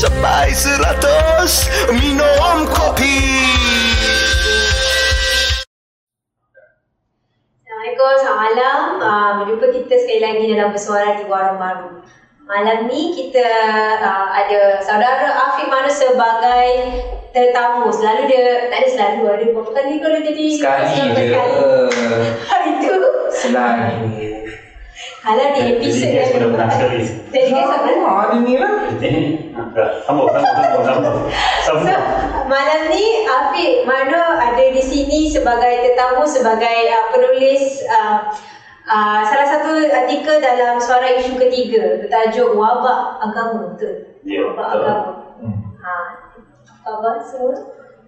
sampai 0.00 0.48
seratus 0.56 1.68
minum 1.92 2.64
kopi. 2.72 3.20
Assalamualaikum, 7.60 8.12
selamat 8.24 8.40
malam. 8.40 8.80
Uh, 8.96 9.30
berjumpa 9.44 9.66
kita 9.76 9.94
sekali 10.00 10.20
lagi 10.24 10.44
dalam 10.56 10.72
bersuara 10.72 11.20
di 11.20 11.24
Warung 11.28 11.60
Baru. 11.60 12.00
Malam 12.48 12.88
ni 12.88 13.12
kita 13.12 13.44
uh, 14.00 14.32
ada 14.32 14.80
saudara 14.80 15.36
Afiq 15.52 15.68
Manu 15.68 15.92
sebagai 15.92 16.68
tetamu. 17.36 17.92
Selalu 17.92 18.24
dia, 18.24 18.72
tak 18.72 18.80
ada 18.80 18.88
selalu, 18.88 19.22
ada 19.28 19.44
berapa 19.52 19.70
kali 19.84 20.00
kalau 20.00 20.18
jadi 20.24 20.44
Sekali 20.56 20.96
je. 20.96 21.04
sekali. 21.28 21.60
Hari 22.48 22.70
tu, 22.80 22.96
Selagi. 23.36 24.29
Kalau 25.20 25.46
di 25.52 25.60
episod 25.76 26.08
Jadi 26.08 26.16
yang 26.16 26.30
benar-benar 26.32 26.68
sekali. 26.72 27.04
Jadi 27.28 27.48
guys 27.52 27.68
apa? 27.68 27.88
Oh, 28.00 28.18
ada 28.24 28.36
ni 28.40 28.54
lah. 28.56 28.88
Jadi, 28.96 29.20
sambung, 30.08 30.32
sambung, 30.32 30.56
sambung, 30.64 30.84
sambung. 31.04 31.28
So, 31.68 31.72
malam 32.48 32.80
ni 32.88 33.28
Afiq 33.28 33.84
Mano 33.84 34.40
ada 34.40 34.64
di 34.64 34.80
sini 34.80 35.28
sebagai 35.28 35.84
tetamu, 35.84 36.24
sebagai 36.24 36.88
uh, 36.88 37.04
penulis 37.12 37.84
uh, 37.84 38.32
uh, 38.88 39.20
salah 39.28 39.46
satu 39.46 39.76
artikel 39.76 40.40
dalam 40.40 40.80
Suara 40.80 41.12
Isu 41.20 41.36
Ketiga 41.36 42.00
bertajuk 42.00 42.56
Wabak 42.56 43.20
Agama. 43.20 43.76
Betul? 43.76 44.24
Ya, 44.24 44.40
Wabak 44.50 44.66
betul. 44.72 44.80
Agama. 44.80 45.04
Hmm. 45.36 45.58
Ha. 45.84 45.92
Khabar 46.80 47.14
semua? 47.20 47.56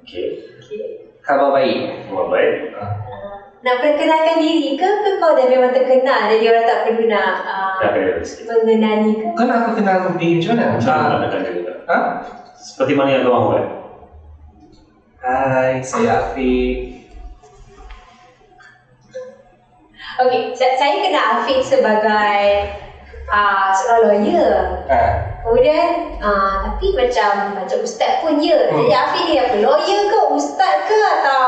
Okey, 0.01 0.49
Okay. 0.65 1.13
Khabar 1.21 1.53
baik. 1.61 2.09
semua 2.09 2.25
baik. 2.33 2.73
Ah. 2.81 3.42
Nak 3.63 3.79
perkenalkan 3.79 4.43
diri 4.43 4.75
ke, 4.75 4.89
ke 5.07 5.11
kau 5.23 5.39
dah 5.39 5.47
memang 5.47 5.71
terkenal 5.71 6.27
jadi 6.35 6.51
orang 6.51 6.67
tak 6.67 6.79
perlu 6.83 7.07
nak 7.07 7.35
uh, 7.47 7.79
mengenali 8.59 9.23
ke? 9.23 9.27
Kau 9.39 9.47
nak 9.47 9.59
aku 9.63 9.71
kenal 9.79 10.19
diri 10.19 10.43
macam 10.43 10.51
mana? 10.59 10.65
Macam 10.75 10.91
mana 10.91 11.07
Ah. 11.07 11.19
nak 11.23 11.31
kena 11.31 11.51
juga. 11.55 11.73
Ha? 11.87 11.99
Seperti 12.59 12.93
mana 12.99 13.09
yang 13.15 13.23
kau 13.23 13.35
mahu 13.39 13.49
kan? 13.55 13.67
Hai, 15.23 15.79
saya 15.79 16.27
Afiq. 16.27 17.07
Okey, 20.27 20.43
saya, 20.59 20.75
saya 20.75 20.95
kenal 20.99 21.25
Afiq 21.39 21.63
sebagai 21.63 22.43
uh, 23.31 23.71
seorang 23.71 24.27
lawyer. 24.27 24.83
Ha. 24.91 24.99
Kemudian 25.47 26.19
uh, 26.19 26.67
tapi 26.67 26.99
macam 26.99 27.55
macam 27.63 27.79
ustaz 27.79 28.27
pun 28.27 28.43
ya. 28.43 28.75
Hmm. 28.75 28.83
Jadi 28.83 28.91
Afiq 28.91 29.25
ni 29.31 29.37
apa? 29.39 29.55
Lawyer 29.63 30.01
ke, 30.11 30.19
ustaz 30.35 30.91
ke 30.91 30.99
atau 30.99 31.47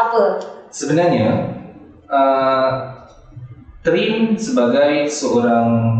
apa? 0.00 0.24
Sebenarnya, 0.70 1.58
uh, 2.06 2.70
Trim 3.82 4.38
sebagai 4.38 5.10
seorang 5.10 5.98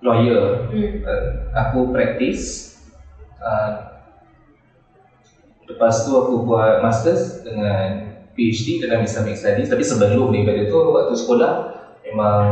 lawyer, 0.00 0.70
Hmm. 0.72 1.04
uh, 1.04 1.24
aku 1.52 1.92
praktis. 1.92 2.72
Uh, 3.36 4.00
lepas 5.68 6.06
tu 6.06 6.16
aku 6.16 6.48
buat 6.48 6.80
masters 6.80 7.44
dengan 7.44 8.14
PhD 8.32 8.80
dalam 8.80 9.04
Islamic 9.04 9.36
Studies. 9.36 9.68
Tapi 9.68 9.84
sebelum 9.84 10.32
daripada 10.32 10.64
tu, 10.70 10.78
waktu 10.94 11.14
sekolah, 11.18 11.52
memang 12.08 12.46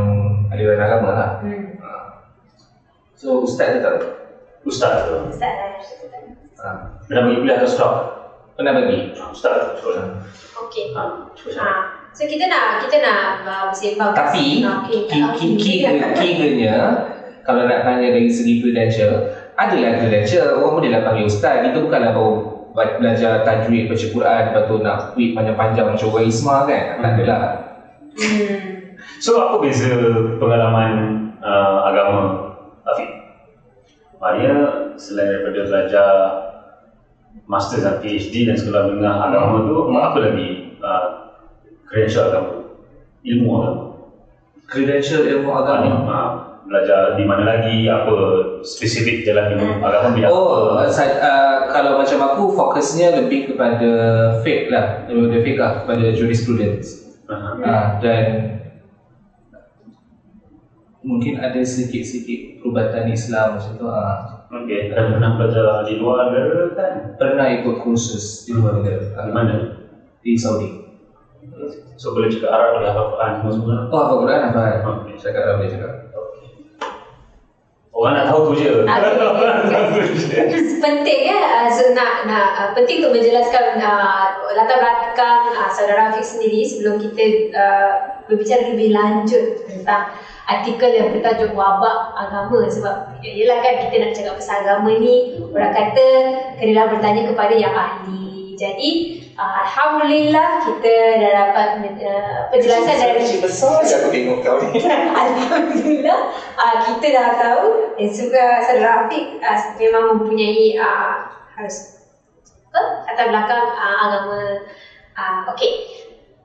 aliran 0.52 0.80
agama 0.84 1.10
lah. 1.16 1.30
Hmm. 1.40 1.80
Uh, 1.80 2.06
so, 3.16 3.40
ustaz 3.40 3.78
tu 3.78 3.80
tak? 3.80 3.94
Ustaz 4.66 5.08
tu. 5.08 5.16
Ustaz 5.32 5.52
lah. 5.54 5.68
ustaz 5.80 5.96
tu. 6.02 6.08
Uh, 6.60 6.76
Pernah 7.08 7.22
pergi 7.24 7.38
kuliah 7.40 7.58
ke 7.62 7.66
sekolah? 7.68 8.23
Pernah 8.54 8.72
bagi? 8.74 9.12
Ustaz 9.14 9.78
tu. 9.78 9.90
Okey. 10.66 10.94
Ha, 10.94 11.02
Ha. 11.34 11.70
So 12.14 12.30
kita 12.30 12.46
nak 12.46 12.86
kita 12.86 13.02
nak 13.02 13.42
uh, 13.42 13.64
bersembang 13.68 14.14
Tapi, 14.14 14.62
Ah, 14.62 14.86
okey. 14.86 15.10
ki- 15.10 15.34
ki- 15.34 15.98
ki- 16.14 16.34
kiranya 16.38 16.74
kalau 17.42 17.66
nak 17.66 17.84
tanya 17.84 18.14
dari 18.14 18.30
segi 18.30 18.62
credential, 18.62 19.28
adalah 19.54 20.00
credential. 20.00 20.56
Orang 20.56 20.80
boleh 20.80 20.90
lah 20.94 21.02
panggil 21.04 21.28
ustaz. 21.28 21.60
Kita 21.66 21.78
bukanlah 21.82 22.16
baru 22.16 22.32
ba- 22.72 22.96
belajar 22.96 23.44
tajwid, 23.44 23.90
baca 23.90 24.06
Quran, 24.08 24.42
lepas 24.48 24.64
tu 24.64 24.76
nak 24.80 24.98
tweet 25.12 25.30
panjang-panjang 25.36 25.86
macam 25.92 26.08
orang 26.08 26.26
Isma 26.26 26.56
kan. 26.64 26.84
Tak 27.02 27.10
adalah. 27.18 27.42
Hmm. 28.14 28.58
So, 29.20 29.36
apa 29.36 29.54
beza 29.60 29.90
pengalaman 30.38 30.92
uh, 31.42 31.76
agama 31.84 32.20
Afiq? 32.86 33.10
Maknanya, 34.22 34.54
selain 34.96 35.28
daripada 35.36 35.60
belajar 35.68 36.08
master 37.44 37.78
dan 37.84 37.94
PhD 38.00 38.48
dan 38.48 38.56
sekolah 38.56 38.88
menengah 38.88 39.16
agama 39.28 39.66
tu, 39.68 39.76
apa 39.92 40.18
lagi 40.18 40.78
uh, 40.80 41.06
credential 41.84 42.32
agama? 42.32 42.72
Ilmu 43.24 43.48
agama? 43.60 43.82
Credential 44.64 45.22
ilmu 45.28 45.50
agama. 45.52 45.90
Uh, 46.04 46.28
belajar 46.64 47.12
di 47.20 47.28
mana 47.28 47.44
lagi, 47.44 47.84
apa 47.84 48.16
spesifik 48.64 49.20
jalan 49.28 49.52
ilmu 49.60 49.84
agama 49.84 50.16
bidang 50.16 50.32
Oh, 50.32 50.80
apa? 50.80 50.88
sa- 50.88 51.20
uh, 51.20 51.56
kalau 51.68 52.00
macam 52.00 52.18
aku 52.24 52.42
fokusnya 52.56 53.20
lebih 53.20 53.52
kepada 53.52 53.90
fiqh 54.40 54.72
lah, 54.72 55.04
daripada 55.04 55.38
fiqh 55.44 55.58
lah, 55.60 55.70
kepada 55.84 56.04
jurisprudence. 56.16 57.04
Uh-huh. 57.28 57.60
Uh, 57.60 57.86
dan 58.00 58.24
mungkin 61.04 61.36
ada 61.36 61.60
sedikit-sedikit 61.60 62.64
perubatan 62.64 63.12
Islam 63.12 63.60
macam 63.60 63.72
tu. 63.76 63.84
Uh, 63.84 64.33
Okey, 64.54 64.94
dan 64.94 65.18
pernah 65.18 65.34
belajar 65.34 65.82
di 65.82 65.98
luar 65.98 66.30
negara 66.30 66.70
kan? 66.78 66.92
pernah 67.18 67.46
ikut 67.50 67.82
kursus 67.82 68.46
di 68.46 68.54
luar 68.54 68.78
negara. 68.78 69.02
Di 69.02 69.18
Uh, 69.18 69.32
mana? 69.34 69.54
Di 70.22 70.38
Saudi. 70.38 70.70
So 71.98 72.14
boleh 72.14 72.30
cakap 72.30 72.50
Arab, 72.54 72.68
boleh 72.78 72.88
hafal 72.90 73.06
Quran 73.14 73.30
semua 73.34 73.52
semua. 73.52 73.74
Oh, 73.90 74.00
apa 74.06 74.14
Quran 74.22 74.40
apa? 74.50 74.62
Okey. 74.86 75.14
Cakap 75.18 75.40
Arab 75.42 75.56
boleh 75.58 75.70
cakap. 75.74 75.92
Orang 77.94 78.14
nak 78.18 78.26
tahu 78.26 78.40
tu 78.50 78.52
je. 78.58 78.82
Ah, 78.90 78.98
je. 80.18 80.58
penting 80.82 81.20
ya 81.30 81.40
uh, 81.40 81.68
so, 81.70 81.94
nak 81.94 82.26
nak 82.26 82.46
uh, 82.58 82.68
penting 82.74 83.00
untuk 83.00 83.16
menjelaskan 83.16 83.78
uh, 83.78 84.34
latar 84.52 84.82
belakang 84.82 85.54
uh, 85.54 85.70
saudara 85.70 86.10
Afiq 86.12 86.26
sendiri 86.26 86.66
sebelum 86.66 87.00
kita 87.00 87.54
uh, 87.54 87.92
berbicara 88.26 88.74
lebih 88.74 88.92
lanjut 88.92 89.64
tentang 89.64 90.10
artikel 90.44 90.90
yang 90.92 91.08
bertajuk 91.12 91.56
wabak 91.56 92.12
agama. 92.16 92.68
Sebab 92.68 93.20
yelah 93.24 93.60
kan 93.64 93.74
kita 93.88 93.94
nak 94.00 94.12
cakap 94.12 94.34
pasal 94.40 94.56
agama 94.64 94.90
ni 95.00 95.40
orang 95.52 95.72
kata 95.72 96.06
kenalah 96.60 96.86
bertanya 96.92 97.22
kepada 97.28 97.54
yang 97.56 97.74
ahli. 97.74 98.54
Jadi 98.54 98.90
uh, 99.34 99.66
Alhamdulillah 99.66 100.62
kita 100.62 100.94
dah 101.18 101.32
dapat 101.32 101.68
uh, 102.06 102.38
penjelasan 102.54 102.96
dari 103.02 103.42
besar 103.42 103.82
je 103.82 103.94
aku 103.98 104.08
tengok 104.14 104.38
kau 104.46 104.56
ni. 104.62 104.78
Alhamdulillah 105.24 106.20
uh, 106.54 106.76
kita 106.86 107.06
dah 107.10 107.28
tahu. 107.40 107.66
Dan 107.94 108.08
juga 108.10 108.44
saudara 108.62 109.06
Afiq 109.06 109.38
uh, 109.42 109.58
memang 109.80 110.04
mempunyai 110.14 110.78
uh, 110.78 111.30
harus 111.54 111.98
apa 112.74 113.06
latar 113.06 113.26
belakang 113.30 113.64
uh, 113.74 113.96
agama. 114.06 114.40
Uh, 115.14 115.46
okey 115.54 116.03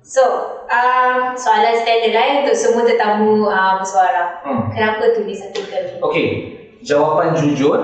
so 0.10 0.24
uh, 0.66 1.38
soalan 1.38 1.78
standard 1.78 2.18
lain 2.18 2.34
untuk 2.42 2.58
semua 2.58 2.82
tetamu 2.82 3.46
uh, 3.46 3.78
bersuara 3.78 4.42
Hmm. 4.42 4.74
kenapa 4.74 5.14
tulis 5.14 5.38
artikel 5.46 5.82
ni 5.86 5.94
Okey, 6.02 6.28
jawapan 6.82 7.38
jujur 7.38 7.78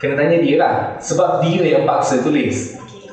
kena 0.00 0.18
tanya 0.18 0.42
dia 0.42 0.56
lah. 0.58 0.74
Sebab 0.98 1.46
dia 1.46 1.62
yang 1.78 1.84
paksa 1.86 2.26
tulis. 2.26 2.74
Okey. 2.74 3.06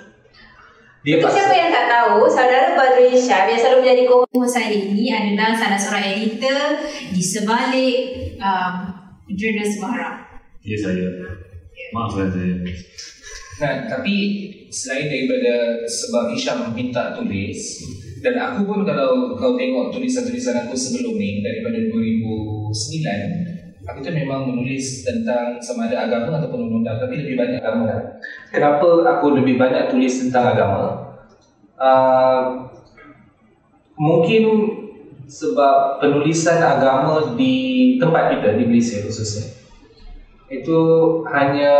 Dia 1.05 1.21
Untuk 1.21 1.31
siapa 1.31 1.53
yang 1.53 1.69
tak 1.69 1.85
tahu, 1.85 2.25
saudara 2.25 2.73
Badrul 2.73 3.13
Syam 3.13 3.45
yang 3.45 3.61
selalu 3.61 3.85
menjadi 3.85 4.03
co 4.09 4.17
saya 4.43 4.73
ini 4.73 5.13
adalah 5.13 5.53
salah 5.53 5.77
seorang 5.77 6.17
editor 6.17 6.81
di 7.13 7.21
sebalik 7.21 7.95
um, 8.41 8.73
jurnal 9.29 9.67
Semara. 9.69 10.09
Ya 10.65 10.77
saya. 10.81 11.07
Maafkan 11.93 12.27
saya. 12.33 12.57
Nah, 13.59 13.91
tapi 13.91 14.15
selain 14.71 15.11
daripada 15.11 15.83
sebab 15.83 16.31
Hisham 16.31 16.71
minta 16.71 17.11
tulis 17.11 17.83
dan 18.23 18.35
aku 18.39 18.63
pun 18.63 18.87
kalau 18.87 19.35
kau 19.35 19.59
tengok 19.59 19.91
tulisan-tulisan 19.91 20.67
aku 20.67 20.75
sebelum 20.75 21.19
ni 21.19 21.43
daripada 21.43 21.75
2009 21.91 23.49
aku 23.89 23.97
tu 24.05 24.11
memang 24.13 24.45
menulis 24.45 25.01
tentang 25.01 25.57
sama 25.57 25.89
ada 25.89 26.05
agama 26.05 26.37
ataupun 26.37 26.69
undang-undang 26.69 27.01
tapi 27.01 27.25
lebih 27.25 27.35
banyak 27.35 27.57
agama 27.57 27.83
lah. 27.89 28.01
Kenapa 28.53 28.87
aku 29.17 29.25
lebih 29.41 29.57
banyak 29.57 29.89
tulis 29.89 30.13
tentang 30.21 30.53
agama? 30.53 30.81
Uh, 31.79 32.69
mungkin 33.97 34.43
sebab 35.25 36.03
penulisan 36.03 36.61
agama 36.61 37.33
di 37.33 37.95
tempat 37.97 38.37
kita 38.37 38.59
di 38.59 38.63
Malaysia 38.67 38.99
khususnya 39.05 39.57
itu 40.49 40.79
hanya 41.29 41.75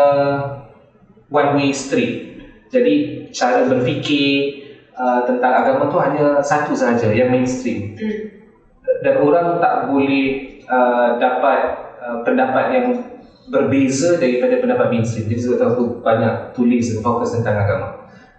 one 1.29 1.57
way 1.57 1.69
street. 1.73 2.41
Jadi 2.69 3.25
cara 3.33 3.65
berfikir 3.65 4.61
uh, 4.93 5.25
tentang 5.25 5.53
agama 5.65 5.89
tu 5.89 5.97
hanya 5.97 6.41
satu 6.41 6.77
sahaja 6.77 7.09
yang 7.09 7.33
mainstream. 7.33 7.97
Hmm. 7.97 8.19
Dan 9.01 9.15
orang 9.23 9.57
tak 9.61 9.89
boleh 9.89 10.59
uh, 10.69 11.17
dapat 11.17 11.59
uh, 12.01 12.17
pendapat 12.25 12.65
yang 12.75 12.87
berbeza 13.49 14.21
daripada 14.21 14.61
pendapat 14.61 14.93
mainstream. 14.93 15.29
Jadi 15.29 15.41
sebab 15.41 15.77
tu 15.77 15.85
banyak 16.05 16.53
tulis 16.53 16.93
dan 16.93 16.99
fokus 17.01 17.33
tentang 17.33 17.57
agama. 17.57 17.87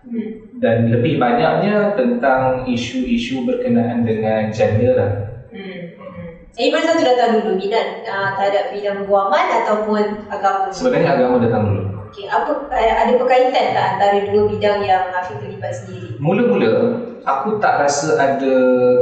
Hmm. 0.07 0.31
Dan 0.61 0.93
lebih 0.93 1.19
banyaknya 1.19 1.99
tentang 1.99 2.69
isu-isu 2.69 3.43
berkenaan 3.49 4.07
dengan 4.07 4.51
gender 4.55 4.95
lah. 4.95 5.13
Hmm. 5.51 5.99
hmm. 5.99 6.29
Iman 6.55 6.83
satu 6.87 7.03
datang 7.03 7.31
dulu 7.41 7.59
minat 7.59 8.07
uh, 8.07 8.39
terhadap 8.39 8.75
bidang 8.75 9.11
guaman 9.11 9.47
ataupun 9.65 10.31
agama. 10.31 10.71
Sebenarnya 10.71 11.19
agama 11.19 11.43
datang 11.43 11.63
dulu. 11.67 11.90
Okey, 12.11 12.27
apa 12.27 12.67
uh, 12.67 12.95
ada 13.07 13.13
berkaitan 13.15 13.71
tak 13.71 13.87
antara 13.95 14.19
dua 14.27 14.51
bidang 14.51 14.83
yang 14.83 15.15
Hafiz 15.15 15.39
terlibat 15.39 15.71
sendiri? 15.71 16.19
Mula-mula 16.19 16.99
aku 17.23 17.63
tak 17.63 17.87
rasa 17.87 18.19
ada 18.19 18.55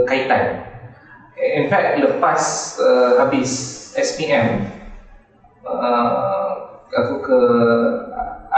kaitan. 0.05 0.69
In 1.41 1.73
fact 1.73 2.05
lepas 2.05 2.41
uh, 2.77 3.25
habis 3.25 3.49
SPM 3.97 4.69
uh, 5.65 6.53
aku 6.93 7.25
ke 7.25 7.39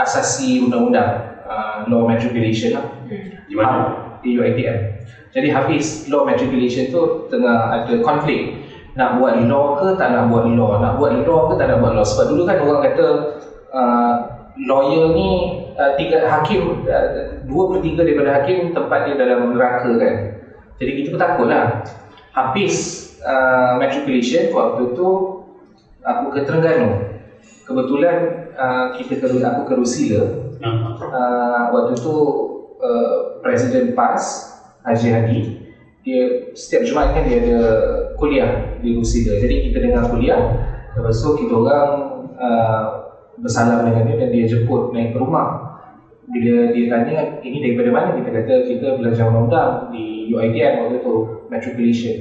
asasi 0.03 0.67
undang-undang 0.67 1.39
uh, 1.47 1.87
law 1.87 2.03
matriculation 2.03 2.75
lah. 2.75 2.85
Hmm. 3.07 3.47
Di 3.47 3.55
mana? 3.55 4.11
di 4.21 4.37
UiTM. 4.37 4.77
Jadi 5.31 5.47
habis 5.49 6.07
law 6.07 6.23
matriculation 6.23 6.93
tu 6.93 7.25
tengah 7.31 7.81
ada 7.81 7.93
konflik 8.05 8.67
nak 8.93 9.17
buat 9.17 9.39
law 9.47 9.79
ke 9.79 9.95
tak 9.95 10.11
nak 10.11 10.27
buat 10.29 10.45
law, 10.51 10.77
nak 10.77 10.99
buat 10.99 11.23
law 11.23 11.49
ke 11.49 11.53
tak 11.57 11.71
nak 11.71 11.77
buat 11.81 11.95
law. 11.95 12.05
Sebab 12.05 12.25
dulu 12.35 12.41
kan 12.45 12.57
orang 12.61 12.81
kata 12.91 13.07
uh, 13.71 14.13
lawyer 14.59 15.15
ni 15.15 15.29
uh, 15.75 15.95
tiga 15.95 16.27
hakim 16.27 16.83
uh, 16.87 17.41
dua 17.47 17.63
per 17.71 17.79
tiga 17.85 18.01
daripada 18.03 18.29
hakim 18.41 18.75
tempat 18.75 18.99
dia 19.07 19.15
dalam 19.15 19.55
neraka 19.55 19.91
kan. 19.95 20.15
Jadi 20.81 20.91
kita 20.97 21.07
pun 21.13 21.21
takut 21.21 21.47
lah. 21.47 21.85
Habis 22.31 22.75
uh, 23.21 23.79
matriculation 23.79 24.51
waktu 24.55 24.95
tu 24.95 25.07
aku 26.01 26.25
ke 26.33 26.39
Terengganu. 26.47 27.11
Kebetulan 27.67 28.17
uh, 28.55 28.85
kita 28.97 29.21
ke 29.21 29.27
aku 29.39 29.61
ke 29.67 29.73
Rusila 29.77 30.51
uh, 30.61 31.63
waktu 31.73 31.93
tu 31.97 32.13
uh, 32.77 33.41
Presiden 33.41 33.97
PAS 33.97 34.53
Haji 34.85 35.07
Hadi 35.09 35.39
dia 36.01 36.49
setiap 36.57 36.81
Jumaat 36.81 37.13
kan 37.13 37.29
dia 37.29 37.37
ada 37.45 37.59
kuliah 38.17 38.77
di 38.81 38.97
Rusida 38.97 39.37
jadi 39.37 39.69
kita 39.69 39.77
dengar 39.85 40.09
kuliah 40.09 40.41
lepas 40.97 41.21
tu 41.21 41.37
kita 41.37 41.53
orang 41.53 41.89
uh, 42.41 42.85
bersalam 43.41 43.83
dengan 43.83 44.03
dia 44.05 44.15
dan 44.17 44.29
dia 44.29 44.45
jemput 44.45 44.93
naik 44.93 45.11
ke 45.11 45.17
rumah 45.17 45.47
bila 46.23 46.71
dia 46.71 46.85
tanya 46.87 47.19
ini 47.41 47.57
daripada 47.59 47.89
mana 47.91 48.09
kita 48.15 48.29
kata 48.31 48.53
kita 48.63 48.87
belajar 48.95 49.27
undang-undang 49.27 49.91
di 49.91 50.29
UiTM 50.29 50.73
waktu 50.79 50.97
tu 51.01 51.13
matriculation 51.49 52.15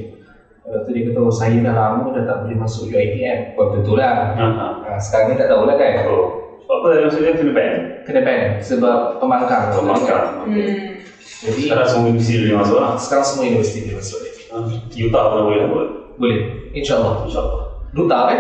lepas 0.61 0.81
tu 0.83 0.91
dia 0.91 1.03
kata 1.07 1.19
oh, 1.21 1.31
saya 1.31 1.57
dah 1.61 1.73
lama 1.73 2.11
dah 2.11 2.25
tak 2.25 2.37
boleh 2.43 2.57
masuk 2.59 2.89
UiTM 2.89 3.55
waktu 3.55 3.79
tu 3.81 3.93
lah 3.95 4.35
ah, 4.35 4.43
ah. 4.43 4.73
uh, 4.83 4.99
sekarang 4.99 5.27
ni 5.31 5.35
tak 5.37 5.49
tahulah 5.49 5.77
kan 5.77 5.95
Oh. 6.07 6.27
Apa 6.71 6.87
tadi 6.87 7.03
maksudnya 7.03 7.35
kena 7.35 7.51
ban? 7.51 7.75
kena 8.07 8.21
ban 8.23 8.41
sebab 8.61 9.19
pembangkang 9.19 9.75
Pembangkang. 9.75 10.47
Hmm. 10.47 11.03
jadi 11.43 11.61
Sekarang 11.67 11.83
semua 11.85 12.07
universiti 12.09 12.35
boleh 12.41 12.57
masuk 12.57 12.77
lah. 12.79 12.93
sekarang 12.95 13.25
semua 13.27 13.43
universiti 13.45 13.79
dia 13.85 13.95
masuk 13.95 14.19
Ah, 14.51 14.67
Utah 14.91 15.25
pun 15.31 15.41
boleh 15.47 15.59
lah 15.59 15.69
buat. 15.69 15.89
boleh 16.15 16.39
insyaAllah 16.73 17.23
InsyaAllah. 17.23 17.63
duta 17.91 18.19
kan 18.27 18.39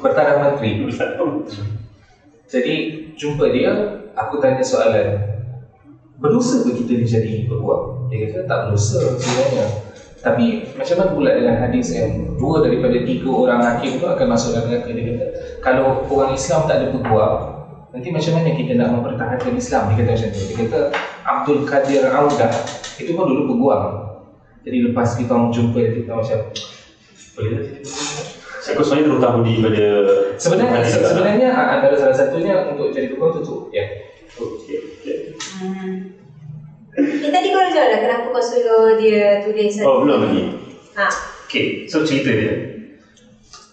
bertaraf 0.00 0.36
menteri 0.38 0.70
Hmm. 0.84 1.40
Jadi 2.52 2.74
jumpa 3.16 3.48
dia 3.48 3.72
aku 4.12 4.36
tanya 4.36 4.60
soalan. 4.60 5.24
Berdosa 6.20 6.68
ke 6.68 6.76
kita 6.84 7.00
ni 7.00 7.06
jadi 7.08 7.48
peguam 7.48 8.12
dia 8.12 8.28
kata 8.28 8.44
tak 8.44 8.58
berdosa 8.68 9.00
sebenarnya. 9.16 9.64
Tapi 10.22 10.70
macam 10.76 10.96
mana 11.00 11.10
pula 11.16 11.30
dengan 11.34 11.56
hadis 11.64 11.96
yang 11.96 12.36
dua 12.36 12.62
daripada 12.62 12.94
tiga 13.02 13.26
orang 13.32 13.60
hakim 13.64 13.98
tu 13.98 14.06
akan 14.06 14.26
masuk 14.28 14.54
dalam 14.54 14.68
neraka? 14.68 14.92
Dia 14.92 15.04
kata 15.16 15.24
kalau 15.64 16.04
orang 16.12 16.36
Islam 16.36 16.68
tak 16.68 16.76
ada 16.78 16.86
peguam 16.92 17.34
nanti 17.90 18.08
macam 18.12 18.32
mana 18.36 18.48
kita 18.52 18.72
nak 18.76 18.88
mempertahankan 19.00 19.52
Islam? 19.56 19.82
Dia 19.88 19.96
kata 20.04 20.10
macam 20.12 20.28
tu. 20.28 20.40
Dia 20.44 20.56
kata 20.60 20.80
Abdul 21.24 21.60
Qadir 21.64 22.04
Audah 22.12 22.52
itu 23.00 23.10
pun 23.16 23.24
dulu 23.24 23.42
peguam 23.56 23.82
jadi 24.62 24.92
lepas 24.92 25.18
kita 25.18 25.34
jumpa 25.50 25.78
dia 25.80 25.92
kita 26.04 26.10
macam 26.14 26.38
boleh 27.32 27.50
tak 27.58 28.31
Saya 28.62 28.78
sebenarnya 28.78 29.06
terutama 29.10 29.36
di 29.42 29.52
pada 29.58 29.86
Sebenarnya 30.38 30.80
juga. 30.86 31.08
sebenarnya 31.10 31.48
ah, 31.50 31.66
antara 31.74 31.94
salah 31.98 32.14
satunya 32.14 32.54
untuk 32.70 32.94
jadi 32.94 33.10
peguam 33.10 33.34
tu 33.34 33.40
tu 33.42 33.56
ya. 33.74 33.82
Okey, 34.38 34.76
okey. 35.02 35.16
Hmm. 35.58 36.14
Eh, 36.94 37.30
tadi 37.32 37.46
kau 37.50 37.58
dah 37.58 37.72
jawab 37.74 37.88
dah 37.90 38.00
kenapa 38.06 38.24
kau 38.30 38.44
suruh 38.44 38.94
dia 38.94 39.42
tulis 39.42 39.74
Oh, 39.82 40.06
belum 40.06 40.18
lagi. 40.30 40.42
Ha. 40.94 41.06
Okey, 41.50 41.90
so 41.90 42.06
cerita 42.06 42.30
dia. 42.30 42.54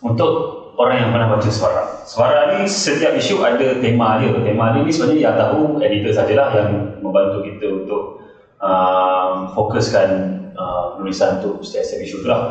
Untuk 0.02 0.32
orang 0.74 0.96
yang 1.06 1.10
pernah 1.14 1.38
baca 1.38 1.50
suara. 1.52 1.84
Suara 2.08 2.58
ni 2.58 2.66
setiap 2.66 3.14
isu 3.14 3.46
ada 3.46 3.78
tema 3.78 4.18
dia. 4.18 4.34
Tema 4.42 4.74
dia 4.74 4.82
ni 4.82 4.90
sebenarnya 4.90 5.22
yang 5.22 5.36
tahu 5.38 5.78
editor 5.78 6.12
sajalah 6.16 6.50
yang 6.56 6.70
membantu 7.04 7.46
kita 7.46 7.68
untuk 7.68 8.26
um, 8.58 9.54
fokuskan 9.54 10.08
uh, 10.56 10.98
penulisan 10.98 11.44
untuk 11.44 11.62
setiap-setiap 11.62 12.02
isu 12.02 12.16
tu 12.24 12.28
lah. 12.32 12.42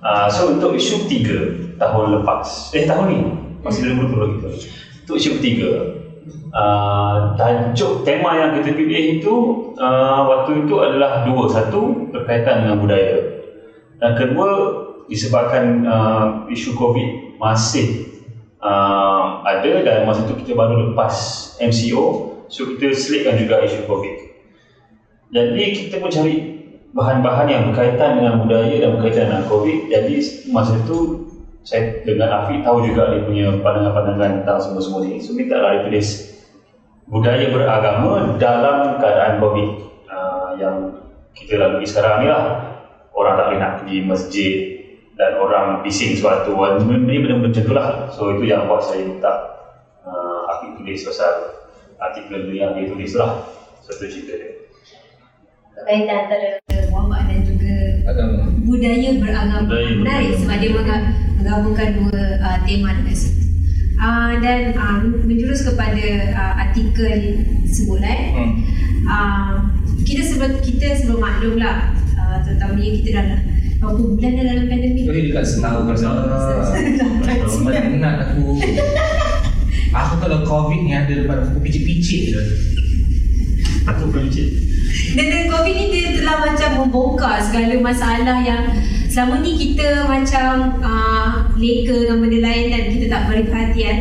Uh, 0.00 0.26
so 0.32 0.56
untuk 0.56 0.72
isu 0.80 1.04
ketiga 1.04 1.38
tahun 1.76 2.20
lepas, 2.20 2.72
eh 2.72 2.88
tahun 2.88 3.04
ni 3.12 3.18
masih 3.60 3.80
dalam 3.84 4.08
betul 4.08 4.40
kita. 4.40 4.48
Untuk 5.04 5.16
isu 5.20 5.30
ketiga, 5.40 5.70
uh, 6.56 7.36
tajuk 7.36 8.00
tema 8.08 8.32
yang 8.40 8.56
kita 8.56 8.72
pilih 8.72 9.20
itu 9.20 9.34
uh, 9.76 10.24
waktu 10.24 10.64
itu 10.64 10.74
adalah 10.80 11.28
dua. 11.28 11.44
Satu 11.52 12.08
berkaitan 12.08 12.64
dengan 12.64 12.80
budaya 12.80 13.16
dan 14.00 14.16
kedua 14.16 14.48
disebabkan 15.06 15.84
uh, 15.84 16.26
isu 16.48 16.72
COVID 16.80 17.36
masih 17.36 18.08
uh, 18.64 19.44
ada 19.44 19.84
dan 19.84 20.08
masa 20.08 20.24
itu 20.24 20.40
kita 20.40 20.56
baru 20.56 20.92
lepas 20.92 21.14
MCO 21.60 22.04
so 22.48 22.60
kita 22.72 22.96
selitkan 22.96 23.36
juga 23.36 23.60
isu 23.68 23.84
COVID. 23.84 24.16
Jadi 25.30 25.64
kita 25.76 26.02
pun 26.02 26.10
cari 26.10 26.49
bahan-bahan 26.90 27.46
yang 27.46 27.62
berkaitan 27.70 28.18
dengan 28.18 28.42
budaya 28.42 28.74
dan 28.82 28.90
berkaitan 28.98 29.24
dengan 29.30 29.44
COVID. 29.46 29.78
Jadi 29.90 30.16
masa 30.50 30.74
itu 30.78 30.98
saya 31.62 32.02
dengan 32.02 32.28
Afiq 32.42 32.64
tahu 32.66 32.82
juga 32.82 33.14
dia 33.14 33.22
punya 33.22 33.46
pandangan-pandangan 33.62 34.42
tentang 34.42 34.58
semua-semua 34.58 35.06
ni. 35.06 35.22
So 35.22 35.36
minta 35.36 35.60
lah 35.60 35.78
dia 35.78 35.82
tulis 35.86 36.08
budaya 37.06 37.46
beragama 37.52 38.34
dalam 38.40 38.98
keadaan 38.98 39.38
COVID. 39.38 39.68
Uh, 40.10 40.48
yang 40.58 40.76
kita 41.36 41.60
lalui 41.60 41.86
sekarang 41.86 42.26
ni 42.26 42.28
lah. 42.28 42.44
Orang 43.14 43.36
tak 43.36 43.46
boleh 43.52 43.60
nak 43.60 43.72
pergi 43.82 43.98
masjid 44.06 44.54
dan 45.18 45.36
orang 45.36 45.84
bising 45.84 46.16
sesuatu 46.16 46.56
ini 46.56 47.20
benda-benda 47.20 47.52
macam 47.52 47.62
tu 47.68 47.74
lah. 47.76 47.88
So 48.10 48.34
itu 48.34 48.48
yang 48.48 48.66
buat 48.66 48.82
saya 48.82 49.04
minta 49.04 49.32
uh, 50.02 50.50
Afiq 50.56 50.80
tulis 50.80 51.04
pasal 51.06 51.60
artikel 52.00 52.50
yang 52.56 52.74
dia 52.74 52.88
tulis 52.88 53.12
tu 53.12 53.18
lah. 53.20 53.44
Satu 53.84 54.08
cerita 54.08 54.32
dia. 54.34 54.50
Berkaitan 55.76 56.16
antara 56.26 56.69
Muhammad 57.10 57.26
dan 57.26 57.40
juga 57.42 57.74
Agama. 58.06 58.42
budaya 58.62 59.10
beragama. 59.18 59.66
Budaya 59.66 59.90
Menarik 59.98 60.32
sebab 60.38 60.56
dia 60.62 60.70
menggabungkan 61.34 61.88
dua 61.98 62.22
uh, 62.38 62.58
tema 62.62 62.90
dekat 62.94 63.16
situ. 63.18 63.42
Uh, 64.00 64.32
dan 64.40 64.60
uh, 64.78 65.02
menjurus 65.26 65.60
kepada 65.60 66.06
uh, 66.32 66.54
artikel 66.56 67.42
sebulan 67.66 68.18
Hmm. 68.32 68.52
uh, 69.04 69.54
kita 70.06 70.22
sebelum 70.24 70.56
kita 70.62 70.96
sebelum 70.96 71.20
maklum 71.20 71.60
lah 71.60 71.92
uh, 72.16 72.38
terutamanya 72.40 72.90
kita 72.96 73.08
dah 73.12 73.24
berapa 73.76 74.00
bulan 74.06 74.30
dah 74.32 74.44
dalam 74.46 74.64
pandemik 74.70 75.04
Jadi 75.04 75.20
dekat 75.28 75.44
setahun 75.44 75.82
kan 75.84 75.96
Setahun. 75.98 77.60
Penat 77.66 78.16
aku 78.24 78.44
Aku 80.00 80.14
kalau 80.16 80.38
COVID 80.46 80.80
ni 80.80 80.92
ada 80.94 81.10
depan 81.10 81.42
aku 81.42 81.58
picit-picit 81.60 82.20
je 82.32 82.40
aku 83.82 84.08
pun 84.08 84.24
Dan 85.16 85.24
dengan 85.26 85.46
COVID 85.50 85.74
ni 85.74 85.86
dia 85.90 86.06
telah 86.18 86.36
macam 86.46 86.70
membongkar 86.84 87.42
segala 87.42 87.74
masalah 87.82 88.38
yang 88.42 88.62
selama 89.10 89.42
ni 89.42 89.58
kita 89.58 90.06
macam 90.06 90.78
uh, 90.78 91.50
leka 91.58 92.06
dengan 92.06 92.22
benda 92.22 92.38
lain 92.46 92.66
dan 92.70 92.82
kita 92.94 93.06
tak 93.10 93.22
beri 93.26 93.44
perhatian. 93.50 93.98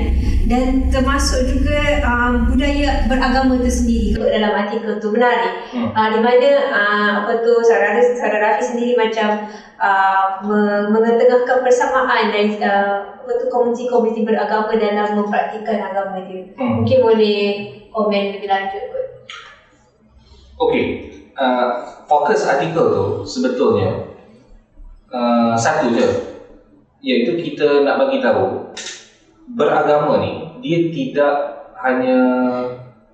Dan 0.50 0.90
termasuk 0.90 1.46
juga 1.46 2.02
uh, 2.02 2.46
budaya 2.50 3.06
beragama 3.06 3.62
itu 3.62 3.70
sendiri 3.70 4.18
dalam 4.18 4.54
artikel 4.66 4.98
tu 4.98 5.14
menarik. 5.14 5.66
Hmm. 5.74 5.94
uh, 5.94 6.10
di 6.14 6.20
mana 6.22 6.50
uh, 6.74 7.10
apa 7.26 7.42
tu 7.42 7.54
Sarah 7.62 8.02
Sarah 8.18 8.42
Rafi 8.42 8.64
sendiri 8.74 8.94
macam 8.98 9.50
uh, 9.78 10.42
me- 10.46 10.90
mengetengahkan 10.90 11.62
persamaan 11.62 12.34
dan 12.34 12.48
uh, 12.66 12.98
apa 13.18 13.32
tu 13.38 13.46
komuniti-komuniti 13.50 14.26
beragama 14.26 14.74
dalam 14.74 15.22
mempraktikkan 15.22 15.86
agama 15.86 16.26
dia. 16.26 16.50
Hmm. 16.58 16.82
mungkin 16.82 16.98
boleh 17.02 17.42
komen 17.94 18.24
lebih 18.38 18.50
lanjut 18.50 18.84
kot 18.90 19.19
Okey, 20.60 20.86
uh, 21.40 21.88
fokus 22.04 22.44
artikel 22.44 22.84
tu 22.92 23.06
sebetulnya 23.24 24.12
uh, 25.08 25.56
satu 25.56 25.96
je, 25.96 26.08
iaitu 27.00 27.40
kita 27.40 27.88
nak 27.88 27.96
bagi 27.96 28.20
tahu 28.20 28.76
beragama 29.56 30.20
ni 30.20 30.60
dia 30.60 30.92
tidak 30.92 31.36
hanya 31.80 32.20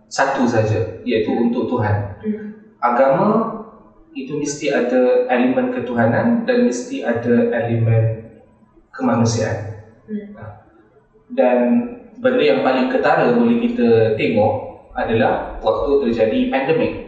satu 0.10 0.50
saja, 0.50 1.06
iaitu 1.06 1.30
untuk 1.38 1.70
Tuhan. 1.70 2.18
hmm. 2.26 2.46
Agama 2.82 3.62
itu 4.18 4.34
mesti 4.42 4.74
ada 4.74 5.30
elemen 5.30 5.70
ketuhanan 5.70 6.50
dan 6.50 6.66
mesti 6.66 7.06
ada 7.06 7.52
elemen 7.54 8.26
kemanusiaan. 8.90 9.86
Hmm. 10.10 10.34
Dan 11.30 11.58
benda 12.18 12.42
yang 12.42 12.66
paling 12.66 12.90
ketara 12.90 13.38
boleh 13.38 13.62
kita 13.70 14.18
tengok 14.18 14.54
adalah 14.96 15.60
waktu 15.60 16.10
terjadi 16.10 16.40
pandemik. 16.50 17.05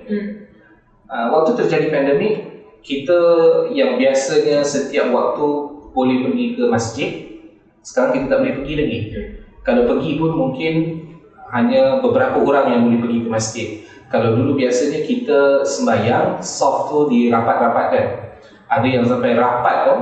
Uh, 1.08 1.28
waktu 1.32 1.56
terjadi 1.64 1.88
pandemik, 1.88 2.36
kita 2.84 3.20
yang 3.72 3.96
biasanya 3.96 4.64
setiap 4.64 5.12
waktu 5.12 5.48
boleh 5.96 6.18
pergi 6.28 6.46
ke 6.60 6.64
masjid 6.68 7.28
sekarang 7.88 8.12
kita 8.20 8.26
tak 8.28 8.40
boleh 8.44 8.56
pergi 8.60 8.74
lagi. 8.76 9.00
Kalau 9.64 9.88
pergi 9.88 10.12
pun 10.20 10.32
mungkin 10.36 10.74
hanya 11.56 12.04
beberapa 12.04 12.44
orang 12.44 12.76
yang 12.76 12.82
boleh 12.84 13.00
pergi 13.00 13.20
ke 13.24 13.30
masjid. 13.32 13.68
Kalau 14.12 14.36
dulu 14.36 14.60
biasanya 14.60 15.08
kita 15.08 15.64
sembahyang 15.64 16.44
soft 16.44 16.92
tu 16.92 17.08
dirapat-rapatkan. 17.08 18.06
Ada 18.68 18.88
yang 18.88 19.08
sampai 19.08 19.40
rapat 19.40 19.76
tu 19.88 19.96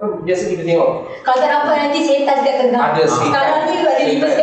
kan 0.00 0.10
biasa 0.26 0.42
kita 0.50 0.62
tengok. 0.66 0.90
Kalau 1.22 1.38
tak 1.38 1.50
nampak 1.54 1.76
nanti 1.76 2.00
setan 2.02 2.36
dekat 2.42 2.56
tengah. 2.66 2.80
ada 2.82 3.02
setan. 3.06 3.26
Sekarang 3.30 3.62
ni 3.68 3.74
ada 3.78 4.04
lima 4.10 4.26
setan. 4.26 4.39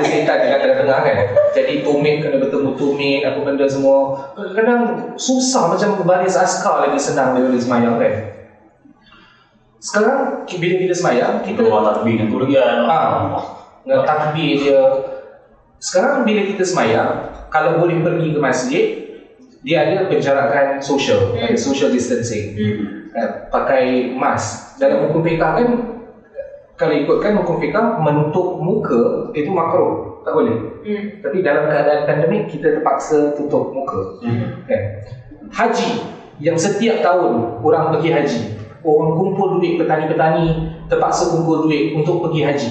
Ada 0.00 0.08
setan 0.08 0.36
dekat 0.40 0.58
tengah-tengah 0.64 1.00
kan 1.04 1.16
jadi 1.52 1.74
tumit 1.84 2.24
kena 2.24 2.36
bertemu 2.40 2.70
tumit 2.80 3.20
apa 3.22 3.38
benda 3.44 3.66
semua 3.68 4.16
kadang-kadang 4.32 4.82
susah 5.20 5.76
macam 5.76 6.00
baris 6.08 6.34
askar 6.40 6.88
lagi 6.88 6.96
senang 6.96 7.36
daripada 7.36 7.60
semayang 7.60 8.00
kan 8.00 8.14
sekarang 9.80 10.44
bila 10.44 10.74
kita 10.76 10.92
semayang 10.92 11.40
kita 11.40 11.64
orang 11.64 11.84
takbir 11.88 12.20
lagi 12.20 12.52
kan. 12.52 12.84
Ah, 12.84 13.12
dengan 13.80 14.04
takbir 14.04 14.60
dia. 14.60 14.80
Sekarang 15.80 16.28
bila 16.28 16.44
kita 16.44 16.60
semayang, 16.60 17.32
kalau 17.48 17.80
boleh 17.80 18.04
pergi 18.04 18.36
ke 18.36 18.40
masjid, 18.40 18.84
dia 19.64 19.88
ada 19.88 20.04
penjarakan 20.12 20.76
sosial, 20.84 21.32
ada 21.32 21.56
social 21.56 21.88
distancing. 21.88 22.52
Eh, 23.10 23.28
pakai 23.48 24.12
mask. 24.12 24.76
Dalam 24.76 25.08
hukum 25.08 25.24
fiqah 25.24 25.56
kan, 25.56 25.68
kalau 26.80 26.96
ikutkan 26.96 27.36
hukum 27.44 27.60
fiqah, 27.60 28.00
menutup 28.00 28.56
muka 28.56 29.28
itu 29.36 29.52
makruh. 29.52 30.24
Tak 30.24 30.32
boleh. 30.32 30.80
Hmm. 30.80 31.04
Tapi 31.20 31.44
dalam 31.44 31.68
keadaan 31.68 32.08
pandemik, 32.08 32.48
kita 32.48 32.80
terpaksa 32.80 33.36
tutup 33.36 33.76
muka. 33.76 34.16
Kan? 34.64 34.82
Haji 35.52 35.90
yang 36.40 36.56
setiap 36.56 37.04
tahun 37.04 37.60
orang 37.60 37.92
pergi 37.92 38.10
haji, 38.16 38.40
orang 38.80 39.12
kumpul 39.12 39.60
duit 39.60 39.76
petani-petani 39.76 40.72
terpaksa 40.88 41.36
kumpul 41.36 41.68
duit 41.68 41.92
untuk 41.92 42.24
pergi 42.24 42.48
haji. 42.48 42.70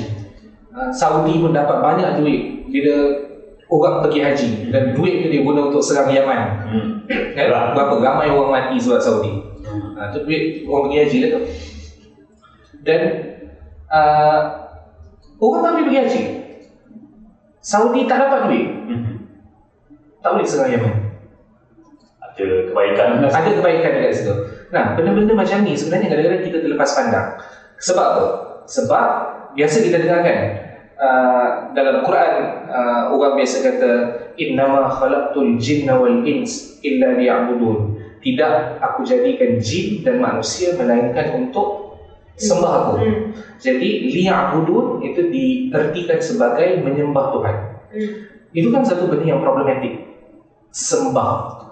Ah, 0.73 0.89
Saudi 0.89 1.37
pun 1.37 1.53
dapat 1.53 1.77
banyak 1.77 2.17
duit 2.17 2.65
bila 2.65 2.97
orang 3.69 4.01
pergi 4.09 4.19
haji 4.25 4.49
dan 4.73 4.97
duit 4.97 5.21
tu 5.21 5.27
dia 5.29 5.45
guna 5.45 5.69
untuk 5.69 5.85
serang 5.85 6.09
Yaman. 6.09 6.41
Hmm. 6.65 6.87
Kan? 7.37 7.45
Berapa 7.77 7.93
ramai 8.01 8.33
orang 8.33 8.49
mati 8.49 8.81
sebab 8.81 8.97
Saudi. 8.97 9.37
Ha, 9.69 10.09
tu 10.09 10.25
duit 10.25 10.65
orang 10.65 10.89
pergi 10.89 10.97
haji 10.97 11.17
lah 11.21 11.29
tu. 11.37 11.41
Dan 12.79 13.01
uh, 13.89 14.41
orang 15.37 15.61
tak 15.61 15.71
boleh 15.73 15.85
pergi 15.85 15.99
haji. 16.01 16.21
Saudi 17.59 18.07
tak 18.07 18.17
dapat 18.23 18.39
duit. 18.47 18.67
Hmm. 18.87 19.03
Tak 20.23 20.29
boleh 20.35 20.47
serang 20.47 20.71
Yaman. 20.71 20.95
Ada 22.23 22.47
kebaikan. 22.71 23.07
Ada 23.27 23.51
kebaikan 23.59 23.91
dekat 23.99 24.13
situ. 24.15 24.33
Nah, 24.69 24.93
benda-benda 24.95 25.33
macam 25.33 25.65
ni 25.65 25.73
sebenarnya 25.75 26.13
kadang-kadang 26.13 26.43
kita 26.45 26.57
terlepas 26.63 26.91
pandang. 26.95 27.27
Sebab 27.79 28.05
apa? 28.05 28.25
Sebab 28.69 29.07
biasa 29.57 29.77
kita 29.81 29.97
dengar 30.05 30.21
kan 30.21 30.39
uh, 30.99 31.47
dalam 31.73 32.05
Quran 32.05 32.33
uh, 32.69 33.03
orang 33.15 33.33
biasa 33.39 33.55
kata 33.65 33.91
innama 34.35 34.91
khalaqtul 34.91 35.57
jinna 35.57 35.95
wal 35.97 36.21
ins 36.27 36.77
illa 36.83 37.15
liya'budun. 37.15 37.97
Tidak 38.19 38.83
aku 38.83 39.07
jadikan 39.07 39.63
jin 39.63 40.03
dan 40.03 40.19
manusia 40.19 40.75
melainkan 40.75 41.39
untuk 41.39 41.78
sembah 42.39 42.71
aku. 42.71 42.91
Hmm. 43.03 43.19
Jadi 43.59 44.09
liya'budun 44.15 45.03
itu 45.03 45.27
diertikan 45.27 46.19
sebagai 46.23 46.79
menyembah 46.79 47.35
Tuhan. 47.35 47.57
Hmm. 47.91 48.11
Itu 48.55 48.67
kan 48.71 48.81
satu 48.87 49.11
benda 49.11 49.27
yang 49.27 49.43
problematik. 49.43 50.07
Sembah. 50.71 51.67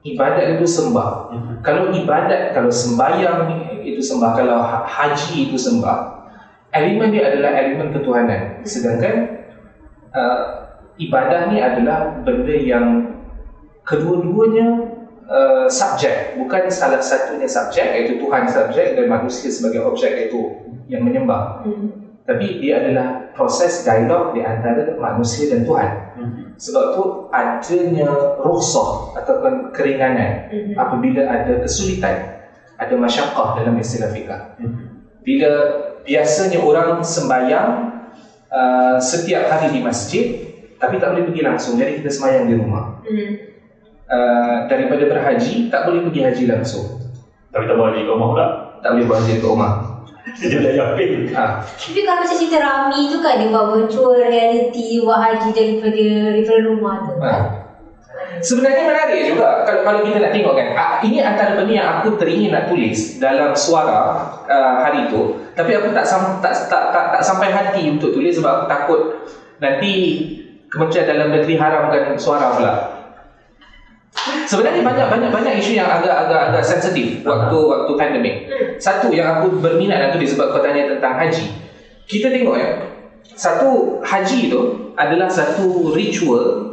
Ibadat 0.00 0.56
itu 0.56 0.64
sembah. 0.64 1.28
Kalau 1.60 1.92
ibadat, 1.92 2.56
kalau 2.56 2.72
sembahyang 2.72 3.52
itu 3.84 4.00
sembah, 4.00 4.32
kalau 4.32 4.64
ha- 4.64 4.88
haji 4.88 5.52
itu 5.52 5.60
sembah, 5.60 6.24
elemen 6.72 7.12
dia 7.12 7.28
adalah 7.28 7.52
elemen 7.60 7.92
ketuhanan. 7.92 8.64
Sedangkan 8.64 9.44
uh, 10.16 10.40
ibadah 10.96 11.52
ni 11.52 11.60
adalah 11.60 12.24
benda 12.24 12.56
yang 12.56 12.86
kedua-duanya 13.84 14.89
uh, 15.30 15.66
subjek, 15.70 16.34
bukan 16.36 16.66
salah 16.68 16.98
satunya 16.98 17.46
subjek 17.46 17.86
iaitu 17.94 18.18
Tuhan 18.18 18.44
subjek 18.50 18.98
dan 18.98 19.06
manusia 19.06 19.48
sebagai 19.48 19.86
objek 19.86 20.10
iaitu 20.18 20.66
yang 20.90 21.06
menyembah. 21.06 21.62
Hmm. 21.62 22.18
Tapi 22.26 22.62
dia 22.62 22.82
adalah 22.84 23.32
proses 23.34 23.82
dialog 23.82 24.36
di 24.36 24.44
antara 24.44 24.94
manusia 24.98 25.50
dan 25.50 25.66
Tuhan. 25.66 25.90
Sebab 26.60 26.84
tu 26.92 27.04
adanya 27.32 28.36
rukhsah 28.38 29.16
ataupun 29.16 29.72
keringanan 29.72 30.52
Mhm. 30.52 30.76
apabila 30.76 31.24
ada 31.24 31.58
kesulitan, 31.64 32.44
ada 32.76 32.94
masyakkah 32.94 33.56
dalam 33.56 33.74
istilah 33.80 34.12
fiqah. 34.12 34.60
Bila 35.24 35.52
biasanya 36.04 36.60
orang 36.60 37.00
sembahyang 37.00 37.70
uh, 38.52 38.96
setiap 39.00 39.48
hari 39.48 39.74
di 39.74 39.80
masjid 39.80 40.26
tapi 40.76 40.96
tak 40.96 41.12
boleh 41.12 41.28
pergi 41.28 41.42
langsung, 41.44 41.76
jadi 41.76 41.98
kita 42.00 42.08
sembahyang 42.12 42.46
di 42.46 42.54
rumah. 42.56 42.84
Hmm. 43.04 43.49
Uh, 44.10 44.66
daripada 44.66 45.06
berhaji, 45.06 45.70
tak 45.70 45.86
boleh 45.86 46.02
pergi 46.10 46.20
haji 46.26 46.44
langsung. 46.50 46.98
Tapi 47.54 47.64
tak 47.70 47.78
boleh 47.78 48.02
kat 48.02 48.10
rumah 48.10 48.28
pula. 48.34 48.46
Tak 48.82 48.90
boleh 48.94 49.04
buat 49.06 49.18
haji 49.22 49.38
ke 49.38 49.46
rumah. 49.46 49.72
Dia 50.40 50.58
dah 50.62 50.72
yakin. 50.74 51.10
Ha. 51.32 51.44
Tapi 51.64 52.00
kalau 52.04 52.18
macam 52.22 52.36
cerita 52.36 52.58
Rami 52.60 53.00
tu 53.08 53.18
kan 53.24 53.40
dia 53.40 53.48
buat 53.48 53.66
virtual 53.72 54.20
reality 54.20 55.00
buat 55.00 55.18
haji 55.18 55.48
daripada 55.54 56.04
daripada 56.30 56.60
rumah 56.68 56.96
tu. 57.08 57.14
Ha. 57.22 57.32
Sebenarnya 58.40 58.82
menarik 58.86 59.20
juga 59.34 59.66
kalau, 59.66 59.80
kalau 59.82 60.00
kita 60.06 60.18
nak 60.22 60.32
tengok 60.32 60.54
kan. 60.54 60.68
Ah, 60.78 60.92
Ini 61.02 61.18
antara 61.24 61.58
benda 61.58 61.72
yang 61.72 61.88
aku 61.98 62.14
teringin 62.14 62.54
nak 62.54 62.70
tulis 62.70 63.18
dalam 63.18 63.52
suara 63.58 63.98
uh, 64.46 64.74
hari 64.86 65.10
tu. 65.10 65.40
Tapi 65.56 65.70
aku 65.76 65.90
tak, 65.90 66.06
sam, 66.06 66.38
tak, 66.38 66.54
tak, 66.70 66.94
tak, 66.94 67.04
tak 67.18 67.22
sampai 67.26 67.50
hati 67.50 67.90
untuk 67.90 68.14
tulis 68.14 68.38
sebab 68.38 68.62
aku 68.62 68.64
takut 68.70 69.00
nanti 69.58 69.92
Kementerian 70.70 71.06
Dalam 71.10 71.28
Negeri 71.34 71.54
haramkan 71.58 72.14
suara 72.14 72.54
pula. 72.54 72.72
Sebenarnya 74.20 74.82
banyak 74.82 75.06
banyak 75.06 75.30
banyak 75.30 75.54
isu 75.62 75.78
yang 75.78 75.88
agak-agak 75.88 76.52
agak 76.52 76.64
sensitif 76.66 77.22
waktu 77.22 77.56
waktu 77.56 77.92
pandemik. 77.94 78.36
Satu 78.76 79.08
yang 79.14 79.38
aku 79.38 79.62
berminat 79.62 80.02
nak 80.02 80.10
tulis 80.18 80.34
sebab 80.34 80.50
kau 80.50 80.60
tanya 80.60 80.90
tentang 80.90 81.14
haji. 81.16 81.46
Kita 82.10 82.28
tengok 82.28 82.56
ya. 82.58 82.70
Satu 83.38 84.02
haji 84.02 84.50
tu 84.52 84.60
adalah 84.98 85.30
satu 85.30 85.94
ritual 85.96 86.70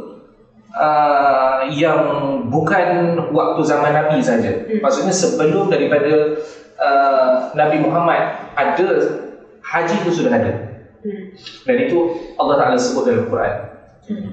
uh, 0.74 1.64
yang 1.72 2.02
bukan 2.50 3.16
waktu 3.32 3.60
zaman 3.64 3.94
Nabi 3.94 4.18
saja. 4.20 4.68
Hmm. 4.68 4.82
Maksudnya 4.84 5.14
sebelum 5.14 5.72
daripada 5.72 6.36
uh, 6.76 7.54
Nabi 7.54 7.80
Muhammad 7.80 8.52
ada 8.58 8.86
haji 9.62 9.94
itu 10.04 10.10
sudah 10.10 10.36
ada. 10.36 10.52
Hmm. 11.00 11.32
Dan 11.64 11.76
itu 11.86 11.98
Allah 12.36 12.56
Taala 12.60 12.76
sebut 12.76 13.06
dalam 13.08 13.24
Quran. 13.30 13.54
Hmm. 14.10 14.28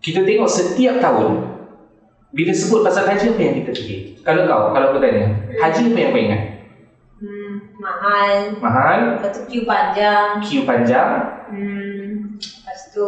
Kita 0.00 0.22
tengok 0.22 0.46
setiap 0.46 1.02
tahun 1.02 1.32
bila 2.30 2.52
sebut 2.52 2.84
pasal 2.84 3.08
haji 3.08 3.32
apa 3.32 3.40
yang 3.40 3.54
kita 3.64 3.70
fikir? 3.72 3.98
Kalau 4.20 4.44
kau, 4.44 4.62
kalau 4.74 4.86
aku 4.92 4.98
tanya, 5.00 5.30
haji 5.56 5.80
apa 5.90 5.98
yang 5.98 6.10
kau 6.12 6.20
ingat? 6.20 6.42
Hmm. 7.16 7.52
Mahal. 7.76 8.32
Mahal, 8.60 8.98
Lepas 9.16 9.30
tu 9.32 9.40
queue 9.48 9.64
panjang. 9.64 10.42
queue 10.42 10.64
panjang, 10.68 11.10
Hmm. 11.46 12.34
Lepas 12.36 12.90
tu 12.90 13.06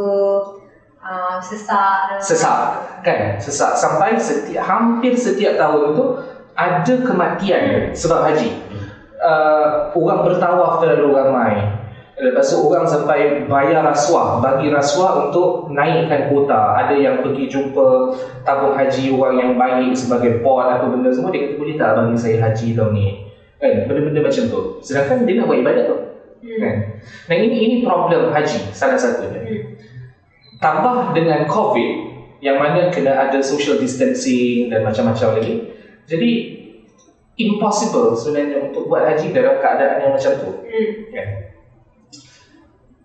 uh, 1.02 1.36
sesak. 1.42 2.22
sesak, 2.22 2.58
kan? 3.02 3.34
Sesak 3.36 3.74
sampai 3.74 4.14
setiap 4.16 4.62
hampir 4.64 5.12
setiap 5.18 5.58
tahun 5.58 5.98
tu 5.98 6.04
ada 6.54 6.94
kematian 7.04 7.90
sebab 7.92 8.30
haji. 8.30 8.50
Uh, 9.18 9.90
orang 9.98 10.22
bertawaf 10.22 10.78
terlalu 10.78 11.10
ramai. 11.18 11.77
Lepas 12.18 12.50
tu 12.50 12.58
orang 12.66 12.82
sampai 12.82 13.46
bayar 13.46 13.86
rasuah, 13.86 14.42
bagi 14.42 14.74
rasuah 14.74 15.30
untuk 15.30 15.70
naikkan 15.70 16.26
kuota. 16.26 16.74
Ada 16.74 16.98
yang 16.98 17.22
pergi 17.22 17.46
jumpa 17.46 18.10
tabung 18.42 18.74
haji 18.74 19.14
orang 19.14 19.38
yang 19.38 19.52
baik 19.54 19.94
sebagai 19.94 20.42
board 20.42 20.66
apa 20.66 20.90
benda 20.90 21.14
semua 21.14 21.30
dia 21.30 21.46
kata 21.46 21.54
boleh 21.54 21.78
tak 21.78 21.94
bagi 21.94 22.18
saya 22.18 22.42
haji 22.42 22.74
tahun 22.74 22.90
ni. 22.90 23.06
Kan 23.62 23.86
benda-benda 23.86 24.20
macam 24.26 24.44
tu. 24.50 24.60
Sedangkan 24.82 25.30
dia 25.30 25.34
nak 25.38 25.46
buat 25.46 25.58
ibadat 25.62 25.84
tu. 25.86 25.96
Hmm. 26.42 26.58
Kan? 26.58 26.76
Dan 27.30 27.38
ini 27.38 27.56
ini 27.62 27.76
problem 27.86 28.34
haji 28.34 28.58
salah 28.74 28.98
satunya. 28.98 29.38
Hmm. 29.38 29.62
Tambah 30.58 31.14
dengan 31.14 31.46
COVID 31.46 31.90
yang 32.42 32.58
mana 32.58 32.90
kena 32.90 33.14
ada 33.14 33.38
social 33.38 33.78
distancing 33.78 34.74
dan 34.74 34.82
macam-macam 34.82 35.38
lagi. 35.38 35.70
Jadi 36.10 36.30
impossible 37.38 38.18
sebenarnya 38.18 38.74
untuk 38.74 38.90
buat 38.90 39.06
haji 39.06 39.30
dalam 39.30 39.62
keadaan 39.62 40.02
yang 40.02 40.12
macam 40.18 40.32
tu. 40.34 40.50
Hmm. 40.66 40.90
Kan? 41.14 41.47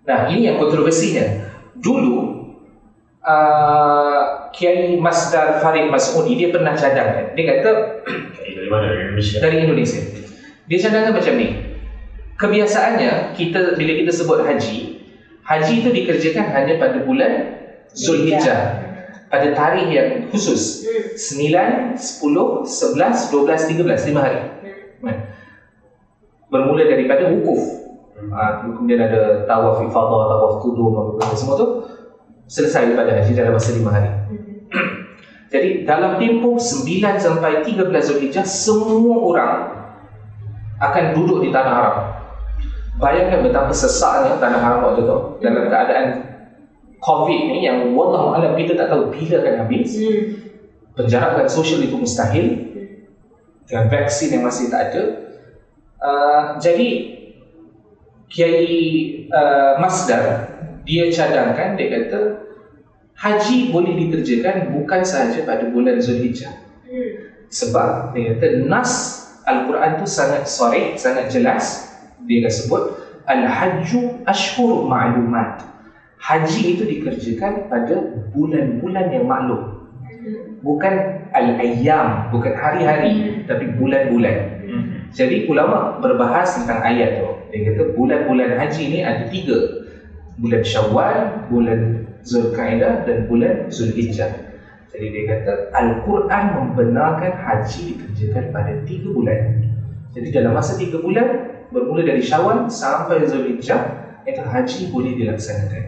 Nah, 0.04 0.28
ini 0.28 0.52
yang 0.52 0.60
kontroversinya. 0.60 1.48
Dulu 1.80 2.16
uh, 3.24 4.52
Kiai 4.52 5.00
Masdar 5.00 5.64
Farid 5.64 5.88
Masudi 5.90 6.36
dia 6.36 6.52
pernah 6.52 6.76
cadangkan. 6.76 7.32
Dia 7.34 7.44
kata 7.50 7.70
Eh, 8.44 8.52
dari 8.56 8.68
mana? 8.70 8.86
Dari 8.92 9.02
Indonesia. 9.10 9.38
dari 9.40 9.58
Indonesia. 9.64 10.02
Dia 10.68 10.78
cadangkan 10.80 11.14
macam 11.16 11.34
ni. 11.40 11.48
Kebiasaannya 12.34 13.38
kita 13.38 13.80
bila 13.80 13.92
kita 14.04 14.12
sebut 14.12 14.44
haji, 14.44 14.78
haji 15.46 15.74
itu 15.80 15.90
dikerjakan 15.96 16.52
hanya 16.52 16.76
pada 16.82 17.00
bulan 17.08 17.32
Zulhijjah. 17.94 18.92
Pada 19.32 19.50
tarikh 19.56 19.90
yang 19.90 20.10
khusus. 20.30 20.86
Hmm. 21.18 21.96
9, 21.98 21.98
10, 21.98 22.70
11, 22.70 23.34
12, 23.34 23.70
13, 23.72 24.14
5 24.14 24.22
hari. 24.22 24.42
Bermula 26.54 26.86
daripada 26.86 27.34
wukuf 27.34 27.83
Ha, 28.32 28.64
kemudian 28.64 29.00
ada 29.04 29.44
tawaf 29.44 29.84
ifadah, 29.84 30.22
tawaf 30.32 30.54
kudum, 30.64 30.94
apa 30.96 31.12
benda 31.20 31.36
semua 31.36 31.56
tu 31.60 31.68
selesai 32.48 32.94
daripada 32.94 33.18
haji 33.20 33.32
dalam 33.34 33.54
masa 33.58 33.70
lima 33.76 33.90
hari. 33.92 34.12
Jadi 35.54 35.86
dalam 35.86 36.18
tempoh 36.18 36.58
9 36.58 37.22
sampai 37.22 37.62
13 37.62 37.86
Zulhijjah 38.02 38.42
semua 38.42 39.22
orang 39.22 39.54
akan 40.82 41.04
duduk 41.14 41.46
di 41.46 41.50
tanah 41.54 41.74
haram. 41.78 41.98
Bayangkan 42.98 43.46
betapa 43.46 43.70
sesaknya 43.70 44.42
tanah 44.42 44.60
haram 44.62 44.80
waktu 44.90 45.06
tu 45.06 45.18
dalam 45.46 45.70
keadaan 45.70 46.06
COVID 47.04 47.42
ni 47.54 47.68
yang 47.68 47.94
wallahu 47.94 48.34
alam 48.34 48.58
kita 48.58 48.74
tak 48.74 48.90
tahu 48.90 49.14
bila 49.14 49.46
akan 49.46 49.54
habis. 49.66 49.94
Hmm. 49.94 50.22
Penjarakan 50.94 51.46
sosial 51.50 51.82
itu 51.86 51.98
mustahil 51.98 52.54
dengan 53.66 53.90
vaksin 53.90 54.38
yang 54.38 54.46
masih 54.46 54.70
tak 54.70 54.94
ada. 54.94 55.04
Uh, 56.04 56.42
jadi 56.62 56.90
Kiai 58.32 59.28
uh, 59.30 59.80
Masdar 59.80 60.54
dia 60.84 61.08
cadangkan 61.08 61.80
dia 61.80 61.88
kata 61.88 62.20
haji 63.16 63.72
boleh 63.72 63.94
dikerjakan 63.96 64.76
bukan 64.76 65.02
sahaja 65.06 65.48
pada 65.48 65.72
bulan 65.72 66.00
Zulhijjah. 66.00 66.60
Hmm. 66.84 67.12
Sebab 67.48 68.12
dia 68.12 68.36
kata 68.36 68.68
nas 68.68 69.24
Al-Quran 69.44 70.00
tu 70.00 70.08
sangat 70.08 70.48
sorry, 70.48 70.96
sangat 70.96 71.28
jelas. 71.28 71.92
Dia 72.24 72.48
dah 72.48 72.54
sebut 72.54 72.84
Al-Hajju 73.28 74.24
Ashhur 74.24 74.88
Ma'lumat. 74.88 75.64
Haji 76.24 76.80
itu 76.80 76.84
dikerjakan 76.88 77.68
pada 77.68 77.96
bulan-bulan 78.32 79.12
yang 79.12 79.28
maklum. 79.28 79.92
Bukan 80.64 81.28
Al-Ayyam, 81.36 82.32
bukan 82.32 82.56
hari-hari, 82.56 83.44
tapi 83.44 83.76
bulan-bulan. 83.76 84.64
Jadi 85.12 85.52
ulama 85.52 86.00
berbahas 86.00 86.56
tentang 86.56 86.80
ayat 86.80 87.20
tu. 87.20 87.28
Dia 87.54 87.70
kata 87.70 87.94
bulan-bulan 87.94 88.58
haji 88.58 88.84
ni 88.90 89.00
ada 89.06 89.30
tiga. 89.30 89.86
Bulan 90.42 90.66
Syawal, 90.66 91.46
bulan 91.54 92.10
Zulkaidah 92.26 93.06
dan 93.06 93.30
bulan 93.30 93.70
Zulhijjah. 93.70 94.34
Jadi 94.90 95.06
dia 95.14 95.24
kata 95.30 95.70
Al-Quran 95.78 96.44
membenarkan 96.58 97.34
haji 97.38 97.94
dikerjakan 97.94 98.50
pada 98.50 98.74
tiga 98.90 99.14
bulan. 99.14 99.70
Jadi 100.18 100.34
dalam 100.34 100.58
masa 100.58 100.82
tiga 100.82 100.98
bulan 100.98 101.54
bermula 101.70 102.02
dari 102.02 102.26
Syawal 102.26 102.66
sampai 102.74 103.22
Zulhijjah 103.30 104.02
itu 104.26 104.42
haji 104.42 104.82
boleh 104.90 105.14
dilaksanakan. 105.14 105.86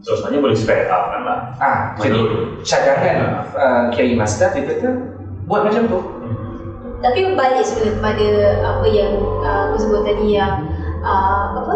So 0.00 0.16
sebenarnya 0.16 0.40
boleh 0.40 0.56
spare 0.56 0.88
up 0.88 1.12
kan 1.12 1.22
lah. 1.24 1.40
Ah, 1.60 1.80
jadi 2.00 2.20
cadangan 2.64 3.16
uh, 3.52 3.84
Kiai 3.92 4.16
Masdar 4.16 4.52
dia 4.56 4.64
kata 4.68 4.88
buat 5.44 5.68
macam 5.68 5.84
tu. 5.88 6.00
Tapi 7.00 7.32
balik 7.32 7.64
sebenarnya 7.64 7.96
kepada 7.96 8.28
apa 8.60 8.86
yang 8.88 9.12
uh, 9.40 9.72
aku 9.72 9.76
sebut 9.80 10.04
tadi 10.04 10.36
yang 10.36 10.69
uh, 11.00 11.56
apa 11.56 11.74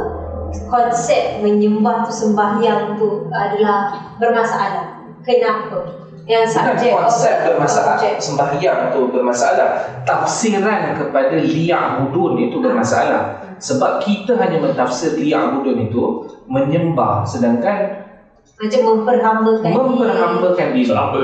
konsep 0.71 1.41
menyembah 1.43 2.07
tu 2.07 2.13
sembahyang 2.13 2.95
tu 2.97 3.27
adalah 3.33 3.93
bermasalah. 4.21 5.03
Kenapa? 5.25 6.05
Yang 6.25 6.57
Bukan 6.57 6.65
subjek 6.73 6.93
konsep 6.97 7.35
bermasalah 7.45 8.01
objek. 8.01 8.15
Sembahyang 8.17 8.89
tu 8.97 9.13
bermasalah 9.13 9.69
Tafsiran 10.09 10.97
kepada 10.97 11.37
liya'budun 11.37 12.49
itu 12.49 12.65
bermasalah 12.65 13.45
Sebab 13.61 14.01
kita 14.01 14.33
hanya 14.41 14.57
mentafsir 14.57 15.21
liya'budun 15.21 15.85
itu 15.85 16.25
Menyembah 16.49 17.29
Sedangkan 17.29 18.09
Macam 18.57 18.81
memperhambakan 18.89 19.69
diri. 19.69 19.77
memperhambakan 19.77 20.69
diri 20.73 20.89
So 20.89 20.97
apa 20.97 21.19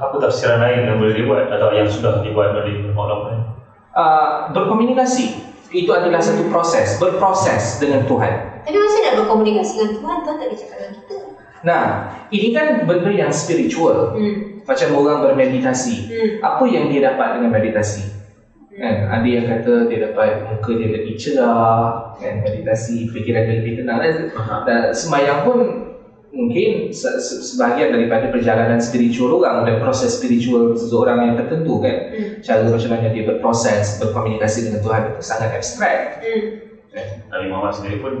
apa 0.00 0.14
tafsiran 0.16 0.64
lain 0.64 0.80
yang 0.88 0.96
boleh 0.96 1.12
dibuat 1.16 1.44
atau 1.52 1.68
yang 1.76 1.88
sudah 1.88 2.24
dibuat 2.24 2.56
oleh 2.56 2.88
ulama 2.88 3.28
lain? 3.28 3.40
uh, 3.92 4.48
Berkomunikasi 4.56 5.47
Itu 5.68 5.90
adalah 5.92 6.20
satu 6.20 6.48
proses 6.48 6.96
Berproses 6.96 7.76
dengan 7.80 8.08
Tuhan 8.08 8.64
Tapi 8.64 8.76
masa 8.76 8.96
nak 9.04 9.14
berkomunikasi 9.24 9.72
dengan 9.80 9.92
Tuhan, 9.96 10.16
Tuhan 10.24 10.36
tak 10.36 10.48
cakap 10.56 10.76
dengan 10.76 10.92
kita. 11.00 11.16
Nah, 11.58 11.84
ini 12.30 12.48
kan 12.54 12.86
benda 12.86 13.10
yang 13.10 13.32
spiritual 13.34 14.14
Hmm. 14.14 14.62
Macam 14.68 14.88
orang 15.00 15.18
bermeditasi 15.24 15.96
Hmm. 16.08 16.30
Apa 16.44 16.64
yang 16.68 16.92
dia 16.92 17.00
dapat 17.12 17.40
dengan 17.40 17.50
meditasi? 17.56 18.18
Kan? 18.78 19.10
Ada 19.10 19.26
yang 19.26 19.46
kata 19.50 19.90
dia 19.90 19.98
dapat 20.06 20.46
muka 20.54 20.70
dia 20.78 20.88
lebih 20.94 21.18
cerah 21.18 22.14
kan? 22.14 22.34
Meditasi, 22.46 23.10
fikiran 23.10 23.42
dia 23.48 23.56
lebih 23.58 23.82
tenang 23.82 23.98
dan, 23.98 24.14
dan 24.68 24.80
semayang 24.94 25.42
pun 25.42 25.87
mungkin 26.28 26.92
se- 26.92 27.18
se- 27.18 27.40
sebahagian 27.42 27.92
daripada 27.92 28.28
perjalanan 28.28 28.78
spiritual 28.78 29.40
orang 29.40 29.64
dan 29.64 29.80
proses 29.80 30.16
spiritual 30.16 30.76
seseorang 30.76 31.24
yang 31.24 31.34
tertentu 31.36 31.80
kan 31.80 31.96
Hmm. 32.12 32.30
cara 32.44 32.68
macam 32.68 32.90
mana 32.92 33.08
dia 33.10 33.24
berproses, 33.24 33.98
berkomunikasi 33.98 34.68
dengan 34.68 34.80
Tuhan 34.84 35.02
itu 35.10 35.20
sangat 35.24 35.50
abstrak 35.56 36.20
Hmm. 36.20 36.42
kan? 36.92 37.06
Nabi 37.32 37.46
Muhammad 37.48 37.72
sendiri 37.74 37.96
pun 37.98 38.14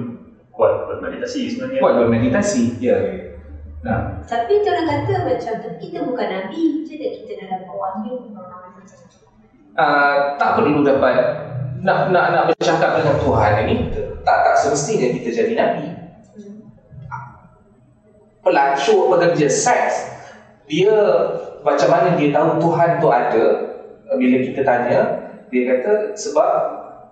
kuat 0.50 0.90
bermeditasi 0.90 1.54
sebenarnya. 1.54 1.80
Kuat 1.80 1.94
bermeditasi, 2.02 2.62
ya 2.82 2.98
Nah, 3.78 4.26
Tapi 4.26 4.58
tu 4.58 4.74
orang 4.74 4.90
kata 4.90 5.22
macam 5.22 5.54
tapi 5.62 5.78
kita 5.78 6.02
bukan 6.02 6.26
Nabi, 6.26 6.82
macam 6.82 6.96
mana 6.98 7.08
kita 7.14 7.32
dalam 7.38 7.62
wahyu 7.70 8.14
uh, 9.78 10.14
tak 10.34 10.50
perlu 10.58 10.82
dapat 10.82 11.14
nak 11.78 12.10
nak 12.10 12.26
nak 12.34 12.44
bercakap 12.50 12.98
dengan 12.98 13.16
Tuhan 13.22 13.52
ini 13.64 13.74
tak 14.26 14.36
tak 14.42 14.54
semestinya 14.58 15.14
kita 15.14 15.28
jadi 15.30 15.52
nabi. 15.54 15.86
Pelacur 18.48 19.12
pekerja 19.12 19.46
seks 19.46 19.94
dia 20.64 20.92
macam 21.60 21.88
mana 21.88 22.16
dia 22.16 22.28
tahu 22.28 22.60
Tuhan 22.60 22.96
tu 22.96 23.08
ada 23.08 23.44
bila 24.16 24.36
kita 24.40 24.60
tanya 24.62 25.00
dia 25.48 25.62
kata 25.64 26.12
sebab 26.12 26.50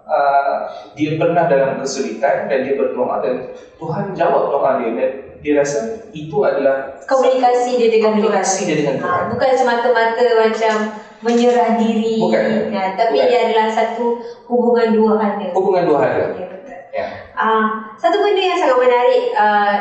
uh, 0.04 0.56
dia 0.92 1.16
pernah 1.16 1.44
dalam 1.44 1.80
kesulitan 1.80 2.48
dan 2.48 2.64
dia 2.64 2.76
berdoa 2.76 3.20
dan 3.20 3.48
Tuhan 3.76 4.12
jawab 4.12 4.52
doa 4.52 4.70
dia 4.80 4.90
dan 4.92 5.10
dia 5.40 5.52
rasa 5.56 6.08
itu 6.10 6.36
adalah 6.40 7.00
komunikasi 7.04 7.76
dia 7.76 7.88
dengan 7.92 8.16
komunikasi 8.16 8.60
dia 8.64 8.76
dengan 8.80 8.96
Ha, 8.96 9.04
Tuhan. 9.04 9.22
bukan 9.32 9.50
semata-mata 9.52 10.24
macam 10.36 10.74
menyerah 11.20 11.76
diri 11.76 12.20
Bukan. 12.20 12.72
kan, 12.72 12.88
tapi 12.92 13.16
Bukan. 13.16 13.28
dia 13.28 13.38
adalah 13.48 13.66
satu 13.68 14.20
hubungan 14.48 14.88
dua 14.92 15.12
hal 15.16 15.32
Hubungan 15.52 15.84
dua 15.88 15.98
hal. 16.00 16.12
Ya, 16.12 16.26
betul. 16.28 16.80
Ya. 16.92 17.06
Ah, 17.32 17.92
satu 17.96 18.20
benda 18.20 18.40
yang 18.40 18.56
sangat 18.56 18.78
menarik 18.80 19.22
uh, 19.32 19.74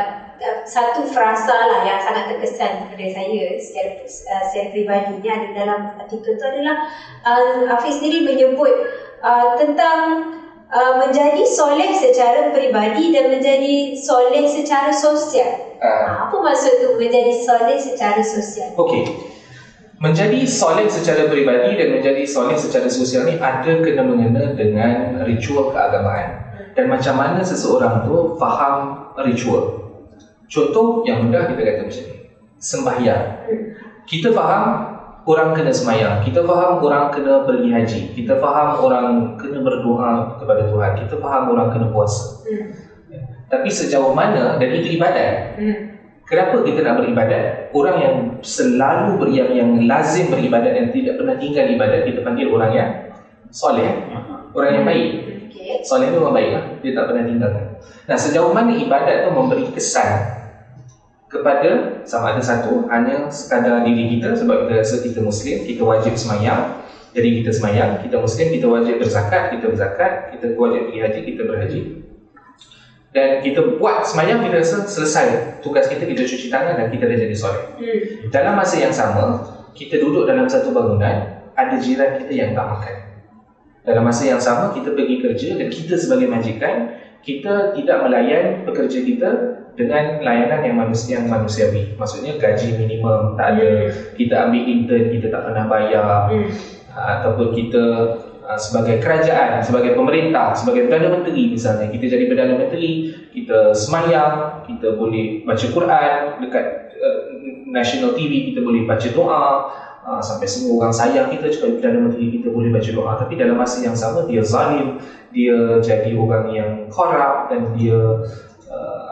satu 0.66 1.08
frasa 1.08 1.56
lah 1.56 1.82
yang 1.88 2.00
sangat 2.02 2.36
terkesan 2.36 2.86
kepada 2.86 3.06
saya 3.14 3.56
secara, 3.62 3.92
uh, 4.04 4.44
secara 4.50 4.68
peribadi 4.74 5.14
ni 5.24 5.30
ada 5.32 5.48
dalam 5.56 5.82
artikel 6.00 6.36
tu 6.36 6.46
adalah 6.46 6.90
uh, 7.24 7.70
Hafiz 7.72 8.02
sendiri 8.02 8.28
menyebut 8.28 8.74
uh, 9.24 9.56
tentang 9.56 10.34
uh, 10.70 10.94
menjadi 11.00 11.44
soleh 11.46 11.94
secara 11.94 12.52
peribadi 12.52 13.16
dan 13.16 13.32
menjadi 13.32 13.96
soleh 13.96 14.44
secara 14.50 14.92
sosial. 14.92 15.78
Uh, 15.80 16.28
apa 16.28 16.36
maksud 16.36 16.74
tu 16.82 16.90
menjadi 17.00 17.34
soleh 17.46 17.78
secara 17.80 18.20
sosial? 18.20 18.74
Okey. 18.76 19.34
Menjadi 19.96 20.44
soleh 20.44 20.92
secara 20.92 21.32
peribadi 21.32 21.80
dan 21.80 21.96
menjadi 21.96 22.28
soleh 22.28 22.60
secara 22.60 22.92
sosial 22.92 23.24
ni 23.24 23.40
ada 23.40 23.80
kena 23.80 24.04
mengena 24.04 24.52
dengan 24.52 25.24
ritual 25.24 25.72
keagamaan 25.72 26.46
dan 26.76 26.92
macam 26.92 27.16
mana 27.16 27.40
seseorang 27.40 28.04
tu 28.04 28.36
faham 28.36 29.08
ritual. 29.24 29.85
Contoh 30.46 31.02
yang 31.04 31.26
mudah 31.26 31.50
kita 31.50 31.62
kata 31.62 31.82
macam 31.86 32.04
ni. 32.06 32.18
Sembahyang. 32.56 33.24
Kita 34.06 34.30
faham 34.32 34.64
orang 35.26 35.50
kena 35.58 35.72
sembahyang. 35.74 36.22
Kita 36.22 36.46
faham 36.46 36.82
orang 36.82 37.10
kena 37.10 37.44
pergi 37.44 37.70
haji. 37.74 38.02
Kita 38.14 38.38
faham 38.38 38.80
orang 38.82 39.36
kena 39.42 39.60
berdoa 39.66 40.38
kepada 40.38 40.70
Tuhan. 40.70 40.92
Kita 41.06 41.16
faham 41.18 41.44
orang 41.54 41.68
kena 41.74 41.88
puasa. 41.90 42.46
Hmm. 42.46 42.70
Tapi 43.50 43.70
sejauh 43.70 44.14
mana 44.14 44.58
dan 44.62 44.70
itu 44.70 44.98
ibadat. 44.98 45.58
Hmm. 45.58 45.78
Kenapa 46.26 46.66
kita 46.66 46.82
nak 46.82 47.06
beribadat? 47.06 47.70
Orang 47.70 47.98
yang 48.02 48.16
selalu 48.42 49.22
ber, 49.22 49.30
yang, 49.30 49.50
yang 49.54 49.70
lazim 49.86 50.34
beribadat 50.34 50.74
dan 50.74 50.90
tidak 50.90 51.22
pernah 51.22 51.38
tinggal 51.38 51.66
ibadat 51.70 52.02
kita 52.02 52.26
panggil 52.26 52.50
orang 52.50 52.72
yang 52.74 52.90
soleh, 53.54 54.10
orang 54.50 54.72
yang 54.74 54.86
baik. 54.90 55.10
Okay. 55.54 55.86
Soleh 55.86 56.10
tu 56.10 56.18
orang 56.26 56.34
baik 56.34 56.50
lah. 56.50 56.64
Dia 56.82 56.92
tak 56.98 57.06
pernah 57.14 57.24
tinggalkan. 57.30 57.66
Nah 58.10 58.18
sejauh 58.18 58.50
mana 58.58 58.74
ibadat 58.74 59.30
tu 59.30 59.30
memberi 59.38 59.70
kesan 59.70 60.35
kepada 61.36 62.02
sama 62.08 62.36
ada 62.36 62.42
satu 62.42 62.88
hanya 62.88 63.28
sekadar 63.28 63.84
diri 63.84 64.18
kita 64.18 64.32
sebab 64.32 64.66
kita 64.66 64.74
rasa 64.80 64.96
kita 65.04 65.20
Muslim, 65.20 65.68
kita 65.68 65.82
wajib 65.84 66.14
semayang. 66.16 66.84
Jadi 67.16 67.30
kita 67.40 67.52
semayang, 67.56 68.04
kita 68.04 68.20
Muslim, 68.20 68.48
kita 68.52 68.68
wajib 68.68 68.96
berzakat, 69.00 69.56
kita 69.56 69.72
berzakat, 69.72 70.36
kita 70.36 70.52
wajib 70.60 70.92
pergi 70.92 71.00
haji, 71.00 71.20
kita 71.24 71.42
berhaji. 71.48 71.82
Dan 73.16 73.40
kita 73.40 73.80
buat 73.80 74.04
semayang, 74.04 74.44
kita 74.44 74.60
rasa 74.60 74.84
selesai 74.84 75.28
tugas 75.64 75.88
kita, 75.88 76.04
kita 76.04 76.28
cuci 76.28 76.52
tangan 76.52 76.76
dan 76.76 76.92
kita 76.92 77.08
dah 77.08 77.16
jadi 77.16 77.32
soleh. 77.32 77.64
Hmm. 77.80 78.28
Dalam 78.28 78.60
masa 78.60 78.76
yang 78.84 78.92
sama, 78.92 79.40
kita 79.72 79.96
duduk 80.04 80.28
dalam 80.28 80.52
satu 80.52 80.76
bangunan, 80.76 81.48
ada 81.56 81.76
jiran 81.80 82.20
kita 82.20 82.32
yang 82.36 82.52
tak 82.52 82.68
makan. 82.68 82.96
Dalam 83.88 84.04
masa 84.04 84.28
yang 84.28 84.42
sama, 84.44 84.76
kita 84.76 84.92
pergi 84.92 85.24
kerja 85.24 85.50
dan 85.56 85.72
kita 85.72 85.96
sebagai 85.96 86.28
majikan, 86.28 87.00
kita 87.24 87.72
tidak 87.72 87.98
melayan 88.04 88.68
pekerja 88.68 89.00
kita 89.02 89.30
dengan 89.76 90.24
layanan 90.24 90.64
yang 90.64 90.76
manusia 90.80 91.20
yang 91.20 91.28
manusiawi. 91.28 91.96
Maksudnya 92.00 92.40
gaji 92.40 92.80
minimum 92.80 93.36
tak 93.36 93.60
ada, 93.60 93.92
kita 94.16 94.48
ambil 94.48 94.64
intern 94.64 95.06
kita 95.12 95.28
tak 95.30 95.42
pernah 95.52 95.66
bayar 95.68 96.28
Hmm. 96.32 96.48
ataupun 96.96 97.52
kita 97.52 97.84
uh, 98.40 98.56
sebagai 98.56 99.04
kerajaan, 99.04 99.60
sebagai 99.60 100.00
pemerintah, 100.00 100.56
sebagai 100.56 100.88
Perdana 100.88 101.12
Menteri 101.12 101.52
misalnya 101.52 101.92
kita 101.92 102.08
jadi 102.08 102.24
Perdana 102.32 102.56
Menteri, 102.56 103.12
kita 103.36 103.76
semayang, 103.76 104.64
kita 104.64 104.96
boleh 104.96 105.44
baca 105.44 105.66
Quran 105.68 106.40
dekat 106.40 106.66
uh, 106.96 107.22
national 107.68 108.16
TV, 108.16 108.56
kita 108.56 108.64
boleh 108.64 108.88
baca 108.88 109.08
doa 109.12 109.46
uh, 110.08 110.22
sampai 110.24 110.48
semua 110.48 110.88
orang 110.88 110.96
sayang 110.96 111.28
kita 111.36 111.52
cakap 111.52 111.84
Perdana 111.84 112.00
Menteri 112.08 112.26
kita 112.40 112.48
boleh 112.48 112.72
baca 112.72 112.90
doa 112.96 113.12
tapi 113.20 113.34
dalam 113.36 113.60
masa 113.60 113.84
yang 113.84 113.98
sama 113.98 114.24
dia 114.24 114.40
zalim, 114.40 114.96
dia 115.36 115.84
jadi 115.84 116.16
orang 116.16 116.48
yang 116.56 116.72
korup 116.88 117.52
dan 117.52 117.76
dia 117.76 118.24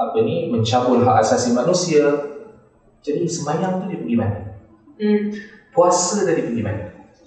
apa 0.10 0.18
ni 0.26 0.50
mencabul 0.52 1.04
hak 1.06 1.24
asasi 1.24 1.56
manusia. 1.56 2.04
Jadi 3.04 3.28
semayang 3.28 3.84
tu 3.84 3.86
dia 3.92 4.00
pergi 4.00 4.16
mana? 4.16 4.40
Hmm. 5.00 5.22
Puasa 5.76 6.24
tadi 6.24 6.42
pergi 6.44 6.64
mana? 6.64 6.84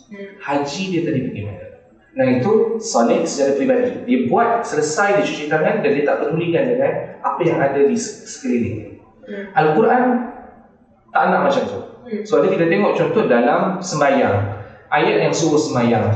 Hmm. 0.07 0.39
haji 0.39 0.83
dia 0.95 1.03
tadi 1.03 1.21
pergi 1.27 1.43
mana. 1.43 1.67
Nah 2.17 2.27
itu 2.39 2.79
soleh 2.79 3.27
secara 3.27 3.59
peribadi. 3.59 4.07
Dia 4.07 4.19
buat 4.31 4.63
selesai 4.63 5.21
dia 5.21 5.25
cuci 5.27 5.45
tangan 5.51 5.83
dan 5.83 5.91
dia 5.93 6.05
tak 6.07 6.17
pedulikan 6.23 6.65
dengan 6.65 6.93
apa 7.21 7.41
yang 7.43 7.59
ada 7.59 7.81
di 7.83 7.97
se- 7.99 8.25
sekeliling. 8.25 9.03
Hmm. 9.27 9.45
Al-Quran 9.53 10.03
tak 11.11 11.25
nak 11.29 11.41
macam 11.51 11.63
tu. 11.67 11.81
Hmm. 12.07 12.23
So 12.23 12.41
ada 12.41 12.49
kita 12.49 12.71
tengok 12.71 12.95
contoh 12.95 13.27
dalam 13.27 13.83
sembahyang. 13.83 14.37
Ayat 14.89 15.17
yang 15.27 15.35
suruh 15.35 15.59
sembahyang. 15.59 16.07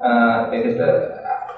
Uh, 0.00 0.48
dia 0.52 0.58
kata 0.64 0.88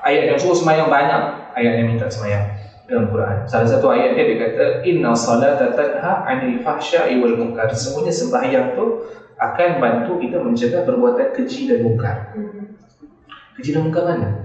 ayat 0.02 0.22
yang 0.34 0.38
suruh 0.38 0.56
sembahyang 0.56 0.88
banyak 0.90 1.22
ayat 1.54 1.72
yang 1.78 1.86
minta 1.94 2.10
sembahyang 2.10 2.51
dalam 2.90 3.10
Quran. 3.10 3.36
Salah 3.46 3.68
satu 3.68 3.90
ayat 3.90 4.18
dia 4.18 4.24
dia 4.26 4.38
kata 4.42 4.64
inna 4.86 5.14
salata 5.14 5.74
tanha 5.74 6.26
'anil 6.26 6.62
fahsya'i 6.62 7.18
wal 7.22 7.38
munkar. 7.38 7.70
Semuanya 7.74 8.12
sembahyang 8.14 8.66
tu 8.74 8.84
akan 9.38 9.68
bantu 9.82 10.12
kita 10.22 10.38
mencegah 10.38 10.82
perbuatan 10.86 11.34
keji 11.34 11.70
dan 11.70 11.78
mungkar. 11.82 12.34
Hmm. 12.34 12.78
Keji 13.58 13.70
dan 13.74 13.82
mungkar 13.86 14.04
mana? 14.06 14.42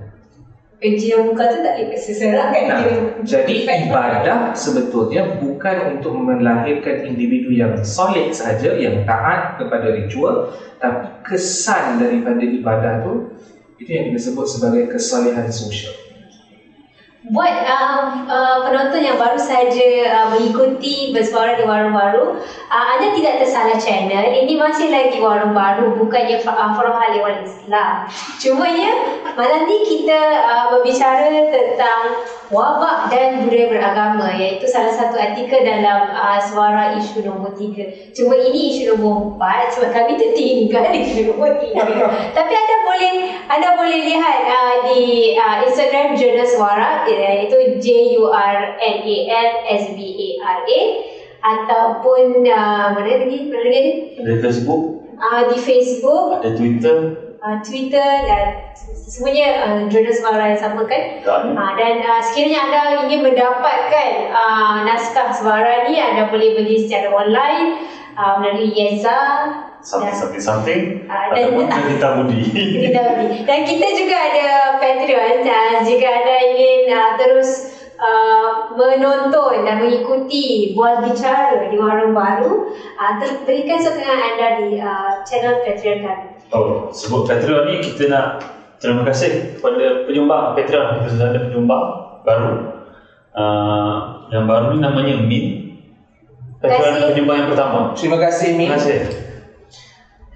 Keji 0.78 1.10
yang 1.10 1.34
muka 1.34 1.50
tu 1.50 1.65
tak 1.65 1.73
boleh 1.73 1.97
seserak 1.97 2.54
kan 2.54 2.63
Nah, 2.69 2.82
jadi 3.26 3.65
ibadah 3.65 4.54
sebetulnya 4.54 5.41
bukan 5.41 5.97
untuk 5.97 6.13
melahirkan 6.13 7.02
individu 7.02 7.50
yang 7.50 7.82
solid 7.82 8.30
sahaja, 8.30 8.78
yang 8.78 9.02
taat 9.02 9.58
kepada 9.58 9.89
ritual, 9.89 10.54
tapi 10.78 11.10
kesan 11.26 11.97
daripada 11.97 12.45
ibadah 12.45 13.02
tu 13.02 13.41
itu 13.82 13.89
yang 13.89 14.13
kita 14.13 14.30
sebut 14.30 14.45
sebagai 14.45 14.93
kesolehan 14.93 15.50
sosial. 15.50 15.97
Buat 17.25 17.65
um, 17.65 18.30
uh, 18.30 18.62
penonton 18.62 19.01
yang 19.01 19.17
baru 19.17 19.41
saja 19.41 19.89
uh, 20.06 20.25
mengikuti 20.30 21.10
bersuara 21.10 21.58
di 21.58 21.65
warung 21.65 21.97
baru, 21.97 22.38
uh, 22.69 22.86
anda 22.93 23.10
tidak 23.17 23.41
tersalah 23.41 23.73
channel. 23.82 24.21
Ini 24.21 24.53
masih 24.53 24.93
lagi 24.93 25.17
warung 25.17 25.58
baru, 25.58 25.97
bukannya 25.97 26.45
uh, 26.45 26.71
Forum 26.77 26.93
Haliwan 26.93 27.41
Islam. 27.41 28.06
Cuma 28.38 28.69
ya, 28.69 28.93
malam 29.34 29.65
ni 29.65 29.82
kita 29.82 30.19
uh, 30.45 30.65
berbicara 30.77 31.49
tentang 31.49 32.21
wabak 32.53 33.12
dan 33.12 33.43
budaya 33.43 33.65
beragama 33.65 34.32
iaitu 34.38 34.69
salah 34.69 34.93
satu 34.93 35.17
artikel 35.17 35.65
dalam 35.65 36.13
uh, 36.13 36.38
suara 36.38 36.95
isu 37.01 37.25
nombor 37.25 37.58
3. 37.58 38.13
Cuma 38.13 38.38
ini 38.38 38.77
isu 38.77 38.93
nombor 38.93 39.41
4 39.41 39.73
sebab 39.73 39.89
kami 39.89 40.21
tertinggal 40.21 40.93
di 40.93 40.99
isu 41.01 41.34
nombor 41.34 41.60
3. 41.60 41.82
Tapi 42.38 42.53
anda 42.53 42.75
boleh 42.86 43.13
anda 43.49 43.69
boleh 43.73 43.99
lihat 44.06 44.39
uh, 44.47 44.75
di 44.86 45.34
uh, 45.34 45.65
Instagram 45.65 46.13
Jurnal 46.13 46.47
Suara 46.47 47.07
iaitu 47.10 47.80
J 47.80 47.88
U 48.20 48.28
R 48.30 48.76
N 48.78 48.98
A 49.04 49.17
L 49.32 49.52
S 49.72 49.84
B 49.96 50.00
A 50.00 50.30
R 50.43 50.60
A 50.67 50.82
ataupun 51.38 52.43
uh, 52.43 52.86
mana 52.98 53.08
lagi 53.08 53.48
mana 53.48 53.67
lagi 53.70 53.86
Ada? 54.20 54.34
Facebook, 54.43 54.84
uh, 55.15 55.41
di 55.54 55.58
Facebook, 55.62 56.41
ada 56.41 56.50
Twitter, 56.58 56.98
uh, 57.39 57.58
Twitter 57.63 58.10
dan 58.26 58.46
semuanya 59.08 59.48
uh, 59.63 59.80
Jurnal 59.88 60.12
Suara 60.12 60.43
yang 60.52 60.60
sama 60.60 60.84
kan? 60.89 61.24
Dan 61.24 61.56
Ha, 61.56 61.63
dan 61.78 61.96
uh, 62.04 62.22
sekiranya 62.22 62.60
anda 62.67 62.82
ingin 63.08 63.22
mendapatkan 63.24 64.12
uh, 64.34 64.84
naskah 64.84 65.32
suara 65.32 65.88
ni 65.88 65.96
anda 66.02 66.28
boleh 66.28 66.58
beli 66.58 66.84
secara 66.84 67.13
online 67.13 67.88
uh, 68.17 68.41
melalui 68.41 68.74
Yeza 68.74 69.20
something 69.88 70.12
something 70.12 70.43
something 70.43 70.82
Ah, 71.08 71.32
dan- 71.32 71.56
ataupun 71.56 71.65
Cerita 71.71 72.08
Budi. 72.19 72.41
kita 72.84 73.02
beli. 73.15 73.47
Dan 73.47 73.60
kita 73.63 73.88
juga 73.95 74.17
ada 74.19 74.47
Patreon 74.78 75.36
uh, 75.41 75.76
jika 75.82 76.08
anda 76.12 76.36
ingin 76.43 76.91
uh, 76.91 77.12
terus 77.15 77.50
uh, 77.95 78.67
menonton 78.76 79.63
dan 79.63 79.80
mengikuti 79.80 80.76
bual 80.76 81.00
bicara 81.02 81.63
di 81.63 81.80
warung 81.80 82.12
baru 82.12 82.67
uh, 82.93 83.13
ter- 83.17 83.41
berikan 83.41 83.80
sokongan 83.80 84.04
anda 84.36 84.47
di 84.60 84.76
uh, 84.76 85.23
channel 85.23 85.63
Patreon 85.63 86.04
kami. 86.04 86.28
Oh, 86.52 86.91
sebut 86.91 87.23
Patreon 87.23 87.67
ni 87.67 87.80
kita 87.80 88.08
nak 88.08 88.43
terima 88.78 89.02
kasih 89.04 89.56
kepada 89.56 90.04
penyumbang 90.04 90.52
Patreon. 90.54 91.00
Kita 91.00 91.08
sudah 91.10 91.28
ada 91.32 91.39
penyumbang 91.43 91.86
baru. 92.21 92.54
Uh, 93.32 93.95
yang 94.28 94.43
baru 94.43 94.73
ni 94.73 94.82
namanya 94.82 95.15
Min. 95.15 95.45
Patreon 96.58 96.93
Kasih. 96.97 97.08
penyumbang 97.08 97.38
yang 97.38 97.50
pertama. 97.50 97.80
Terima 97.93 98.17
kasih 98.17 98.50
Mi. 98.52 98.65
Terima 98.65 98.76
kasih. 98.76 99.00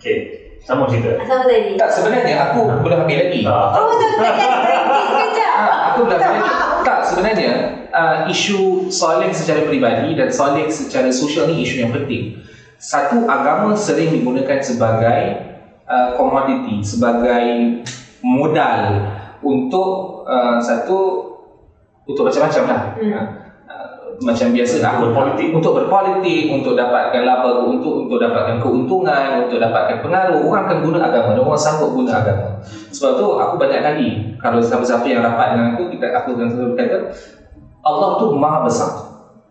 Okey, 0.01 0.17
sama 0.65 0.89
cerita. 0.89 1.13
Sama 1.21 1.45
tadi. 1.45 1.77
Tak 1.77 1.89
sebenarnya 1.93 2.35
aku 2.49 2.81
belum 2.81 3.05
habis 3.05 3.17
lagi. 3.21 3.41
Ah, 3.45 3.69
Oh, 3.77 3.93
tak 4.01 4.09
tak 4.17 4.33
berhenti 4.65 4.97
sekejap. 5.05 5.53
Ah, 5.53 5.73
aku 5.93 5.99
belum 6.09 6.17
habis 6.17 6.41
lagi. 6.41 6.49
Tak 6.81 6.99
sebenarnya 7.05 7.51
uh, 7.93 8.17
isu 8.25 8.89
soleh 8.89 9.29
secara 9.29 9.61
peribadi 9.61 10.17
dan 10.17 10.33
soleh 10.33 10.65
secara 10.73 11.13
sosial 11.13 11.53
ni 11.53 11.61
isu 11.61 11.85
yang 11.85 11.93
penting. 11.93 12.33
Satu 12.81 13.29
agama 13.29 13.77
sering 13.77 14.09
digunakan 14.09 14.57
sebagai 14.57 15.21
uh, 15.85 16.17
komoditi, 16.17 16.81
sebagai 16.81 17.85
modal 18.25 19.05
untuk 19.45 20.25
uh, 20.25 20.57
satu 20.57 21.29
untuk 22.09 22.25
macam-macam 22.25 22.63
lah. 22.65 22.81
Hmm. 22.97 23.25
Macam 24.21 24.53
biasa 24.53 24.75
lah. 24.85 25.01
Untuk 25.01 25.17
berpolitik. 25.17 25.47
untuk 25.49 25.71
berpolitik 25.73 26.43
untuk 26.53 26.73
dapatkan 26.77 27.21
laba 27.25 27.65
untuk 27.65 28.05
untuk 28.05 28.21
dapatkan 28.21 28.61
keuntungan 28.61 29.49
untuk 29.49 29.57
dapatkan 29.57 29.97
pengaruh 30.05 30.45
orang 30.45 30.61
akan 30.69 30.77
guna 30.85 30.99
agama. 31.09 31.29
Dan 31.33 31.41
orang 31.41 31.61
sanggup 31.61 31.89
guna 31.97 32.21
agama. 32.21 32.61
Sebab 32.93 33.11
tu 33.17 33.25
aku 33.41 33.53
banyak 33.57 33.81
kali 33.81 34.09
kalau 34.37 34.61
siapa-siapa 34.61 35.05
yang 35.09 35.25
rapat 35.25 35.57
dengan 35.57 35.67
aku 35.73 35.89
kita 35.89 36.05
aku 36.13 36.37
akan 36.37 36.47
selalu 36.53 36.73
kata 36.77 36.97
Allah 37.81 38.09
tu 38.21 38.25
maha 38.37 38.59
besar. 38.61 38.91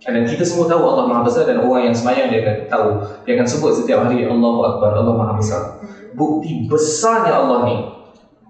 Dan 0.00 0.24
kita 0.24 0.46
semua 0.46 0.70
tahu 0.70 0.80
Allah 0.86 1.04
maha 1.10 1.22
besar 1.26 1.44
dan 1.44 1.60
orang 1.60 1.90
yang 1.90 1.96
semayang 1.96 2.30
dia 2.30 2.40
akan 2.46 2.56
tahu. 2.70 2.88
Dia 3.26 3.32
akan 3.36 3.46
sebut 3.50 3.72
setiap 3.74 4.06
hari 4.06 4.22
Allahu 4.22 4.60
Akbar 4.64 4.94
Allah 4.94 5.14
maha 5.18 5.34
besar. 5.34 5.82
Bukti 6.14 6.70
besarnya 6.70 7.42
Allah 7.42 7.58
ni 7.66 7.76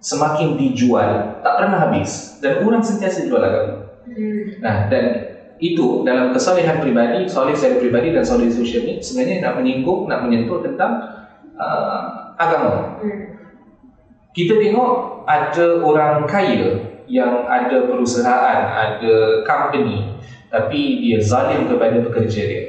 semakin 0.04 0.60
dijual 0.60 1.40
tak 1.40 1.52
pernah 1.64 1.88
habis. 1.88 2.36
Dan 2.44 2.60
orang 2.60 2.84
sentiasa 2.84 3.24
jual 3.24 3.40
agama. 3.40 3.88
Hmm. 4.04 4.58
Nah, 4.60 4.76
dan 4.92 5.29
itu 5.60 6.02
dalam 6.08 6.32
kesolehan 6.32 6.80
peribadi, 6.80 7.28
soleh 7.28 7.52
secara 7.52 7.78
peribadi 7.78 8.16
dan 8.16 8.24
soleh 8.24 8.48
sosial 8.48 8.88
ni 8.88 8.96
sebenarnya 8.98 9.44
nak 9.44 9.60
menyinggung, 9.60 10.08
nak 10.08 10.24
menyentuh 10.24 10.64
tentang 10.64 10.92
uh, 11.60 12.32
agama. 12.40 12.96
Hmm. 12.98 13.36
Kita 14.32 14.56
tengok 14.56 15.22
ada 15.28 15.66
orang 15.84 16.24
kaya 16.24 16.80
yang 17.04 17.44
ada 17.44 17.84
perusahaan, 17.84 18.60
ada 18.72 19.44
company 19.44 20.16
tapi 20.50 21.04
dia 21.04 21.22
zalim 21.22 21.70
kepada 21.70 22.02
pekerja 22.02 22.42
dia. 22.42 22.64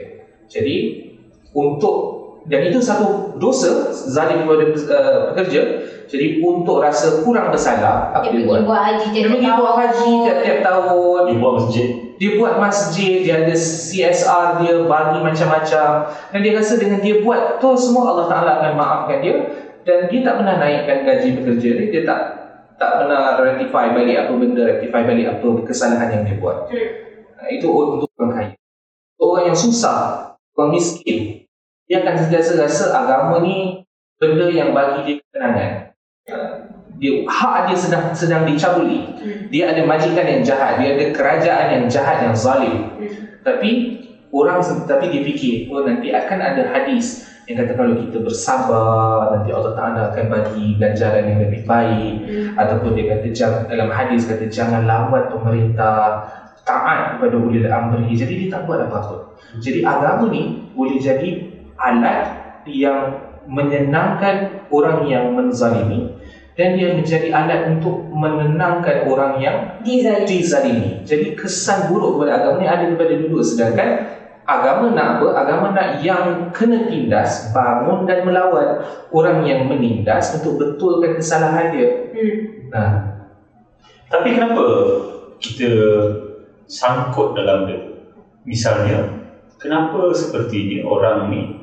Jadi 0.45 1.07
untuk 1.55 2.20
dan 2.49 2.59
itu 2.65 2.81
satu 2.81 3.37
dosa 3.37 3.93
zalim 3.93 4.45
kepada 4.45 4.63
uh, 4.73 5.19
pekerja. 5.33 5.61
Jadi 6.11 6.43
untuk 6.43 6.83
rasa 6.83 7.23
kurang 7.23 7.55
bersalah 7.55 8.11
apa 8.11 8.27
Dia 8.27 8.43
dia, 8.43 8.43
buat? 8.43 8.67
buat 8.67 8.83
haji 8.83 9.07
Dia 9.15 9.31
pergi 9.31 9.47
buat 9.47 9.75
haji 9.79 10.11
tiap-tiap 10.27 10.59
tahun 10.59 11.21
Dia 11.23 11.37
buat 11.39 11.53
masjid. 11.55 11.87
dia 12.19 12.29
buat 12.35 12.53
masjid, 12.59 13.13
dia 13.23 13.35
ada 13.47 13.55
CSR 13.55 14.47
dia 14.59 14.75
bagi 14.85 15.19
macam-macam 15.23 15.89
dan 16.11 16.39
dia 16.43 16.53
rasa 16.53 16.73
dengan 16.77 16.99
dia 16.99 17.23
buat 17.23 17.63
tu 17.63 17.71
semua 17.79 18.11
Allah 18.11 18.27
Taala 18.27 18.51
akan 18.59 18.71
maafkan 18.75 19.17
dia 19.23 19.35
dan 19.87 20.11
dia 20.11 20.19
tak 20.21 20.35
pernah 20.37 20.55
naikkan 20.59 20.97
gaji 21.07 21.29
pekerja 21.39 21.69
dia, 21.79 21.85
dia 21.89 22.03
tak 22.03 22.21
tak 22.77 22.91
pernah 22.97 23.37
rectify 23.37 23.93
balik 23.93 24.17
apa 24.25 24.33
benda, 24.33 24.61
rectify 24.65 25.01
balik 25.05 25.27
apa 25.37 25.47
kesalahan 25.69 26.09
yang 26.09 26.23
dia 26.25 26.35
buat. 26.41 26.65
Hmm. 26.69 26.89
Itu 27.49 27.69
untuk 27.69 28.09
orang 28.17 28.33
kaya. 28.33 28.53
Orang 29.21 29.53
yang 29.53 29.57
susah, 29.57 30.33
orang 30.57 30.73
miskin, 30.73 31.45
dia 31.91 32.07
akan 32.07 32.15
sentiasa 32.15 32.55
rasa 32.55 32.85
agama 32.95 33.43
ni 33.43 33.83
benda 34.15 34.47
yang 34.47 34.71
bagi 34.71 35.03
dia 35.03 35.15
kenangan. 35.35 35.71
Uh, 36.31 36.51
Dia, 36.95 37.27
hak 37.27 37.67
dia 37.67 37.75
sedang 37.75 38.15
sedang 38.15 38.47
dicabuli. 38.47 39.11
Dia 39.51 39.75
ada 39.75 39.83
majikan 39.83 40.23
yang 40.23 40.45
jahat, 40.45 40.79
dia 40.79 40.95
ada 40.95 41.11
kerajaan 41.11 41.67
yang 41.75 41.85
jahat 41.91 42.23
yang 42.23 42.35
zalim. 42.37 42.95
Tapi 43.43 43.69
orang 44.31 44.63
tapi 44.87 45.11
dia 45.11 45.25
fikir, 45.27 45.67
oh 45.67 45.83
nanti 45.83 46.15
akan 46.15 46.39
ada 46.39 46.63
hadis 46.71 47.27
yang 47.49 47.67
kata 47.67 47.73
kalau 47.75 47.99
kita 47.99 48.23
bersabar 48.23 49.35
nanti 49.35 49.51
Allah 49.51 49.73
Taala 49.75 50.01
akan 50.15 50.25
bagi 50.31 50.79
ganjaran 50.79 51.27
yang 51.27 51.39
lebih 51.43 51.67
baik 51.67 52.13
Hmm. 52.23 52.55
ataupun 52.55 52.95
dia 52.95 53.17
kata 53.17 53.27
jangan 53.35 53.61
dalam 53.67 53.89
hadis 53.91 54.23
kata 54.29 54.45
jangan 54.47 54.87
lawan 54.87 55.27
pemerintah 55.27 56.31
taat 56.63 57.17
kepada 57.17 57.35
ulil 57.35 57.67
amri 57.67 58.13
jadi 58.13 58.33
dia 58.45 58.49
tak 58.53 58.69
buat 58.69 58.87
apa-apa 58.87 59.35
jadi 59.59 59.83
agama 59.83 60.31
ni 60.31 60.69
boleh 60.77 61.01
jadi 61.01 61.50
alat 61.81 62.37
yang 62.69 63.17
menyenangkan 63.49 64.69
orang 64.69 65.09
yang 65.09 65.33
menzalimi 65.33 66.13
dan 66.53 66.77
dia 66.77 66.93
menjadi 66.93 67.33
alat 67.33 67.73
untuk 67.73 68.05
menenangkan 68.13 69.09
orang 69.09 69.41
yang 69.41 69.57
Dizalimi. 69.81 70.27
dizalimi. 70.29 70.89
Jadi 71.01 71.33
kesan 71.33 71.89
buruk 71.89 72.21
kepada 72.21 72.43
agama 72.43 72.55
ni 72.61 72.67
ada 72.69 72.85
kepada 72.85 73.13
dua 73.17 73.41
sedangkan 73.41 73.89
agama 74.45 74.91
nak 74.91 75.07
apa? 75.17 75.27
Agama 75.41 75.65
nak 75.71 75.89
yang 76.03 76.51
kena 76.51 76.85
tindas, 76.91 77.49
bangun 77.55 78.03
dan 78.03 78.27
melawan 78.27 78.83
orang 79.09 79.47
yang 79.47 79.65
menindas 79.65 80.35
untuk 80.37 80.59
betulkan 80.59 81.17
kesalahan 81.17 81.71
dia. 81.71 81.89
Hmm. 82.11 82.37
Nah, 82.71 82.91
Tapi 84.11 84.35
kenapa 84.35 84.65
kita 85.39 85.71
sangkut 86.67 87.31
dalam 87.31 87.63
dia? 87.63 87.79
Misalnya, 88.43 89.07
kenapa 89.55 90.11
sepertinya 90.11 90.83
orang 90.83 91.31
ni 91.31 91.60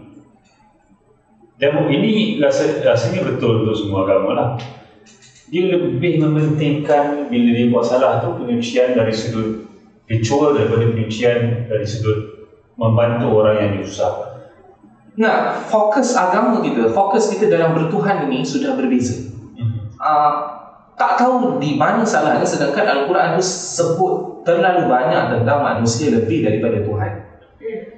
dan 1.59 1.90
ini 1.90 2.38
rasa, 2.38 2.87
rasanya 2.87 3.27
betul 3.27 3.66
untuk 3.66 3.75
semua 3.75 4.07
agama 4.07 4.31
lah. 4.35 4.49
Dia 5.51 5.75
lebih 5.75 6.23
mementingkan 6.23 7.27
bila 7.27 7.49
dia 7.51 7.66
buat 7.66 7.83
salah 7.83 8.23
tu 8.23 8.38
penyucian 8.38 8.94
dari 8.94 9.11
sudut 9.11 9.66
ritual 10.07 10.55
daripada 10.55 10.87
penyucian 10.87 11.66
dari 11.66 11.83
sudut 11.83 12.47
membantu 12.79 13.42
orang 13.42 13.57
yang 13.59 13.71
disusahkan. 13.83 14.55
Nah, 15.18 15.66
fokus 15.66 16.14
agama 16.14 16.62
kita, 16.62 16.94
fokus 16.94 17.27
kita 17.27 17.51
dalam 17.51 17.75
bertuhan 17.75 18.31
ini 18.31 18.47
sudah 18.47 18.79
berbeza. 18.79 19.35
Uh, 19.99 20.59
tak 20.94 21.18
tahu 21.18 21.59
di 21.59 21.75
mana 21.75 22.07
salahnya 22.07 22.47
sedangkan 22.47 22.87
Al-Quran 22.87 23.35
itu 23.35 23.42
sebut 23.42 24.47
terlalu 24.47 24.87
banyak 24.87 25.35
tentang 25.35 25.59
manusia 25.62 26.14
lebih 26.14 26.47
daripada 26.47 26.87
Tuhan. 26.87 27.12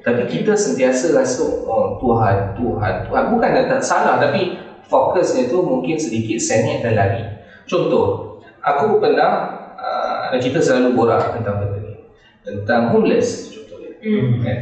Tapi 0.01 0.23
kita 0.25 0.57
sentiasa 0.57 1.13
rasa 1.13 1.45
oh, 1.45 2.01
Tuhan, 2.01 2.57
Tuhan, 2.57 2.95
Tuhan. 3.05 3.25
Bukan 3.29 3.51
tak 3.69 3.85
salah 3.85 4.17
tapi 4.17 4.57
fokusnya 4.89 5.53
tu 5.53 5.61
mungkin 5.61 6.01
sedikit 6.01 6.41
sengit 6.41 6.81
dan 6.81 6.97
lari. 6.97 7.23
Contoh, 7.69 8.41
aku 8.65 8.99
pernah 8.99 9.53
uh, 9.77 10.33
dan 10.33 10.41
kita 10.41 10.59
selalu 10.59 10.97
borak 10.97 11.37
tentang 11.37 11.61
benda 11.61 11.79
ni. 11.85 11.95
Tentang 12.41 12.91
homeless 12.97 13.53
contohnya. 13.53 13.91
Hmm. 14.01 14.41
Kan? 14.41 14.59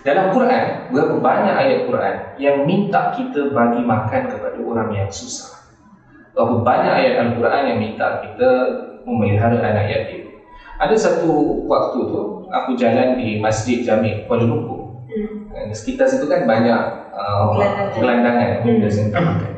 Dalam 0.00 0.32
Quran, 0.32 0.64
berapa 0.90 1.14
banyak 1.20 1.54
ayat 1.54 1.78
Quran 1.84 2.16
yang 2.40 2.56
minta 2.64 3.12
kita 3.12 3.52
bagi 3.52 3.84
makan 3.84 4.22
kepada 4.32 4.58
orang 4.58 4.90
yang 4.96 5.08
susah. 5.12 5.60
Berapa 6.32 6.64
banyak 6.64 6.94
ayat 6.94 7.14
Al-Quran 7.20 7.62
yang 7.68 7.78
minta 7.78 8.24
kita 8.24 8.48
memelihara 9.04 9.60
anak 9.60 9.86
yatim. 9.92 10.40
Ada 10.80 10.96
satu 10.96 11.68
waktu 11.68 11.98
tu, 12.08 12.39
aku 12.50 12.74
jalan 12.74 13.16
di 13.16 13.38
Masjid 13.38 13.80
Jami 13.80 14.26
Kuala 14.26 14.44
Lumpur. 14.44 15.06
Hmm. 15.06 15.50
Dan 15.50 15.70
sekitar 15.74 16.06
situ 16.06 16.26
kan 16.26 16.46
banyak 16.46 16.80
uh, 17.14 17.54
Gelandangan. 17.54 17.86
gelandangan 17.96 18.50
Hmm. 18.66 19.24
makan. 19.24 19.52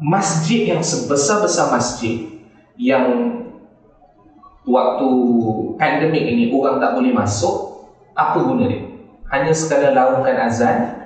Masjid 0.00 0.60
yang 0.72 0.80
sebesar-besar 0.80 1.68
masjid 1.76 2.40
yang 2.80 3.04
waktu 4.64 5.08
pandemik 5.76 6.24
ini 6.24 6.48
orang 6.48 6.80
tak 6.80 6.96
boleh 6.96 7.12
masuk, 7.12 7.84
apa 8.16 8.40
guna 8.40 8.64
dia? 8.64 8.80
Hanya 9.28 9.52
sekadar 9.52 9.92
laungkan 9.92 10.40
azan, 10.40 10.96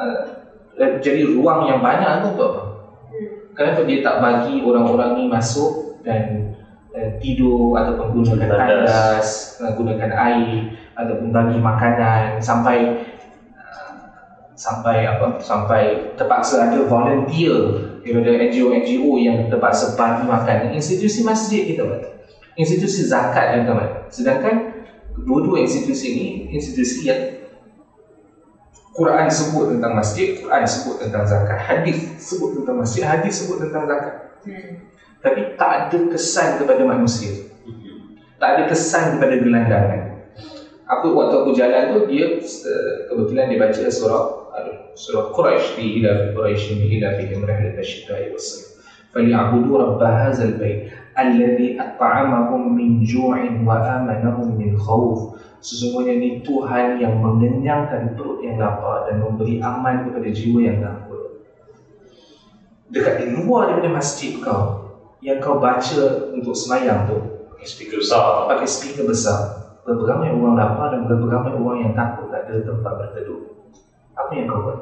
uh, 0.00 0.34
jadi 1.04 1.28
ruang 1.28 1.68
yang 1.68 1.84
banyak 1.84 2.24
tu 2.24 2.26
untuk 2.34 2.46
apa? 2.56 2.62
Kenapa 3.54 3.80
dia 3.86 4.02
tak 4.02 4.18
bagi 4.18 4.64
orang-orang 4.66 5.10
ni 5.14 5.24
masuk 5.30 6.02
dan 6.02 6.22
uh, 6.50 6.53
tidur 7.18 7.76
ataupun 7.76 8.06
gunakan 8.22 8.48
Tandas. 8.48 8.60
tandas, 8.60 9.28
uh, 9.60 9.72
gunakan 9.76 10.10
air 10.12 10.74
ataupun 10.94 11.28
bagi 11.30 11.58
makanan 11.58 12.38
sampai 12.38 12.78
uh, 13.56 13.92
sampai 14.54 15.08
apa 15.08 15.38
sampai 15.42 15.82
terpaksa 16.14 16.70
ada 16.70 16.84
volunteer 16.86 17.56
daripada 18.04 18.30
NGO-NGO 18.36 19.10
yang 19.18 19.48
terpaksa 19.48 19.96
bagi 19.96 20.24
makan 20.28 20.76
institusi 20.76 21.24
masjid 21.24 21.64
kita 21.68 21.82
buat 21.88 22.02
institusi 22.54 23.08
zakat 23.08 23.56
yang 23.56 23.60
kita 23.66 23.72
buat 23.74 23.90
sedangkan 24.12 24.54
dua-dua 25.24 25.62
institusi 25.64 26.06
ini 26.14 26.28
institusi 26.54 27.08
yang 27.08 27.44
Quran 28.94 29.26
sebut 29.26 29.74
tentang 29.74 29.98
masjid, 29.98 30.38
Quran 30.38 30.62
sebut 30.62 31.02
tentang 31.02 31.26
zakat, 31.26 31.58
hadis 31.58 32.14
sebut 32.22 32.62
tentang 32.62 32.78
masjid, 32.78 33.02
hadis 33.02 33.42
sebut 33.42 33.58
tentang 33.66 33.90
zakat. 33.90 34.14
Hmm 34.46 34.93
Tapi 35.23 35.59
tak 35.59 35.71
ada 35.91 35.97
kesan 36.15 36.63
kepada 36.63 36.83
manusia. 36.87 37.51
Tak 38.39 38.49
ada 38.55 38.63
kesan 38.71 39.19
kepada 39.19 39.35
gelandangan. 39.35 40.01
Aku 40.89 41.13
waktu 41.13 41.35
aku 41.43 41.51
jalan 41.53 41.93
tu 41.93 41.99
dia 42.09 42.39
uh, 42.41 42.93
kebetulan 43.11 43.51
dia 43.51 43.59
baca 43.61 43.81
surah 43.93 44.23
uh, 44.57 44.95
surah 44.97 45.29
Quraisy 45.35 45.77
di 45.77 45.85
ila 46.01 46.33
Quraisy 46.33 46.81
di 46.81 46.87
ila 46.97 47.13
fihim 47.19 47.45
rihlat 47.45 47.77
asy-syita'i 47.77 48.33
was-sayf. 48.33 48.79
فليعبدوا 49.09 49.77
رب 49.77 50.01
هذا 50.03 50.43
البيت 50.45 50.81
الذي 51.19 51.81
أطعمهم 51.81 52.61
من 52.77 53.03
جوع 53.03 53.37
وآمنهم 53.65 54.47
من 54.53 54.77
خوف 54.77 55.41
Sesungguhnya 55.59 56.15
ni 56.15 56.39
Tuhan 56.39 57.03
yang 57.03 57.19
mengenyangkan 57.19 58.15
perut 58.15 58.39
yang 58.47 58.63
lapar 58.63 59.11
dan 59.11 59.19
memberi 59.19 59.59
aman 59.59 60.07
kepada 60.07 60.31
jiwa 60.31 60.59
yang 60.63 60.79
takut. 60.79 61.43
Dekat 62.87 63.19
di 63.19 63.35
luar 63.35 63.67
daripada 63.67 63.91
masjid 63.91 64.39
kau, 64.39 64.82
yang 65.24 65.40
kau 65.40 65.56
baca 65.56 66.30
untuk 66.36 66.52
semayang 66.52 67.08
tu, 67.08 67.34
Speaker 67.64 67.96
besar. 68.04 68.44
pakai 68.44 68.68
speaker 68.68 69.08
besar, 69.08 69.40
berapa 69.88 70.04
ramai 70.04 70.36
orang 70.36 70.52
lapar 70.52 70.92
dan 70.92 71.08
berapa 71.08 71.24
ramai 71.24 71.56
orang 71.56 71.78
yang 71.80 71.92
takut 71.96 72.28
tak 72.28 72.44
ada 72.44 72.60
tempat 72.60 72.92
berteduh. 73.00 73.40
Apa 74.12 74.30
yang 74.36 74.46
kau 74.52 74.60
buat? 74.68 74.78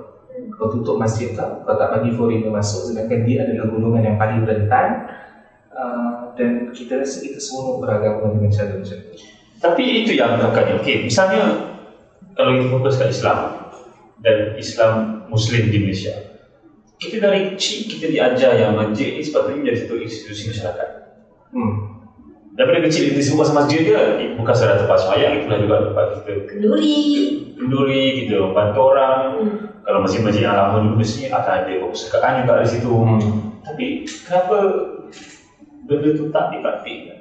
Kau 0.59 0.67
tutup 0.73 0.97
masjid 0.99 1.31
kau, 1.31 1.63
kau 1.63 1.79
tak 1.79 1.95
bagi 1.95 2.17
foreigner 2.19 2.51
masuk 2.51 2.91
sedangkan 2.91 3.23
dia 3.23 3.47
adalah 3.47 3.69
golongan 3.71 4.03
yang 4.03 4.17
paling 4.19 4.43
rentan 4.43 4.89
uh, 5.77 6.33
dan 6.35 6.73
kita 6.73 6.99
rasa 6.99 7.21
kita 7.21 7.37
semua 7.37 7.79
beragama 7.79 8.33
dengan 8.35 8.51
cara 8.51 8.73
macam 8.75 8.99
tu. 8.99 9.13
Tapi 9.63 9.83
itu 10.03 10.13
yang 10.19 10.41
agaknya. 10.43 10.81
Okey, 10.83 11.07
misalnya 11.07 11.71
kalau 12.35 12.59
kita 12.59 12.67
fokus 12.73 12.99
kat 12.99 13.15
Islam 13.15 13.39
dan 14.25 14.59
Islam 14.59 14.95
Muslim 15.29 15.69
di 15.69 15.79
Malaysia, 15.85 16.32
kita 17.03 17.17
dari 17.19 17.41
kecil 17.55 17.79
kita 17.91 18.07
diajar 18.13 18.53
yang 18.55 18.73
masjid 18.79 19.19
ni 19.19 19.23
sepatutnya 19.25 19.59
menjadi 19.59 19.79
satu 19.83 19.95
institusi 19.99 20.43
masyarakat. 20.55 20.89
Hmm. 21.53 21.75
Daripada 22.53 22.79
kecil 22.85 23.03
kita 23.13 23.21
semua 23.25 23.49
masa 23.49 23.55
masjid 23.65 23.81
dia, 23.81 24.01
bukan 24.37 24.53
sahaja 24.53 24.85
tempat 24.85 24.99
semayang, 25.01 25.33
itulah 25.41 25.59
juga 25.59 25.77
tempat 25.89 26.07
kita 26.21 26.33
Kenduri. 26.53 27.01
kenduri, 27.57 28.05
kita 28.25 28.35
membantu 28.45 28.81
orang. 28.93 29.19
Hmm. 29.41 29.57
Kalau 29.83 29.99
masjid-masjid 30.07 30.47
yang 30.47 30.55
lama 30.55 30.77
dulu 30.85 30.97
mesti 31.03 31.33
akan 31.33 31.55
ada 31.65 31.73
perpustakaan 31.81 32.33
juga 32.45 32.63
di 32.63 32.69
situ. 32.71 32.93
Hmm. 32.93 33.21
Tapi 33.67 33.87
kenapa 34.23 34.57
benda 35.89 36.09
tu 36.15 36.25
tak 36.31 36.45
dipraktikkan? 36.55 37.12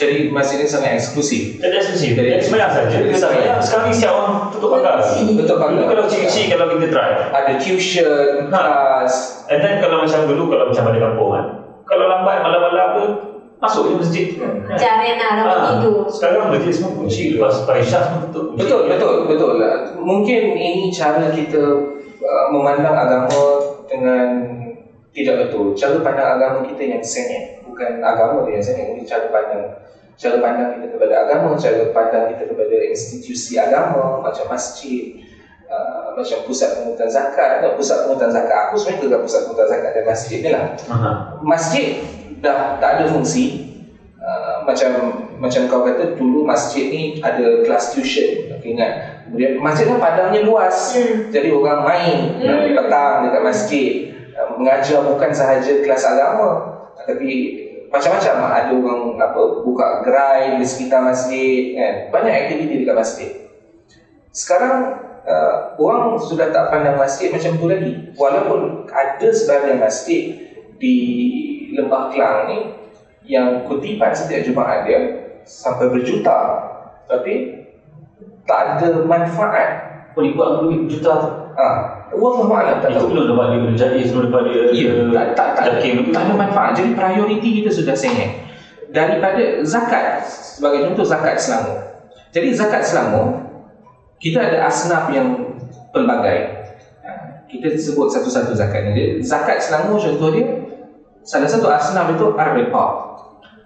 Jadi 0.00 0.32
masjid 0.32 0.64
ini 0.64 0.64
sangat 0.64 0.96
eksklusif. 0.96 1.60
Jadi 1.60 1.74
eksklusif. 1.76 2.10
Jadi 2.16 2.40
semayang 2.40 2.72
saja. 2.72 2.88
Jadi 2.88 3.12
Semayang 3.12 3.60
sekarang 3.60 3.84
ni 3.84 3.94
siap 3.94 4.12
orang 4.16 4.48
tutup 4.48 4.72
pagar. 4.72 4.96
Betul 5.04 5.36
Dulu 5.36 5.60
pagar. 5.60 5.84
kalau 5.92 6.02
kecil-kecil 6.08 6.44
kalau 6.48 6.64
kita 6.72 6.86
try. 6.88 7.10
Ada 7.28 7.52
tuition, 7.60 8.48
kelas. 8.48 9.12
And 9.52 9.60
then 9.60 9.76
kalau 9.84 10.00
macam 10.00 10.24
dulu 10.24 10.42
kalau 10.48 10.64
macam 10.72 10.84
ada 10.88 10.98
kampung 10.98 11.30
kan. 11.36 11.44
Kalau 11.84 12.04
lambat 12.08 12.40
malam-malam 12.40 12.88
ke 12.96 13.04
masuk 13.60 13.92
je 13.92 13.94
masjid. 14.00 14.26
Arena 14.72 15.26
orang 15.36 15.60
Ah, 15.60 15.68
tidur. 15.76 16.08
Sekarang 16.08 16.48
masjid 16.48 16.72
semua 16.72 16.96
kunci 16.96 17.36
lepas 17.36 17.60
Parisah 17.68 18.00
semua 18.08 18.20
tutup. 18.32 18.56
Betul, 18.56 18.88
betul, 18.88 19.28
betul. 19.28 19.52
Mungkin 20.00 20.40
ini 20.56 20.88
cara 20.88 21.28
kita 21.28 21.60
uh, 22.24 22.46
memandang 22.48 22.96
agama 22.96 23.42
dengan 23.84 24.48
tidak 25.12 25.44
betul. 25.44 25.76
Cara 25.76 26.00
pandang 26.00 26.40
agama 26.40 26.58
kita 26.64 26.88
yang 26.88 27.04
sengit. 27.04 27.59
Bukan 27.80 28.04
agama 28.04 28.44
sengit, 28.60 28.92
mungkin 28.92 29.08
cara 29.08 29.32
pandang 29.32 29.64
cara 30.20 30.36
pandang 30.36 30.68
kita 30.76 30.86
kepada 31.00 31.14
agama, 31.24 31.56
cara 31.56 31.80
pandang 31.96 32.36
kita 32.36 32.44
kepada 32.52 32.76
institusi 32.92 33.56
agama 33.56 34.20
macam 34.20 34.52
masjid, 34.52 35.16
uh, 35.64 36.12
macam 36.12 36.44
pusat 36.44 36.76
pengutan 36.76 37.08
zakat 37.08 37.64
atau 37.64 37.80
pusat 37.80 38.04
pengutan 38.04 38.28
zakat. 38.28 38.68
Aku 38.68 38.76
sebenarnya 38.76 39.08
dekat 39.08 39.20
pusat 39.24 39.40
pengutan 39.48 39.68
zakat 39.72 39.90
dan 39.96 40.04
masjid 40.04 40.38
ni 40.44 40.50
lah. 40.52 40.64
Aha. 40.92 41.10
Masjid 41.40 42.04
dah 42.44 42.76
tak 42.80 43.00
ada 43.00 43.04
fungsi 43.08 43.68
uh, 44.20 44.64
macam 44.64 44.90
macam 45.40 45.68
kau 45.68 45.84
kata 45.84 46.16
dulu 46.16 46.44
masjid 46.44 46.88
ni 46.88 47.02
ada 47.20 47.64
kelas 47.64 47.92
tuition 47.92 48.48
okay, 48.56 48.76
ingat 48.76 49.24
kemudian 49.28 49.60
masjid 49.60 49.88
kan 49.88 50.00
padangnya 50.00 50.40
luas 50.48 50.96
Hmm. 50.96 51.28
jadi 51.28 51.52
orang 51.52 51.84
main 51.84 52.18
Hmm. 52.40 52.64
di 52.64 52.72
petang 52.72 53.28
dekat 53.28 53.42
masjid 53.44 53.92
uh, 54.36 54.56
mengajar 54.56 55.04
bukan 55.04 55.30
sahaja 55.32 55.84
kelas 55.84 56.02
agama 56.08 56.80
tapi 57.04 57.59
macam-macam. 57.90 58.34
Ada 58.48 58.70
orang 58.70 59.02
apa 59.18 59.40
buka 59.66 59.86
gerai 60.06 60.56
di 60.56 60.64
sekitar 60.64 61.02
masjid 61.02 61.74
kan? 61.74 61.94
Banyak 62.14 62.34
aktiviti 62.46 62.86
dekat 62.86 62.96
masjid. 62.96 63.30
Sekarang 64.30 64.94
uh, 65.26 65.74
orang 65.74 66.14
sudah 66.16 66.54
tak 66.54 66.70
pandang 66.70 66.96
masjid 66.96 67.34
macam 67.34 67.58
tu 67.58 67.66
lagi. 67.66 68.14
Walaupun 68.14 68.86
ada 68.86 69.28
sebahagian 69.34 69.82
masjid 69.82 70.22
di 70.78 70.96
Lembah 71.74 72.10
Kelang 72.14 72.38
ni 72.50 72.58
yang 73.26 73.66
kutipan 73.66 74.14
setiap 74.14 74.42
Jumaat 74.46 74.86
dia 74.86 74.98
sampai 75.42 75.90
berjuta. 75.90 76.38
Tapi 77.10 77.66
tak 78.46 78.78
ada 78.78 79.02
manfaat. 79.02 79.90
Penipuan 80.10 80.66
duit 80.66 80.90
juta 80.90 81.22
tu. 81.22 81.30
ha, 81.54 81.66
Wallahu 82.10 82.50
a'lam 82.50 82.82
tak 82.82 82.90
Itu 82.94 83.06
tahu. 83.06 83.10
belum 83.14 83.24
dapat 83.30 83.46
dia 83.54 83.60
menjadi 83.62 83.98
sebelum 84.02 84.24
dapat 84.30 84.42
dia 84.50 84.60
Ya, 84.74 84.92
tak, 85.14 85.26
tak, 85.38 85.48
tak, 85.54 85.64
Jakim 85.78 85.92
tu. 86.02 86.10
tak 86.10 86.22
ada 86.26 86.34
manfaat. 86.34 86.70
Jadi 86.74 86.90
prioriti 86.94 87.48
kita 87.62 87.70
sudah 87.70 87.94
sengit. 87.94 88.30
Daripada 88.90 89.62
zakat, 89.62 90.26
sebagai 90.26 90.90
contoh 90.90 91.06
zakat 91.06 91.38
Selangor. 91.38 91.78
Jadi 92.34 92.48
zakat 92.50 92.82
Selangor, 92.82 93.38
kita 94.18 94.42
ada 94.42 94.66
asnaf 94.66 95.06
yang 95.14 95.54
pelbagai. 95.94 96.38
Ha, 97.06 97.10
Kita 97.46 97.70
sebut 97.78 98.10
satu-satu 98.10 98.50
zakat 98.52 98.90
ni. 98.90 98.90
Jadi, 98.98 99.04
Zakat 99.22 99.62
Selangor 99.62 100.02
contoh 100.02 100.34
dia, 100.34 100.46
salah 101.22 101.46
satu 101.46 101.70
asnaf 101.70 102.10
itu 102.10 102.34
ar-riqab. 102.34 102.90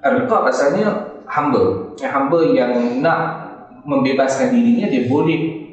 Ar-riqab 0.04 0.42
asalnya 0.44 1.16
hamba. 1.24 1.96
Hamba 1.96 2.38
yang 2.52 3.00
nak 3.00 3.20
membebaskan 3.88 4.52
dirinya, 4.52 4.92
dia 4.92 5.08
boleh 5.08 5.64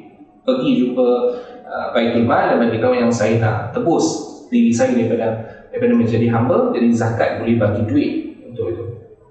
pergi 0.42 0.70
jumpa 0.80 1.08
uh, 1.72 1.88
Baitul 1.96 2.28
Mal 2.28 2.52
dan 2.52 2.60
beritahu 2.60 2.92
yang 2.92 3.08
saya 3.08 3.40
nak 3.40 3.72
tebus 3.72 4.04
diri 4.52 4.68
saya 4.68 4.92
daripada 4.92 5.40
daripada 5.72 5.92
menjadi 5.96 6.28
hamba 6.28 6.68
jadi 6.76 6.88
zakat 6.92 7.40
boleh 7.40 7.56
bagi 7.56 7.82
duit 7.88 8.12
untuk 8.44 8.64
itu. 8.68 8.84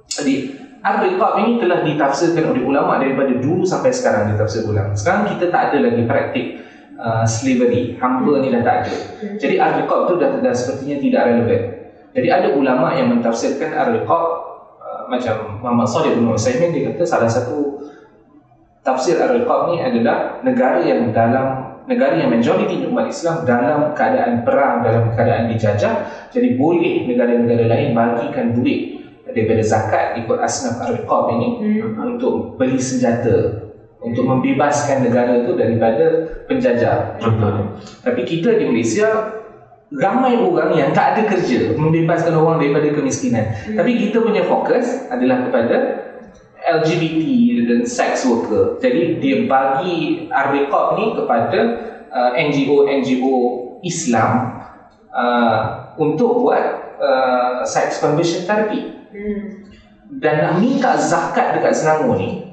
Jadi 0.09 0.33
Ar-Riqab 0.81 1.45
ini 1.45 1.61
telah 1.61 1.85
ditafsirkan 1.85 2.57
oleh 2.57 2.65
ulama 2.65 2.97
daripada 2.97 3.37
dulu 3.37 3.61
sampai 3.61 3.93
sekarang 3.93 4.33
ditafsir 4.33 4.65
ulang. 4.65 4.97
Sekarang 4.97 5.29
kita 5.29 5.53
tak 5.53 5.69
ada 5.69 5.77
lagi 5.77 6.01
praktik 6.09 6.45
uh, 6.97 7.21
slavery, 7.21 8.01
hamba 8.01 8.41
ni 8.41 8.49
dah 8.49 8.65
tak 8.65 8.75
ada. 8.85 8.95
Jadi 9.37 9.61
Ar-Riqab 9.61 9.99
tu 10.09 10.13
dah, 10.17 10.41
dah 10.41 10.53
sepertinya 10.57 10.97
tidak 10.97 11.21
relevan. 11.29 11.61
Jadi 12.17 12.27
ada 12.27 12.47
ulama 12.57 12.97
yang 12.97 13.13
mentafsirkan 13.13 13.77
Ar-Riqab 13.77 14.25
uh, 14.81 15.01
macam 15.05 15.61
Muhammad 15.61 15.85
Salih 15.85 16.17
bin 16.17 16.25
Utsaimin 16.33 16.73
dia 16.73 16.89
kata 16.89 17.05
salah 17.05 17.29
satu 17.29 17.85
tafsir 18.81 19.21
Ar-Riqab 19.21 19.69
ni 19.69 19.85
adalah 19.85 20.41
negara 20.41 20.81
yang 20.81 21.13
dalam 21.13 21.70
negara 21.91 22.15
yang 22.15 22.31
majoriti 22.31 22.87
umat 22.87 23.11
Islam 23.11 23.43
dalam 23.43 23.91
keadaan 23.91 24.47
perang, 24.47 24.79
dalam 24.79 25.11
keadaan 25.11 25.51
dijajah 25.51 25.93
jadi 26.31 26.55
boleh 26.55 27.03
negara-negara 27.11 27.67
lain 27.67 27.91
bagikan 27.91 28.55
duit 28.55 29.03
daripada 29.27 29.61
zakat 29.63 30.15
ikut 30.23 30.39
asnaf 30.39 30.79
Ar-Riqab 30.87 31.25
ini 31.35 31.47
Hmm. 31.59 32.15
untuk 32.15 32.55
beli 32.55 32.79
senjata 32.79 33.67
untuk 34.01 34.25
membebaskan 34.25 35.05
negara 35.05 35.45
itu 35.45 35.53
daripada 35.53 36.25
penjajah 36.49 37.21
contohnya. 37.21 37.77
Tapi 38.01 38.21
kita 38.25 38.57
di 38.57 38.65
Malaysia 38.65 39.07
ramai 39.93 40.41
orang 40.41 40.73
yang 40.73 40.89
tak 40.89 41.13
ada 41.13 41.21
kerja 41.29 41.77
membebaskan 41.77 42.33
orang 42.33 42.57
daripada 42.57 42.89
kemiskinan. 42.97 43.45
Tapi 43.77 43.91
kita 44.07 44.25
punya 44.25 44.41
fokus 44.47 45.05
adalah 45.11 45.45
kepada 45.45 45.75
LGBT 46.65 47.23
dan 47.71 47.87
sex 47.87 48.27
worker. 48.27 48.75
Jadi 48.83 49.23
dia 49.23 49.47
bagi 49.47 50.27
Ar-Riqab 50.27 50.99
ni 50.99 51.15
kepada 51.15 51.59
uh, 52.11 52.31
NGO-NGO 52.35 53.35
Islam 53.87 54.59
uh, 55.15 55.95
untuk 55.95 56.43
buat 56.43 56.63
uh, 56.99 57.63
sex 57.63 58.03
conversion 58.03 58.43
therapy 58.43 58.99
Hmm. 59.11 59.67
dan 60.23 60.39
nak 60.39 60.53
minta 60.63 60.95
zakat 60.95 61.59
dekat 61.59 61.75
Selangor 61.75 62.15
ni 62.15 62.47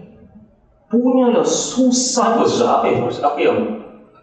punyalah 0.91 1.47
susah 1.47 2.43
Apa 2.43 2.51
susah? 2.51 2.69
Apa 2.83 2.87
yang 2.91 3.07
apa 3.07 3.39
yang 3.39 3.59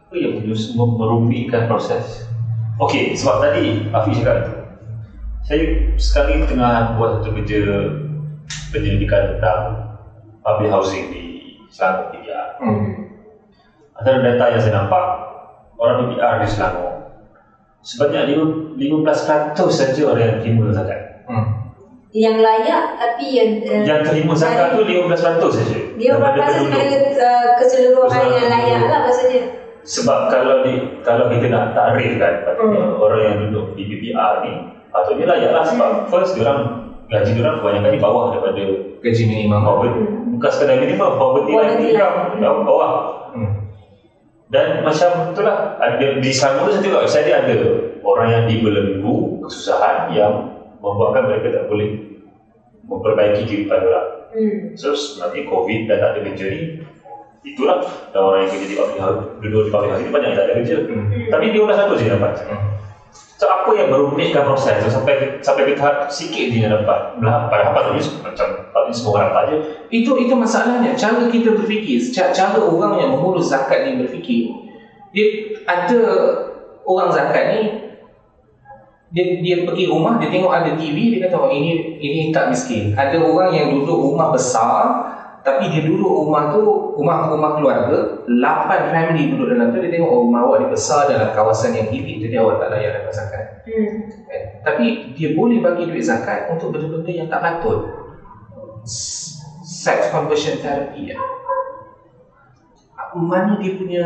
apa 0.03 0.15
yang 0.19 0.33
merumitkan 0.75 1.71
proses? 1.71 2.27
Okey, 2.75 3.15
sebab 3.15 3.39
tadi 3.39 3.87
Afiq 3.95 4.19
cakap 4.19 4.51
tu. 4.51 4.53
Saya 5.47 5.63
sekali 5.95 6.43
tengah 6.43 6.99
buat 6.99 7.23
satu 7.23 7.31
kerja 7.39 7.59
penyelidikan 8.75 9.37
tentang 9.37 9.84
public 10.45 10.69
housing 10.69 11.09
di 11.09 11.23
Selangor 11.67 12.13
PPR. 12.13 12.61
hmm. 12.61 12.85
Antara 13.95 14.21
data 14.21 14.45
yang 14.53 14.61
saya 14.61 14.73
nampak, 14.77 15.05
orang 15.75 16.05
PPR 16.05 16.35
di 16.37 16.47
Selangor 16.47 16.91
sebanyak 17.81 18.23
lima- 18.27 18.73
15% 18.75 19.69
saja 19.69 20.01
orang 20.05 20.21
yang 20.23 20.37
terima 20.39 20.69
zakat. 20.69 21.25
Hmm. 21.25 21.73
Yang 22.09 22.37
layak 22.39 22.83
tapi 22.95 23.25
yang 23.27 23.49
uh, 23.61 23.83
Yang 23.83 24.01
terima 24.07 24.33
zakat 24.33 24.67
tu 24.73 24.81
15% 24.85 25.11
saja. 25.51 25.77
dia 25.95 26.11
daripada 26.15 26.47
uh, 26.47 27.47
keseluruhan 27.59 28.25
yang 28.31 28.47
layak 28.47 28.81
lah 28.87 28.99
maksudnya. 29.03 29.43
Sebab 29.85 30.33
kalau 30.33 30.65
di 30.65 30.73
kalau 31.05 31.29
kita 31.29 31.45
nak 31.53 31.77
takrif 31.77 32.17
kan 32.17 32.41
patutnya 32.41 32.81
Hmm. 32.81 32.97
orang 32.97 33.21
yang 33.21 33.37
duduk 33.45 33.77
di 33.77 33.83
PPR 33.85 34.33
ni 34.41 34.51
patutnya 34.89 35.25
layaklah 35.27 35.63
sebab 35.63 35.89
first 36.09 36.33
diorang 36.33 36.84
gaji 37.05 37.31
diorang 37.37 37.61
kebanyakan 37.61 37.91
di 37.93 38.01
bawah 38.01 38.23
daripada 38.33 38.63
gaji 39.01 39.23
minimum 39.29 39.61
poverty 39.61 40.01
bukan 40.35 40.49
sekadar 40.51 40.77
minimum 40.81 41.11
poverty 41.21 41.51
di 41.77 41.89
line. 41.93 42.41
bawah 42.41 42.89
hmm. 43.37 43.51
dan 44.49 44.81
macam 44.81 45.31
itulah 45.31 45.77
ada 45.77 46.07
di 46.17 46.31
Selangor 46.33 46.69
tu 46.69 46.71
saya 46.73 46.83
tengok 46.83 47.03
saya 47.05 47.23
dia 47.23 47.35
ada 47.45 47.55
orang 48.01 48.27
yang 48.33 48.43
dibelenggu 48.49 49.41
kesusahan 49.45 50.09
yang 50.13 50.33
membuatkan 50.81 51.29
mereka 51.29 51.61
tak 51.61 51.65
boleh 51.69 51.89
memperbaiki 52.85 53.41
kehidupan 53.45 53.81
orang 53.85 54.07
Hmm. 54.35 54.75
So 54.75 54.91
nanti 55.23 55.47
COVID 55.47 55.87
dan 55.87 56.03
tak 56.03 56.09
ada 56.11 56.19
kerja 56.27 56.45
ni 56.51 56.83
Itulah 57.47 57.79
Dan 58.11 58.19
orang 58.19 58.39
yang 58.43 58.51
kerja 58.51 58.67
di 58.67 58.75
public 58.75 58.99
house 58.99 59.21
Duduk 59.39 59.61
di 59.63 59.71
public 59.71 59.89
house 59.95 60.03
ni 60.03 60.11
banyak 60.11 60.27
yang 60.27 60.37
tak 60.37 60.45
ada 60.51 60.53
kerja 60.59 60.75
Hmm. 60.91 61.07
Tapi 61.31 61.45
15% 61.55 62.03
je 62.03 62.11
dapat 62.11 62.31
Hmm. 62.43 62.63
So 63.35 63.51
apa 63.51 63.67
yang 63.75 63.91
merumitkan 63.91 64.47
proses? 64.47 64.79
Tu 64.79 64.87
Sampai 64.87 65.43
sampai 65.43 65.75
tahap 65.75 66.07
sikit 66.07 66.47
yang 66.55 66.71
dapat 66.71 67.19
Belah, 67.19 67.51
Padahal 67.51 67.75
patutnya 67.75 68.01
macam 68.23 68.47
Patutnya 68.71 68.95
semua 68.95 69.11
orang 69.19 69.27
dapat 69.31 69.43
je. 69.51 69.57
Itu 69.91 70.11
itu 70.15 70.33
masalahnya. 70.35 70.95
Cara 70.95 71.27
kita 71.27 71.51
berfikir 71.51 71.99
cara, 72.15 72.31
cara 72.31 72.59
orang 72.63 72.95
yang 72.99 73.09
mengurus 73.15 73.51
zakat 73.51 73.87
ni 73.87 73.99
berfikir 73.99 74.65
dia 75.15 75.27
ada 75.63 76.01
orang 76.83 77.07
zakat 77.15 77.43
ni 77.55 77.61
dia 79.15 79.39
dia 79.39 79.55
pergi 79.63 79.87
rumah 79.87 80.19
dia 80.19 80.27
tengok 80.27 80.51
ada 80.51 80.75
TV 80.75 81.15
dia 81.15 81.31
kata 81.31 81.39
oh 81.39 81.47
ini 81.47 81.95
ini 82.03 82.35
tak 82.35 82.51
miskin. 82.51 82.91
Ada 82.91 83.15
orang 83.23 83.55
yang 83.55 83.67
duduk 83.79 83.95
rumah 84.11 84.35
besar 84.35 85.14
tapi 85.45 85.69
dia 85.69 85.85
duduk 85.85 86.09
rumah 86.25 86.49
tu 86.49 86.61
rumah 86.97 87.29
rumah 87.29 87.53
keluarga 87.53 88.25
8 88.25 88.89
family 88.89 89.29
duduk 89.29 89.53
dalam 89.53 89.69
tu 89.69 89.77
dia 89.77 89.93
tengok 89.93 90.09
oh 90.09 90.25
rumah 90.25 90.41
awak 90.41 90.65
ni 90.65 90.67
besar 90.73 91.05
dalam 91.05 91.29
kawasan 91.37 91.77
yang 91.77 91.93
elit 91.93 92.17
jadi 92.17 92.41
awak 92.41 92.65
tak 92.65 92.73
layak 92.73 92.91
dapat 92.97 93.13
zakat 93.13 93.43
Hmm. 93.65 93.97
kan? 94.29 94.41
Tapi 94.61 95.17
dia 95.17 95.33
boleh 95.33 95.57
bagi 95.57 95.89
duit 95.89 96.05
zakat 96.05 96.53
untuk 96.53 96.69
benda-benda 96.69 97.09
yang 97.09 97.25
tak 97.25 97.41
patut. 97.41 97.89
Sex 99.65 100.13
conversion 100.13 100.61
therapy 100.61 101.09
ya. 101.09 101.17
Mana 103.17 103.57
dia 103.57 103.73
punya 103.73 104.05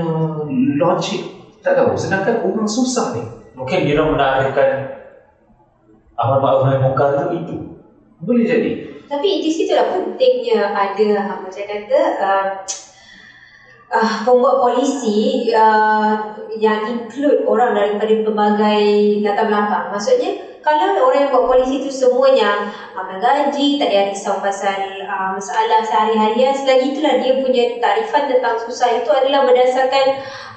logik? 0.80 1.28
Tak 1.60 1.75
tahu. 1.75 1.91
Sedangkan 1.99 2.39
orang 2.47 2.63
susah 2.63 3.19
ni. 3.19 3.23
Mungkin 3.52 3.84
dia 3.84 3.99
orang 3.99 4.15
menarikkan 4.15 4.69
Amal 6.19 6.39
ma'ruf 6.43 6.63
nahi 6.67 6.80
munkar 6.84 7.15
tu 7.15 7.28
itu 7.36 7.56
Hmm. 7.56 7.79
Boleh 8.20 8.44
jadi. 8.46 8.72
Tapi 9.10 9.42
di 9.42 9.50
situ 9.50 9.74
lah 9.74 9.90
pentingnya 9.90 10.70
ada 10.70 11.10
uh, 11.18 11.38
macam 11.42 11.64
kata 11.66 12.02
uh, 12.22 12.48
uh, 13.90 14.14
pembuat 14.22 14.62
polisi 14.62 15.50
uh, 15.50 16.38
yang 16.60 16.86
include 16.86 17.48
orang 17.50 17.74
daripada 17.74 18.14
pelbagai 18.22 18.84
latar 19.26 19.50
belakang. 19.50 19.86
Maksudnya 19.90 20.32
kalau 20.60 21.10
orang 21.10 21.26
yang 21.26 21.32
buat 21.32 21.46
polisi 21.48 21.82
tu 21.82 21.90
semuanya 21.90 22.70
amal 22.94 23.18
gaji, 23.18 23.80
tak 23.80 23.90
payah 23.90 24.06
risau 24.12 24.44
pasal 24.44 24.78
uh, 25.08 25.34
masalah 25.34 25.82
sehari-harian, 25.88 26.54
selagi 26.54 26.94
itulah 26.94 27.16
dia 27.24 27.40
punya 27.40 27.64
tarifan 27.80 28.28
tentang 28.28 28.60
susah 28.68 29.00
itu 29.00 29.10
adalah 29.10 29.48
berdasarkan 29.48 30.06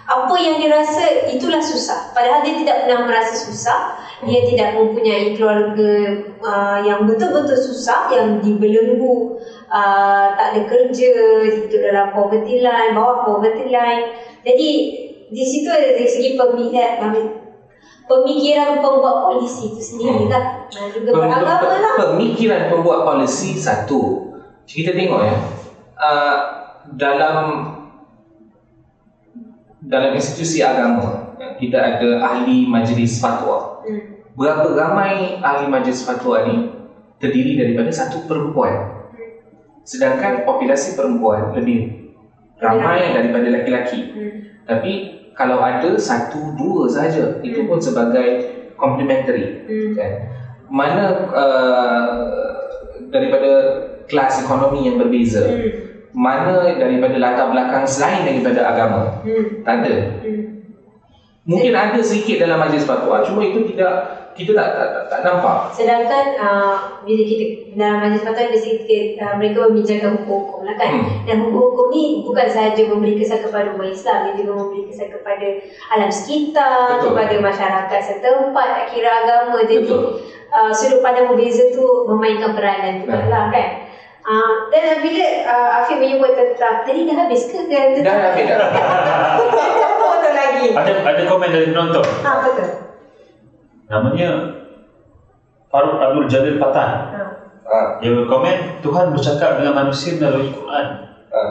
apa 0.03 0.35
yang 0.43 0.59
dia 0.59 0.75
rasa 0.75 1.31
itulah 1.31 1.63
susah. 1.63 2.11
Padahal 2.11 2.43
dia 2.43 2.59
tidak 2.59 2.85
pernah 2.85 3.07
merasa 3.07 3.33
susah. 3.39 4.02
Dia 4.23 4.47
tidak 4.47 4.79
mempunyai 4.79 5.35
keluarga 5.35 6.15
uh, 6.39 6.79
yang 6.87 7.11
betul-betul 7.11 7.59
susah, 7.59 8.07
yang 8.15 8.39
dibelenggu, 8.39 9.35
uh, 9.67 10.31
tak 10.39 10.55
ada 10.55 10.63
kerja, 10.71 11.11
hidup 11.51 11.81
dalam 11.91 12.15
poverty 12.15 12.63
line, 12.63 12.95
bawah 12.95 13.27
poverty 13.27 13.75
line. 13.75 14.15
Jadi 14.47 14.71
di 15.27 15.43
situ 15.43 15.67
ada 15.67 15.99
dari 15.99 16.07
segi 16.07 16.39
pemilihan, 16.39 17.03
pemikiran 18.07 18.79
pembuat 18.79 19.17
polisi 19.27 19.75
itu 19.75 19.83
sendiri 19.83 20.31
lah. 20.31 20.71
Dan 20.71 20.95
juga 20.95 21.11
beragama 21.19 21.83
lah. 21.83 21.95
Pemikiran 22.15 22.71
pembuat 22.71 23.03
polisi 23.03 23.59
satu. 23.59 24.31
Kita 24.71 24.95
tengok 24.95 25.21
ya. 25.27 25.35
Uh, 25.99 26.39
dalam 26.95 27.39
dalam 29.83 30.15
institusi 30.15 30.63
agama 30.63 31.22
kita 31.59 31.79
ada 31.79 32.09
ahli 32.23 32.67
majlis 32.67 33.19
fatwa. 33.19 33.83
Hmm. 33.83 34.25
Berapa 34.33 34.73
ramai 34.73 35.39
ahli 35.43 35.67
majlis 35.69 36.07
fatwa 36.07 36.47
ni 36.49 36.71
terdiri 37.19 37.59
daripada 37.59 37.91
satu 37.93 38.25
perempuan. 38.27 39.03
Sedangkan 39.83 40.47
populasi 40.47 40.95
perempuan 40.95 41.55
lebih 41.59 42.11
ramai 42.63 43.11
daripada 43.11 43.47
lelaki-lelaki. 43.51 44.01
Hmm. 44.15 44.33
Tapi 44.67 44.93
kalau 45.35 45.59
ada 45.59 45.99
satu 45.99 46.55
dua 46.55 46.87
saja 46.87 47.43
itu 47.43 47.67
pun 47.67 47.83
sebagai 47.83 48.29
complementary 48.79 49.67
Hmm. 49.67 49.93
kan. 49.99 50.13
Mana 50.73 51.29
uh, 51.29 52.09
daripada 53.13 53.53
kelas 54.09 54.47
ekonomi 54.47 54.89
yang 54.89 54.97
berbeza, 54.97 55.45
Hmm. 55.45 55.71
mana 56.15 56.65
daripada 56.79 57.17
latar 57.19 57.47
belakang 57.53 57.85
selain 57.85 58.25
daripada 58.25 58.61
agama. 58.71 59.01
Hmm. 59.27 59.67
Tak 59.67 59.75
ada. 59.83 59.95
Hmm. 60.23 60.62
Mungkin 61.43 61.75
ada 61.75 61.99
sedikit 61.99 62.47
dalam 62.47 62.63
majlis 62.63 62.87
fatwa, 62.87 63.19
cuma 63.27 63.43
itu 63.43 63.67
tidak 63.75 64.23
kita 64.33 64.57
tak 64.57 64.69
tak, 64.79 64.89
tak, 64.89 65.05
tak 65.11 65.21
nampak. 65.27 65.59
Sedangkan 65.75 66.25
uh, 66.41 66.75
bila 67.05 67.23
kita 67.27 67.45
dalam 67.77 67.99
majlis 67.99 68.23
fatwa 68.23 68.49
biasanya 68.49 68.79
uh, 69.21 69.35
mereka 69.37 69.59
membincangkan 69.69 70.11
hukum-hukum 70.23 70.61
lah 70.65 70.77
kan. 70.79 70.93
Hmm. 71.03 71.27
Dan 71.27 71.37
hukum-hukum 71.45 71.87
ni 71.91 72.23
bukan 72.23 72.47
sahaja 72.47 72.83
memberi 72.87 73.19
kesan 73.19 73.43
kepada 73.43 73.75
umat 73.75 73.91
Islam, 73.91 74.19
dia 74.31 74.33
juga 74.39 74.53
memberi 74.55 74.83
kesan 74.89 75.09
kepada 75.11 75.47
alam 75.93 76.11
sekitar, 76.15 76.79
Betul. 76.97 77.07
kepada 77.11 77.35
masyarakat 77.43 78.01
setempat, 78.01 78.67
tak 78.79 78.87
kira 78.95 79.11
agama. 79.27 79.59
Jadi 79.67 79.85
Betul. 79.85 80.03
uh, 80.49 80.71
sudut 80.73 81.01
pandang 81.03 81.27
berbeza 81.27 81.75
tu 81.75 81.85
memainkan 82.09 82.55
peranan 82.55 83.03
juga 83.03 83.19
Hmm. 83.19 83.31
lah 83.35 83.45
kan. 83.51 83.69
Uh, 84.23 84.71
dan 84.71 85.03
bila 85.03 85.27
uh, 85.51 85.83
Afiq 85.83 85.99
menyebut 85.99 86.39
tentang 86.39 86.87
tadi 86.87 87.11
dah 87.11 87.27
habis 87.27 87.51
ke 87.51 87.67
kan 87.67 87.99
Dah 88.07 88.31
habis 88.31 88.47
dah. 88.47 88.71
Apa 90.53 90.61
tu 90.61 90.69
lagi? 90.69 90.77
Ada 90.77 90.93
ada 91.09 91.23
komen 91.27 91.49
dari 91.49 91.67
penonton. 91.73 92.05
Ha, 92.05 92.31
betul. 92.45 92.69
Namanya 93.89 94.31
Faruk 95.73 95.97
Abdul 96.01 96.27
Jalil 96.29 96.57
Patan. 96.61 96.91
Ha. 97.17 97.23
Ah, 97.73 97.87
Dia 98.05 98.13
berkomen, 98.13 98.85
Tuhan 98.85 99.17
bercakap 99.17 99.57
dengan 99.57 99.73
manusia 99.81 100.21
melalui 100.21 100.53
Quran. 100.53 100.87
ah. 101.33 101.51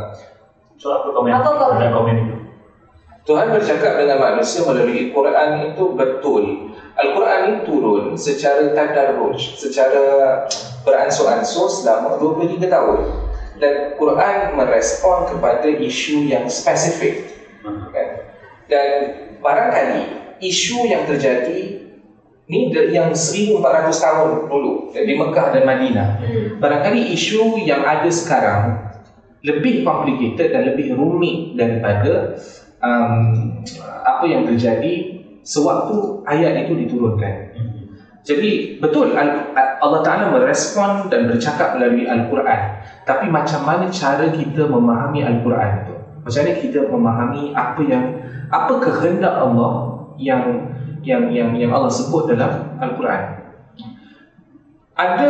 So 0.77 0.93
apa 0.93 1.09
komen? 1.09 1.29
Apa 1.33 1.49
komen? 1.49 1.77
Ada 1.81 1.89
komen 1.93 2.15
itu. 2.17 2.35
Tuhan 3.21 3.53
bercakap 3.53 4.01
dengan 4.01 4.17
manusia 4.17 4.65
melalui 4.65 5.13
Quran 5.13 5.49
itu 5.73 5.83
betul. 5.93 6.43
Al-Quran 6.97 7.39
ini 7.47 7.57
turun 7.63 8.03
secara 8.17 8.73
tadarruj, 8.73 9.37
secara 9.57 10.45
beransur-ansur 10.81 11.69
selama 11.69 12.17
23 12.17 12.65
tahun. 12.65 12.99
Dan 13.61 13.93
Quran 13.93 14.57
merespon 14.57 15.29
kepada 15.29 15.69
isu 15.69 16.25
yang 16.25 16.49
spesifik. 16.49 17.29
Kan? 17.93 18.30
Dan 18.71 18.87
barangkali 19.43 20.01
isu 20.39 20.87
yang 20.87 21.03
terjadi 21.03 21.91
ni 22.47 22.71
yang 22.91 23.11
1400 23.11 23.59
tahun 23.91 24.29
dulu 24.47 24.95
di 24.95 25.13
Mekah 25.15 25.47
dan 25.55 25.63
Madinah. 25.67 26.09
Hmm. 26.19 26.47
Barangkali 26.59 27.11
isu 27.11 27.59
yang 27.63 27.83
ada 27.83 28.07
sekarang 28.07 28.91
lebih 29.43 29.83
complicated 29.83 30.53
dan 30.53 30.71
lebih 30.71 30.95
rumit 30.95 31.57
daripada 31.57 32.37
um, 32.79 33.59
apa 34.05 34.23
yang 34.29 34.45
terjadi 34.45 35.21
sewaktu 35.41 36.21
ayat 36.27 36.67
itu 36.67 36.73
diturunkan. 36.85 37.35
Jadi 38.21 38.77
betul 38.77 39.17
Al- 39.17 39.49
Allah 39.81 40.01
Taala 40.05 40.29
merespon 40.29 41.09
dan 41.09 41.25
bercakap 41.25 41.73
melalui 41.73 42.05
Al-Quran. 42.05 42.61
Tapi 43.01 43.33
macam 43.33 43.65
mana 43.65 43.89
cara 43.89 44.29
kita 44.29 44.69
memahami 44.69 45.25
Al-Quran 45.25 45.71
itu? 45.81 45.90
Macam 46.21 46.41
mana 46.45 46.53
kita 46.57 46.79
memahami 46.85 47.43
apa 47.57 47.81
yang 47.85 48.05
apa 48.51 48.73
kehendak 48.77 49.33
Allah 49.41 50.05
yang 50.21 50.69
yang 51.01 51.33
yang 51.33 51.57
yang 51.57 51.71
Allah 51.73 51.89
sebut 51.89 52.29
dalam 52.29 52.77
Al-Quran? 52.77 53.21
Ada 54.93 55.29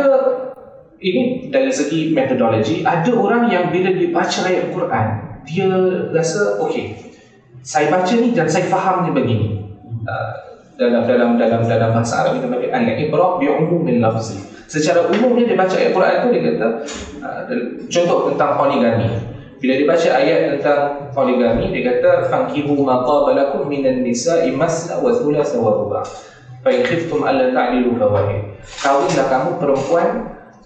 ini 1.02 1.48
dari 1.50 1.72
segi 1.72 2.14
metodologi, 2.14 2.86
ada 2.86 3.10
orang 3.10 3.50
yang 3.50 3.74
bila 3.74 3.90
dia 3.90 4.12
baca 4.14 4.40
ayat 4.46 4.70
Quran, 4.70 5.06
dia 5.48 5.66
rasa 6.14 6.60
okey. 6.62 6.94
Saya 7.62 7.90
baca 7.90 8.12
ni 8.14 8.34
dan 8.34 8.46
saya 8.46 8.70
faham 8.70 9.06
ni 9.06 9.10
begini. 9.14 9.48
Uh, 10.02 10.30
dalam 10.78 11.06
dalam 11.06 11.38
dalam 11.38 11.62
dalam 11.62 11.90
bahasa 11.94 12.26
Arab 12.26 12.42
kita 12.42 12.50
panggil 12.50 12.70
al-ibrah 12.74 13.38
bi 13.38 13.46
umumil 13.50 14.02
lafzi. 14.02 14.38
Secara 14.66 15.04
umumnya 15.10 15.46
dia 15.46 15.58
baca 15.58 15.74
ayat 15.78 15.92
Quran 15.94 16.14
tu 16.22 16.28
dia 16.32 16.42
kata 16.42 16.68
uh, 17.22 17.40
contoh 17.86 18.18
tentang 18.32 18.50
poligami. 18.58 19.08
Bila 19.62 19.78
dia 19.78 19.86
baca 19.86 20.08
ayat 20.18 20.38
tentang 20.58 21.06
poligami 21.14 21.70
dia 21.70 21.86
kata 21.86 22.26
fankihu 22.26 22.82
ma 22.82 23.06
qabalakum 23.06 23.70
minan 23.70 24.02
nisa'i 24.02 24.50
masna 24.50 24.98
wa 24.98 25.14
thulatha 25.14 25.54
wa 25.62 25.70
ruba'. 25.78 26.02
Fa 26.66 26.70
in 26.74 26.82
khiftum 26.82 27.22
alla 27.22 27.54
ta'dilu 27.54 27.94
fawahid. 27.94 28.58
Kawinlah 28.82 29.26
kamu 29.30 29.50
perempuan 29.62 30.08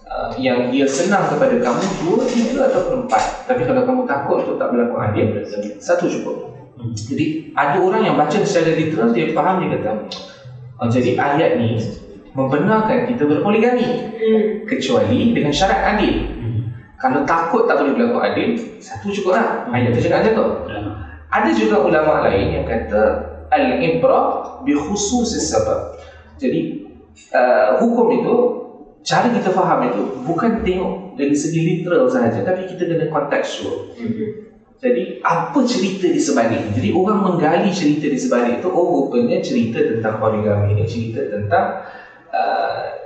uh, 0.08 0.32
yang 0.40 0.72
dia 0.72 0.88
senang 0.88 1.28
kepada 1.28 1.60
kamu 1.60 1.84
dua, 2.08 2.24
tiga 2.24 2.72
atau 2.72 3.04
empat. 3.04 3.44
Tapi 3.44 3.68
kalau 3.68 3.84
kamu 3.84 4.02
takut 4.08 4.48
untuk 4.48 4.56
tak 4.56 4.72
berlaku 4.72 4.96
adil, 4.96 5.44
satu 5.76 6.08
cukup. 6.08 6.56
Jadi 6.96 7.52
ada 7.52 7.76
orang 7.76 8.00
yang 8.00 8.16
baca 8.16 8.40
secara 8.40 8.72
literal 8.72 9.12
dia 9.12 9.32
faham 9.36 9.64
dia 9.64 9.76
kata 9.76 9.92
oh, 10.76 10.88
jadi 10.88 11.16
ayat 11.16 11.56
ni 11.56 11.80
membenarkan 12.36 13.08
kita 13.08 13.24
berpoligami 13.24 14.12
Hmm. 14.26 14.66
kecuali 14.66 15.30
dengan 15.30 15.54
syarat 15.54 15.96
adil. 15.96 16.35
Kalau 16.96 17.28
takut 17.28 17.68
tak 17.68 17.76
boleh 17.80 17.92
berlaku 17.92 18.18
adil, 18.24 18.48
satu 18.80 19.12
cukup 19.12 19.36
lah. 19.36 19.68
Ayat 19.68 19.92
tu 19.92 20.00
cakap 20.00 20.24
macam 20.24 20.32
tu. 20.32 20.46
Ada 21.28 21.50
juga 21.52 21.76
ulama 21.84 22.24
lain 22.24 22.56
yang 22.56 22.64
kata 22.64 23.02
al-ibrah 23.52 24.60
bi 24.64 24.72
khususis 24.72 25.52
sebab. 25.52 26.00
Jadi 26.40 26.88
uh, 27.36 27.76
hukum 27.80 28.06
itu 28.16 28.34
cara 29.04 29.28
kita 29.28 29.52
faham 29.52 29.92
itu 29.92 30.00
bukan 30.24 30.64
tengok 30.64 31.14
dari 31.20 31.36
segi 31.36 31.60
literal 31.62 32.08
sahaja 32.08 32.40
tapi 32.42 32.64
kita 32.64 32.88
kena 32.88 33.06
contextual. 33.12 33.92
Hmm. 33.96 34.46
Jadi 34.76 35.24
apa 35.24 35.56
cerita 35.64 36.04
di 36.04 36.20
sebalik 36.20 36.76
Jadi 36.76 36.92
orang 36.92 37.24
menggali 37.24 37.72
cerita 37.72 38.12
di 38.12 38.18
sebalik 38.20 38.60
itu 38.60 38.68
Oh 38.68 39.08
rupanya 39.08 39.40
cerita 39.40 39.80
tentang 39.80 40.20
poligami 40.20 40.76
ini 40.76 40.84
Cerita 40.84 41.24
tentang 41.32 41.80
uh, 42.28 43.05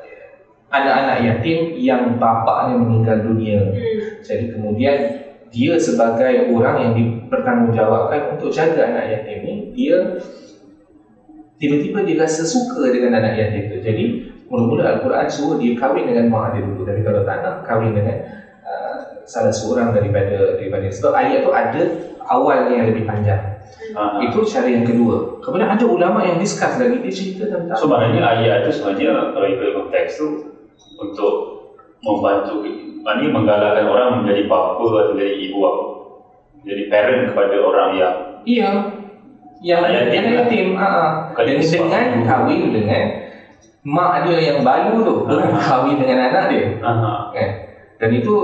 Anak-anak 0.70 1.18
yatim 1.26 1.74
yang 1.74 2.14
bapaknya 2.16 2.78
meninggal 2.78 3.26
dunia 3.26 3.58
Hmm. 3.70 4.22
Jadi 4.22 4.54
kemudian 4.54 4.96
dia 5.50 5.74
sebagai 5.74 6.46
orang 6.54 6.76
yang 6.78 6.92
dipertanggungjawabkan 6.94 8.38
untuk 8.38 8.54
jaga 8.54 8.86
anak 8.94 9.06
yatim 9.10 9.38
ini 9.42 9.54
Dia 9.74 10.14
tiba-tiba 11.58 12.06
dia 12.06 12.22
rasa 12.22 12.46
suka 12.46 12.86
dengan 12.94 13.18
anak 13.18 13.34
yatim 13.34 13.62
itu 13.66 13.76
Jadi 13.82 14.04
mula-mula 14.46 14.94
Al-Quran 14.94 15.26
suruh 15.26 15.58
dia 15.58 15.74
kahwin 15.74 16.06
dengan 16.06 16.30
mak 16.30 16.54
dia 16.54 16.62
dulu 16.62 16.86
Tapi 16.86 17.02
kalau 17.02 17.26
tak 17.26 17.42
nak 17.42 17.66
kahwin 17.66 17.90
dengan 17.90 18.16
uh, 18.62 19.26
salah 19.26 19.50
seorang 19.50 19.90
daripada 19.90 20.54
daripada 20.54 20.86
sebab 20.86 21.12
ayat 21.18 21.42
tu 21.42 21.50
ada 21.50 21.82
awalnya 22.30 22.74
yang 22.78 22.86
lebih 22.94 23.04
panjang. 23.06 23.58
Ah, 23.94 24.22
Itu 24.22 24.46
cara 24.46 24.70
yang 24.70 24.86
kedua. 24.86 25.42
Kemudian 25.42 25.66
ada 25.66 25.82
ulama 25.82 26.22
yang 26.22 26.38
discuss 26.38 26.78
lagi 26.78 27.02
dia 27.02 27.10
cerita 27.10 27.44
tentang 27.50 27.78
So 27.78 27.90
maknanya 27.90 28.38
ayat 28.38 28.66
itu 28.66 28.70
sebenarnya 28.78 29.34
kalau 29.34 29.46
ikut 29.50 29.68
konteks 29.74 30.10
tu 30.14 30.26
untuk 31.00 31.34
membantu 32.00 32.64
maknanya 33.00 33.28
menggalakkan 33.32 33.86
orang 33.88 34.08
menjadi 34.22 34.44
bapa 34.48 34.80
atau 34.80 35.12
menjadi 35.16 35.34
ibu 35.48 35.58
apa 35.64 35.82
jadi 36.60 36.82
parent 36.92 37.22
kepada 37.32 37.56
orang 37.60 37.90
yang 37.96 38.14
iya 38.44 38.70
yang 39.60 39.84
Anak 39.84 39.92
yatim 40.08 40.24
anak 40.24 40.24
lah. 40.24 40.36
yatim 40.40 40.66
ah, 40.72 40.84
ah. 40.84 41.08
Bukan 41.32 41.44
dengan, 41.44 41.64
sebab 41.64 41.86
dengan 41.88 42.20
kahwin 42.24 42.60
dengan 42.72 43.04
mak 43.84 44.12
dia 44.24 44.38
yang 44.40 44.60
baru 44.64 44.94
tu 45.04 45.14
bukan 45.24 45.48
Ah. 45.52 45.60
kahwin 45.60 45.96
dengan 46.00 46.18
anak 46.32 46.44
dia 46.52 46.64
ah, 46.84 47.28
kan 47.32 47.50
dan 48.00 48.10
itu 48.16 48.34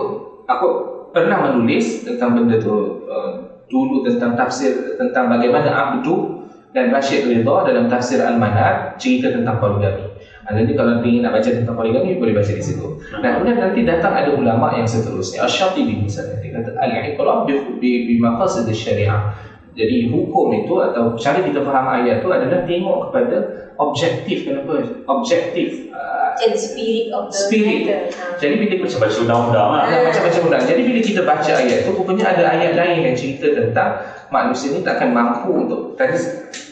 aku 0.44 0.68
pernah 1.12 1.48
menulis 1.48 2.04
tentang 2.04 2.36
benda 2.36 2.60
tu 2.60 3.08
uh, 3.08 3.32
dulu 3.72 4.04
tentang 4.04 4.36
tafsir 4.36 4.96
tentang 5.00 5.32
bagaimana 5.32 5.72
Abdu 5.72 6.44
dan 6.76 6.92
Rashid 6.92 7.24
Ridha 7.24 7.56
dalam 7.64 7.88
tafsir 7.88 8.20
Al-Manar 8.20 9.00
cerita 9.00 9.32
tentang 9.32 9.56
poligami. 9.56 10.12
Ha, 10.46 10.54
Jadi 10.54 10.78
kalau 10.78 11.02
ingin 11.02 11.26
nak 11.26 11.34
baca 11.34 11.50
tentang 11.50 11.74
poligami 11.74 12.22
boleh 12.22 12.38
baca 12.38 12.52
di 12.54 12.62
situ. 12.62 12.86
Dan 13.18 13.28
kemudian 13.34 13.58
nanti 13.58 13.82
datang 13.82 14.14
ada 14.14 14.30
ulama 14.30 14.78
yang 14.78 14.86
seterusnya. 14.86 15.42
Asy-Syatibi 15.42 16.06
misalnya 16.06 16.38
dia 16.38 16.50
kata 16.54 16.70
al-iqrar 16.78 17.42
bi 17.50 17.54
bi, 17.82 17.90
bi 18.06 18.14
maqasid 18.22 18.70
syariah. 18.70 19.34
Jadi 19.76 20.08
hukum 20.08 20.56
itu 20.56 20.72
atau 20.80 21.12
cara 21.20 21.44
kita 21.44 21.60
faham 21.60 21.84
ayat 22.00 22.24
itu 22.24 22.32
adalah 22.32 22.64
tengok 22.64 22.98
kepada 23.10 23.36
objektif 23.76 24.48
kenapa 24.48 25.04
objektif 25.04 25.92
uh, 25.92 26.32
And 26.36 26.56
spirit 26.56 27.12
of 27.12 27.28
the 27.28 27.36
Spirit. 27.36 27.84
matter. 27.84 28.00
Jadi 28.40 28.54
bila 28.56 28.74
macam 28.84 28.98
baca 29.04 29.16
undang-undang 29.20 29.68
lah 29.68 29.80
ada 29.84 29.96
macam-macam 30.08 30.42
undang. 30.48 30.64
Jadi 30.64 30.80
bila 30.80 31.00
kita 31.04 31.20
baca 31.28 31.52
ayat 31.60 31.78
tu 31.84 31.90
rupanya 31.92 32.24
ada 32.32 32.42
ayat 32.56 32.72
lain 32.72 32.98
yang 33.04 33.16
cerita 33.16 33.46
tentang 33.52 33.90
manusia 34.32 34.72
ni 34.72 34.80
takkan 34.80 35.12
mampu 35.12 35.52
untuk 35.52 35.92
tadi 35.96 36.16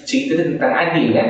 cerita 0.04 0.44
tentang 0.44 0.72
adil 0.72 1.10
kan. 1.16 1.28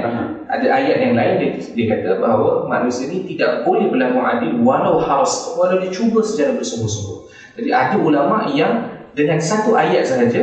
Ada 0.50 0.66
ayat 0.68 0.96
yang 1.00 1.14
lain 1.16 1.32
dia, 1.40 1.50
dia 1.56 1.86
kata 1.90 2.20
bahawa 2.20 2.66
manusia 2.68 3.08
ni 3.08 3.24
tidak 3.24 3.64
boleh 3.64 3.88
berlaku 3.88 4.20
adil 4.20 4.60
walau 4.60 5.00
harus 5.00 5.54
walau 5.56 5.80
dia 5.80 5.90
cuba 5.90 6.20
secara 6.20 6.58
bersungguh-sungguh. 6.58 7.18
Jadi 7.58 7.70
ada 7.70 7.96
ulama 7.96 8.50
yang 8.50 8.90
dengan 9.14 9.38
satu 9.38 9.78
ayat 9.78 10.04
sahaja 10.04 10.42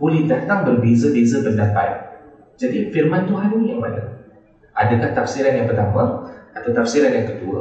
boleh 0.00 0.24
datang 0.24 0.64
berbeza-beza 0.64 1.44
pendapat. 1.44 2.16
Jadi 2.56 2.88
firman 2.88 3.28
Tuhan 3.28 3.52
ni 3.60 3.76
yang 3.76 3.80
mana? 3.84 4.24
Adakah 4.72 5.12
tafsiran 5.12 5.52
yang 5.60 5.68
pertama 5.68 6.24
atau 6.56 6.70
tafsiran 6.72 7.12
yang 7.12 7.28
kedua 7.28 7.60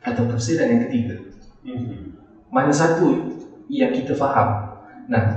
atau 0.00 0.24
tafsiran 0.32 0.68
yang 0.72 0.82
ketiga? 0.88 1.14
Hmm. 1.68 2.16
mana 2.48 2.72
satu 2.72 3.12
yang 3.68 3.92
kita 3.92 4.16
faham. 4.16 4.80
Nah, 5.12 5.36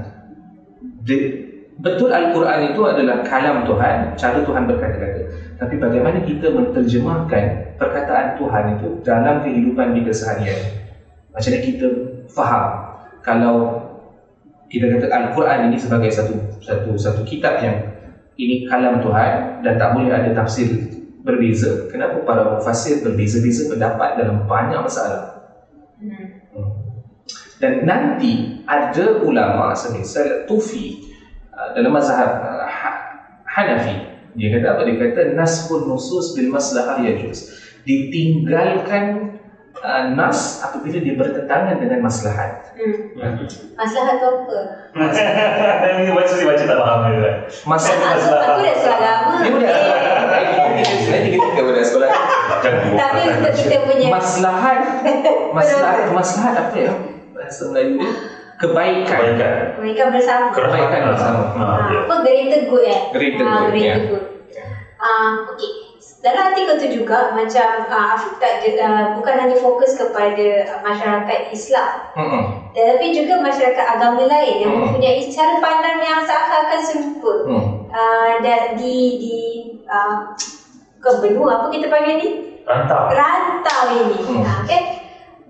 betul 1.82 2.10
Al-Quran 2.14 2.72
itu 2.72 2.82
adalah 2.86 3.26
kalam 3.26 3.66
Tuhan, 3.66 4.14
cara 4.14 4.40
Tuhan 4.46 4.64
berkata-kata. 4.70 5.22
Tapi 5.58 5.76
bagaimana 5.78 6.22
kita 6.26 6.54
menterjemahkan 6.54 7.78
perkataan 7.78 8.38
Tuhan 8.38 8.64
itu 8.78 8.88
dalam 9.02 9.42
kehidupan 9.46 9.98
kita 9.98 10.12
seharian? 10.14 10.62
Macam 11.34 11.50
mana 11.54 11.60
kita 11.62 11.88
faham 12.30 12.66
kalau 13.26 13.58
kita 14.72 14.88
kata 14.88 15.06
Al-Quran 15.12 15.70
ini 15.70 15.78
sebagai 15.78 16.10
satu 16.10 16.34
satu 16.64 16.96
satu 16.96 17.22
kitab 17.28 17.60
yang 17.60 17.78
ini 18.40 18.66
kalam 18.66 19.04
Tuhan 19.04 19.62
dan 19.62 19.76
tak 19.76 19.94
boleh 19.98 20.10
ada 20.10 20.32
tafsir 20.32 20.70
berbeza. 21.22 21.90
Kenapa 21.92 22.26
para 22.26 22.58
mufassir 22.58 23.06
berbeza-beza 23.06 23.70
pendapat 23.70 24.18
dalam 24.18 24.50
banyak 24.50 24.82
masalah? 24.82 25.46
Hmm. 26.02 26.42
Dan 27.62 27.86
nanti 27.86 28.66
ada 28.66 29.22
ulama 29.22 29.70
semisal 29.78 30.50
Tufi 30.50 31.11
dalam 31.78 31.92
mazhab 31.94 32.30
uh, 32.42 32.66
Ha- 32.66 33.00
Hanafi 33.46 34.12
dia 34.36 34.48
kata 34.58 34.68
apa? 34.76 34.82
Dia 34.88 34.96
kata 34.96 35.22
nasbun 35.36 35.92
nusus 35.92 36.40
bil 36.40 36.50
maslahah 36.52 37.04
yajuz. 37.04 37.52
Ditinggalkan 37.84 39.36
uh, 39.76 40.04
nas 40.16 40.64
apabila 40.64 41.04
dia 41.04 41.20
bertentangan 41.20 41.76
dengan 41.84 42.00
maslahat. 42.06 42.72
Hmm. 42.80 43.44
Masalah 43.76 44.14
tu 44.22 44.28
apa? 44.32 44.60
Ini 46.00 46.12
baca 46.16 46.32
si 46.32 46.46
baca 46.48 46.64
tak 46.64 46.78
faham 46.80 47.00
dia. 47.12 47.34
Masalah 47.68 48.08
Aku, 48.16 48.32
aku 48.32 48.60
dah 48.64 48.76
sekolah 48.80 48.98
agama. 49.00 49.34
Dia 49.42 49.52
budak 49.52 49.74
Nanti 51.12 51.30
kita 51.36 51.46
kita 51.52 51.62
budak 51.68 51.84
sekolah 51.86 52.10
Tapi 52.96 53.20
untuk 53.30 53.54
kita 53.54 53.78
punya 53.86 54.08
Maslahat 54.10 54.80
Maslahat 55.58 56.10
Maslahat 56.12 56.54
apa 56.58 56.76
ya 56.76 56.92
Bahasa 57.36 57.62
Melayu 57.70 58.02
dia 58.02 58.12
Kebaikan 58.62 59.10
Kebaikan. 59.34 59.58
mereka 59.76 60.04
bersama. 60.08 60.54
Kebaikan 60.54 61.02
bersama. 61.10 61.44
Ha, 61.52 61.64
Ah, 61.66 61.78
ya. 61.90 62.00
apa 62.06 62.16
greater 62.22 62.62
good 62.70 62.86
eh? 62.86 63.02
Greater 63.10 63.42
Ah, 63.44 63.58
good, 63.60 63.70
greater 63.74 63.90
ya. 63.98 64.08
good. 64.08 64.26
Ah, 64.96 65.34
okay. 65.44 65.72
Dalam 66.22 66.54
artikel 66.54 66.78
tu 66.78 66.88
juga 66.94 67.34
macam 67.34 67.68
uh, 67.84 68.14
Afiq 68.14 68.38
tak 68.38 68.62
je- 68.62 68.78
ah, 68.78 69.10
bukan 69.12 69.34
hanya 69.36 69.58
fokus 69.58 69.98
kepada 69.98 70.46
masyarakat 70.80 71.50
Islam 71.50 72.14
Mm-mm. 72.14 72.44
tetapi 72.72 73.10
juga 73.10 73.42
masyarakat 73.42 73.86
agama 73.90 74.30
lain 74.30 74.62
yang 74.62 74.70
Hmm. 74.70 74.82
mempunyai 74.86 75.26
cara 75.26 75.58
pandang 75.58 75.98
yang 75.98 76.22
seakan-akan 76.22 76.78
serupa. 76.80 77.34
Hmm. 77.50 77.66
Uh, 77.90 78.32
dan 78.40 78.78
di 78.78 79.18
di 79.18 79.38
uh, 79.84 80.30
ke 80.96 81.10
benua 81.18 81.58
apa 81.58 81.68
kita 81.68 81.90
panggil 81.90 82.16
ni? 82.16 82.30
Rantau. 82.62 83.10
Rantau 83.10 83.82
ini. 83.98 84.22
Hmm. 84.22 84.46
Okay. 84.62 84.82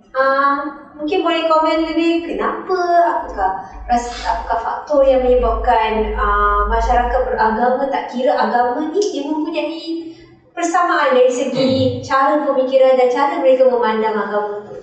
Uh, 0.09 0.81
mungkin 1.02 1.26
boleh 1.26 1.49
komen 1.49 1.80
lebih 1.89 2.30
kenapa 2.30 2.78
apakah 3.10 3.66
ras 3.89 4.06
apakah 4.22 4.60
faktor 4.62 5.02
yang 5.02 5.26
menyebabkan 5.26 6.14
uh, 6.14 6.70
masyarakat 6.70 7.26
beragama 7.26 7.89
tak 7.89 8.14
kira 8.14 8.38
agama 8.38 8.93
ni 8.93 9.02
dia 9.02 9.26
mempunyai 9.26 10.14
persamaan 10.54 11.18
dari 11.18 11.34
segi 11.34 11.72
cara 12.06 12.45
pemikiran 12.45 13.02
dan 13.02 13.10
cara 13.10 13.34
mereka 13.41 13.66
memandang 13.66 14.14
agama 14.14 14.56
tu. 14.70 14.78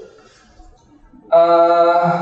Uh, 1.31 2.13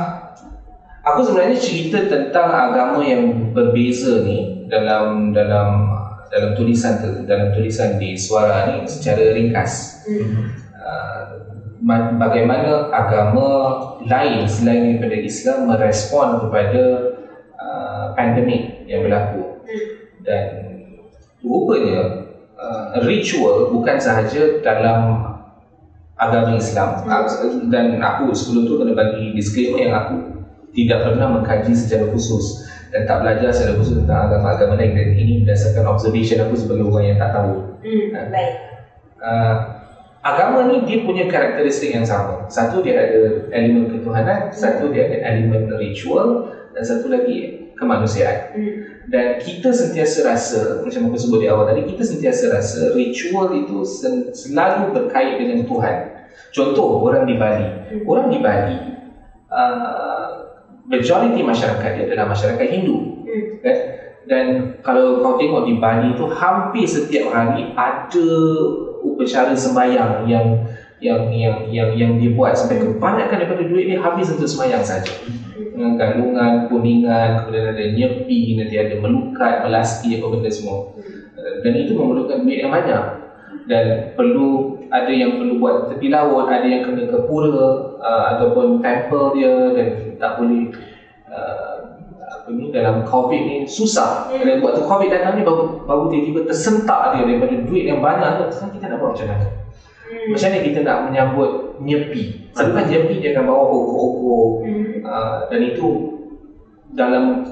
aku 1.01 1.19
sebenarnya 1.25 1.57
cerita 1.57 2.05
tentang 2.05 2.53
agama 2.53 3.01
yang 3.01 3.49
berbeza 3.57 4.21
ni 4.21 4.69
dalam 4.69 5.33
dalam 5.33 5.89
dalam 6.29 6.53
tulisan 6.53 7.01
tu, 7.01 7.25
dalam 7.25 7.49
tulisan 7.49 7.97
di 7.97 8.13
suara 8.13 8.69
ni 8.69 8.85
secara 8.85 9.33
ringkas. 9.33 10.05
Hmm. 10.05 10.53
Uh, 10.77 11.56
bagaimana 12.17 12.89
agama 12.89 13.47
lain 14.03 14.47
selain 14.47 14.95
daripada 14.95 15.17
Islam 15.17 15.69
merespon 15.69 16.41
kepada 16.47 16.83
uh, 17.55 18.05
pandemik 18.13 18.85
yang 18.85 19.03
berlaku 19.03 19.43
Hmm. 19.67 19.87
dan 20.23 20.43
rupanya 21.43 22.23
uh, 22.55 23.03
ritual 23.03 23.67
bukan 23.69 23.99
sahaja 23.99 24.63
dalam 24.63 25.27
agama 26.15 26.55
Islam 26.55 27.03
Hmm. 27.03 27.67
dan 27.67 27.99
aku 27.99 28.31
sebelum 28.31 28.63
tu 28.63 28.79
kena 28.79 28.95
bagi 28.95 29.35
disclaimer 29.35 29.79
yang 29.83 29.93
aku 29.93 30.15
tidak 30.71 31.03
pernah 31.03 31.27
mengkaji 31.35 31.75
secara 31.75 32.07
khusus 32.09 32.63
dan 32.89 33.03
tak 33.03 33.19
belajar 33.27 33.51
secara 33.51 33.75
khusus 33.75 33.99
tentang 33.99 34.31
agama-agama 34.31 34.79
lain 34.79 34.95
dan 34.95 35.09
ini 35.13 35.43
berdasarkan 35.43 35.83
observation 35.85 36.47
aku 36.47 36.55
sebagai 36.55 36.87
orang 36.87 37.05
yang 37.11 37.19
tak 37.19 37.31
tahu 37.35 37.53
Hmm. 37.83 38.07
Baik. 38.31 38.53
uh, 39.21 39.55
agama 40.27 40.67
ni 40.67 40.83
dia 40.83 41.07
punya 41.07 41.23
karakteristik 41.31 41.95
yang 41.95 42.03
sama. 42.03 42.43
Satu 42.51 42.83
dia 42.83 42.99
ada 42.99 43.47
elemen 43.55 43.87
ketuhanan, 43.87 44.51
satu 44.51 44.91
dia 44.91 45.07
ada 45.07 45.17
elemen 45.31 45.71
ritual 45.79 46.51
dan 46.75 46.83
satu 46.83 47.07
lagi 47.07 47.71
kemanusiaan. 47.79 48.51
Hmm. 48.51 48.75
Dan 49.07 49.39
kita 49.39 49.71
sentiasa 49.71 50.27
rasa 50.27 50.83
macam 50.83 51.07
aku 51.07 51.15
sebut 51.15 51.39
di 51.39 51.47
awal 51.47 51.71
tadi, 51.71 51.87
kita 51.87 52.03
sentiasa 52.03 52.51
rasa 52.51 52.91
ritual 52.91 53.55
itu 53.55 53.87
sen- 53.87 54.35
selalu 54.35 54.91
berkait 54.91 55.39
dengan 55.39 55.63
Tuhan. 55.63 55.95
Contoh 56.51 57.07
orang 57.07 57.23
di 57.23 57.35
Bali. 57.39 57.67
Hmm. 57.67 58.03
Orang 58.03 58.27
di 58.27 58.39
Bali 58.43 58.77
uh, 59.47 60.27
majoriti 60.87 61.39
masyarakat 61.43 61.89
dia 61.95 62.03
adalah 62.11 62.35
masyarakat 62.35 62.67
Hindu 62.67 62.97
Hmm. 63.27 63.59
kan? 63.59 63.77
Dan 64.27 64.45
kalau 64.83 65.23
kau 65.23 65.39
tengok 65.39 65.67
di 65.67 65.79
Bali 65.79 66.15
tu 66.19 66.27
hampir 66.27 66.83
setiap 66.83 67.31
hari 67.31 67.71
ada 67.75 68.27
upacara 69.13 69.53
sembahyang 69.55 70.27
yang 70.27 70.47
yang 70.97 71.29
yang 71.29 71.55
yang 71.69 71.89
yang 71.93 72.11
dia 72.17 72.33
buat 72.33 72.57
sampai 72.57 72.81
kebanyakan 72.81 73.37
daripada 73.37 73.63
duit 73.69 73.85
dia 73.85 74.01
habis 74.01 74.33
untuk 74.33 74.49
sembahyang 74.49 74.81
saja. 74.81 75.13
Dengan 75.53 75.93
galungan, 75.93 76.53
kuningan, 76.73 77.29
kemudian 77.45 77.69
ada 77.69 77.83
nyepi, 77.93 78.57
nanti 78.57 78.75
ada 78.81 78.97
melukat, 78.97 79.61
melasti 79.61 80.17
apa 80.17 80.25
benda 80.25 80.49
semua. 80.49 80.97
Dan 81.61 81.73
itu 81.77 81.93
memerlukan 81.93 82.41
duit 82.41 82.65
yang 82.65 82.73
banyak. 82.73 83.03
Dan 83.69 84.17
perlu 84.17 84.81
ada 84.89 85.11
yang 85.11 85.37
perlu 85.37 85.61
buat 85.61 85.93
tepi 85.93 86.09
laut, 86.09 86.49
ada 86.49 86.65
yang 86.65 86.81
kena 86.81 87.05
ke 87.05 87.19
pura 87.29 87.93
uh, 88.01 88.23
ataupun 88.33 88.81
temple 88.81 89.37
dia 89.37 89.53
dan 89.75 90.17
tak 90.17 90.39
boleh 90.39 90.71
uh, 91.27 91.77
apa 92.27 92.47
ni 92.51 92.71
dalam 92.71 93.03
covid 93.07 93.41
ni 93.43 93.57
susah 93.67 94.31
kalau 94.31 94.63
waktu 94.63 94.81
covid 94.83 95.09
datang 95.11 95.39
ni 95.39 95.43
baru 95.43 95.83
baru 95.83 96.11
tiba-tiba 96.11 96.47
tersentak 96.47 97.15
dia 97.15 97.23
daripada 97.27 97.55
duit 97.63 97.83
yang 97.87 97.99
banyak 97.99 98.51
tu 98.51 98.71
kita 98.75 98.86
nak 98.97 98.99
buat 98.99 99.11
macam 99.13 99.27
mana? 99.29 99.47
Hmm. 100.07 100.27
macam 100.33 100.47
mana 100.49 100.57
kita 100.65 100.79
nak 100.81 100.97
menyambut 101.11 101.51
nyepi 101.83 102.23
selalu 102.55 102.71
kan 102.73 102.85
nyepi 102.89 103.15
dia 103.21 103.29
akan 103.35 103.43
bawa 103.45 103.61
okor-okor 103.69 104.45
Hmm. 104.65 105.05
uh, 105.05 105.37
dan 105.53 105.59
itu 105.61 105.87
dalam 106.97 107.45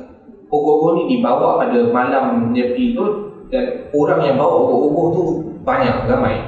okor-okor 0.49 0.89
ni 0.97 1.17
dibawa 1.17 1.61
pada 1.61 1.79
malam 1.93 2.49
nyepi 2.55 2.97
tu 2.97 3.05
dan 3.53 3.91
orang 3.93 4.21
yang 4.25 4.35
bawa 4.41 4.55
okor-okor 4.65 5.05
tu 5.13 5.23
banyak 5.65 6.05
ramai. 6.05 6.45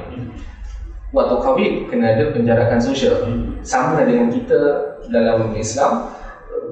Waktu 1.16 1.36
covid 1.40 1.72
kena 1.90 2.14
ada 2.14 2.30
penjarakan 2.36 2.78
sosial. 2.78 3.26
Sama 3.66 4.06
dengan 4.06 4.30
kita 4.30 4.60
dalam 5.10 5.56
Islam 5.58 6.14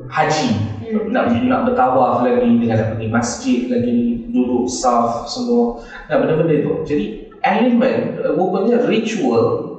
haji. 0.05 0.49
Hmm. 0.86 1.09
nak 1.09 1.34
nak 1.34 1.65
bertawaf 1.65 2.21
lagi 2.21 2.61
dengan 2.61 2.78
nak 2.78 2.89
pergi 2.93 3.09
masjid 3.09 3.59
lagi 3.73 4.30
duduk 4.30 4.69
saf 4.69 5.26
semua. 5.26 5.82
Dan 6.05 6.21
benda-benda 6.21 6.61
tu. 6.61 6.73
Jadi 6.86 7.24
elemen 7.46 8.18
uh, 8.26 8.34
rupanya 8.34 8.82
ritual 8.89 9.78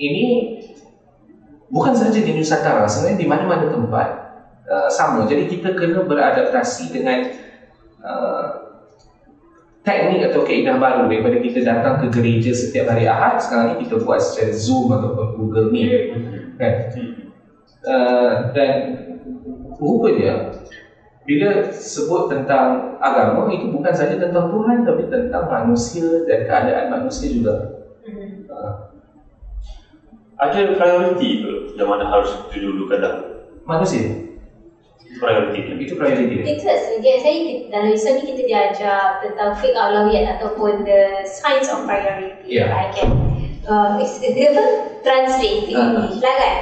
ini 0.00 0.58
bukan 1.68 1.92
sahaja 1.94 2.18
di 2.24 2.32
Nusantara 2.34 2.88
sebenarnya 2.88 3.20
di 3.20 3.28
mana-mana 3.28 3.66
tempat 3.70 4.08
uh, 4.66 4.90
sama. 4.90 5.28
Jadi 5.28 5.46
kita 5.46 5.76
kena 5.76 6.02
beradaptasi 6.02 6.90
dengan 6.90 7.30
uh, 8.02 8.46
teknik 9.84 10.32
atau 10.32 10.42
kaedah 10.42 10.80
baru 10.80 11.06
daripada 11.06 11.38
kita 11.38 11.60
datang 11.60 12.00
ke 12.00 12.06
gereja 12.08 12.56
setiap 12.56 12.88
hari 12.88 13.04
Ahad 13.04 13.36
sekarang 13.38 13.76
ni 13.76 13.84
kita 13.84 14.00
buat 14.00 14.18
secara 14.18 14.52
Zoom 14.56 14.96
ataupun 14.96 15.26
Google 15.36 15.68
Meet. 15.70 16.02
Hmm. 16.10 16.56
kan? 16.56 16.74
Uh, 17.84 18.32
dan 18.56 18.72
rupanya 19.76 20.56
bila 21.24 21.48
sebut 21.66 22.28
tentang 22.28 22.66
agama 23.00 23.48
itu 23.48 23.72
bukan 23.72 23.90
saja 23.90 24.12
tentang 24.14 24.52
Tuhan 24.52 24.84
tapi 24.84 25.08
tentang 25.08 25.48
manusia 25.48 26.04
dan 26.24 26.44
keadaan 26.44 26.86
manusia 26.90 27.28
juga 27.30 27.54
Hmm. 28.04 28.44
uh, 28.52 28.72
Ada 30.36 30.76
prioriti 30.76 31.40
ke 31.40 31.50
yang 31.72 31.88
mana 31.88 32.04
harus 32.04 32.28
didulukan 32.52 33.00
dahulu? 33.00 33.32
manusia 33.64 34.20
Prioriti 35.14 35.58
dia. 35.64 35.74
itu 35.80 35.92
priority 35.96 36.24
dia 36.28 36.42
Itu 36.44 36.68
sedikit 36.68 37.16
saya 37.16 37.36
kita- 37.40 37.64
dalam 37.72 37.88
Islam 37.88 38.14
ni 38.14 38.24
kita 38.28 38.42
diajar 38.44 39.00
tentang 39.18 39.56
fiqh 39.56 39.72
aulawiyat 39.72 40.36
ataupun 40.36 40.84
the 40.84 41.24
science 41.24 41.72
of 41.72 41.88
priority. 41.88 42.44
Yeah. 42.44 42.68
I 42.68 42.92
can 42.92 43.08
uh, 43.68 43.96
dia 44.00 44.48
apa? 44.52 44.64
Translate 45.04 45.68
to 45.68 45.76
Ah. 45.76 45.84
English 45.84 46.20
lah 46.24 46.34
kan. 46.36 46.54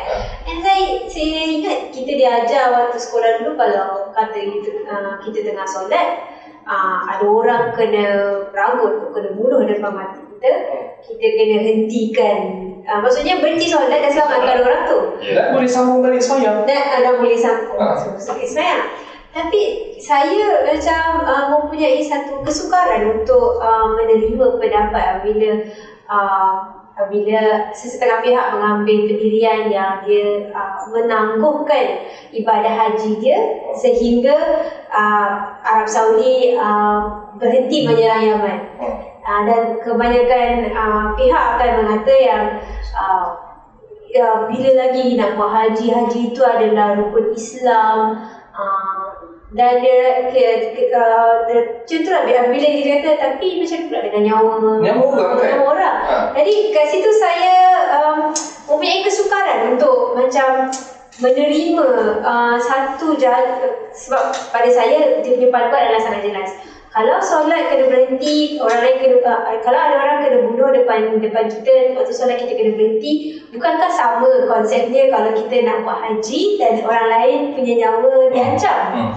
And 0.50 0.58
saya 0.62 0.82
saya 1.06 1.42
ingat 1.46 1.78
kita 1.94 2.12
diajar 2.18 2.74
waktu 2.74 2.98
sekolah 2.98 3.42
dulu 3.42 3.54
kalau 3.54 4.10
kata 4.10 4.38
kita 4.38 4.70
uh, 4.90 5.14
kita 5.22 5.52
tengah 5.52 5.66
solat 5.66 6.08
uh, 6.66 7.06
ada 7.06 7.22
orang 7.22 7.70
kena 7.74 8.06
ragut, 8.50 9.14
kena 9.14 9.30
bunuh 9.38 9.62
depan 9.62 9.94
mata 9.94 10.18
kita, 10.18 10.50
kita 11.06 11.26
kena 11.38 11.56
hentikan. 11.62 12.38
Uh, 12.82 12.98
maksudnya 12.98 13.38
berhenti 13.38 13.70
solat 13.70 13.94
dan 14.02 14.10
selamatkan 14.10 14.58
orang 14.66 14.82
tu 14.90 14.98
dan 15.22 15.54
boleh 15.54 15.70
sambung 15.70 16.02
balik 16.02 16.18
semayang 16.18 16.66
dan 16.66 16.82
ada 16.98 17.22
boleh 17.22 17.38
sambung 17.38 17.78
Ah. 17.78 17.94
uh. 17.94 18.18
sakit 18.18 18.46
semayang. 18.50 18.82
Tapi 19.32 19.96
saya 19.96 20.60
macam 20.66 21.24
uh, 21.24 21.46
mempunyai 21.56 22.04
satu 22.04 22.44
kesukaran 22.44 23.16
untuk 23.16 23.62
uh, 23.64 23.96
menerima 23.96 24.60
pendapat 24.60 25.24
bila 25.24 25.50
uh, 26.10 26.81
bila 27.08 27.72
sesetengah 27.72 28.20
pihak 28.20 28.46
mengambil 28.52 29.08
pendirian 29.08 29.72
yang 29.72 30.04
dia 30.04 30.52
uh, 30.52 30.84
menangguhkan 30.92 32.04
ibadah 32.36 32.72
haji 32.72 33.16
dia 33.16 33.40
sehingga 33.72 34.36
uh, 34.92 35.56
Arab 35.64 35.88
Saudi 35.88 36.52
uh, 36.54 37.32
berhenti 37.40 37.88
menyerang 37.88 38.24
Yaman. 38.36 38.58
Uh, 39.22 39.40
dan 39.46 39.62
kebanyakan 39.80 40.74
uh, 40.74 41.14
pihak 41.16 41.42
akan 41.56 41.70
mengata 41.80 42.14
yang 42.14 42.44
uh, 42.92 43.52
ya, 44.12 44.44
bila 44.46 44.70
lagi 44.76 45.16
nak 45.16 45.40
buat 45.40 45.50
haji, 45.50 45.86
haji 45.88 46.20
itu 46.34 46.42
adalah 46.44 47.00
rukun 47.00 47.32
Islam. 47.32 47.98
Dan 49.52 49.84
dia, 49.84 50.32
dia, 50.32 50.50
uh, 50.96 51.44
dia 51.44 51.60
contoh 51.84 52.08
lah 52.08 52.24
bila 52.24 52.48
bila 52.48 52.68
dia 52.72 53.04
kata 53.04 53.10
tapi 53.20 53.60
macam 53.60 53.78
pula 53.84 54.00
dengan 54.00 54.22
nyawa 54.24 54.52
Nyawa 54.80 55.04
orang 55.12 55.28
kan? 55.36 55.48
nyawa 55.52 55.66
orang 55.76 55.96
Ha. 56.02 56.16
jadi 56.32 56.54
kat 56.72 56.86
situ 56.88 57.10
saya 57.12 57.54
um, 58.00 58.18
mempunyai 58.64 59.04
kesukaran 59.04 59.76
untuk 59.76 60.16
macam 60.16 60.72
menerima 61.20 61.86
uh, 62.24 62.56
satu 62.56 63.12
jalan 63.20 63.60
sebab 63.92 64.32
pada 64.50 64.68
saya 64.72 65.20
dia 65.20 65.36
punya 65.36 65.52
panduan 65.52 65.84
adalah 65.84 66.00
sangat 66.00 66.32
jelas 66.32 66.50
kalau 66.92 67.16
solat 67.20 67.72
kena 67.72 67.88
berhenti 67.88 68.56
orang 68.56 68.80
lain 68.80 68.96
kena 69.04 69.16
uh, 69.20 69.56
kalau 69.60 69.78
ada 69.78 69.96
orang 70.00 70.18
kena 70.24 70.38
bunuh 70.48 70.68
depan 70.72 71.20
depan 71.20 71.44
kita 71.46 71.92
waktu 71.92 72.12
solat 72.12 72.40
kita 72.40 72.56
kena 72.56 72.72
berhenti 72.72 73.12
bukankah 73.52 73.92
sama 73.92 74.48
konsepnya 74.48 75.12
kalau 75.12 75.36
kita 75.36 75.56
nak 75.60 75.84
buat 75.84 76.00
haji 76.00 76.40
dan 76.56 76.80
orang 76.88 77.08
lain 77.12 77.38
punya 77.52 77.74
nyawa 77.84 78.32
diancam 78.32 78.80
Hmm. 78.92 79.12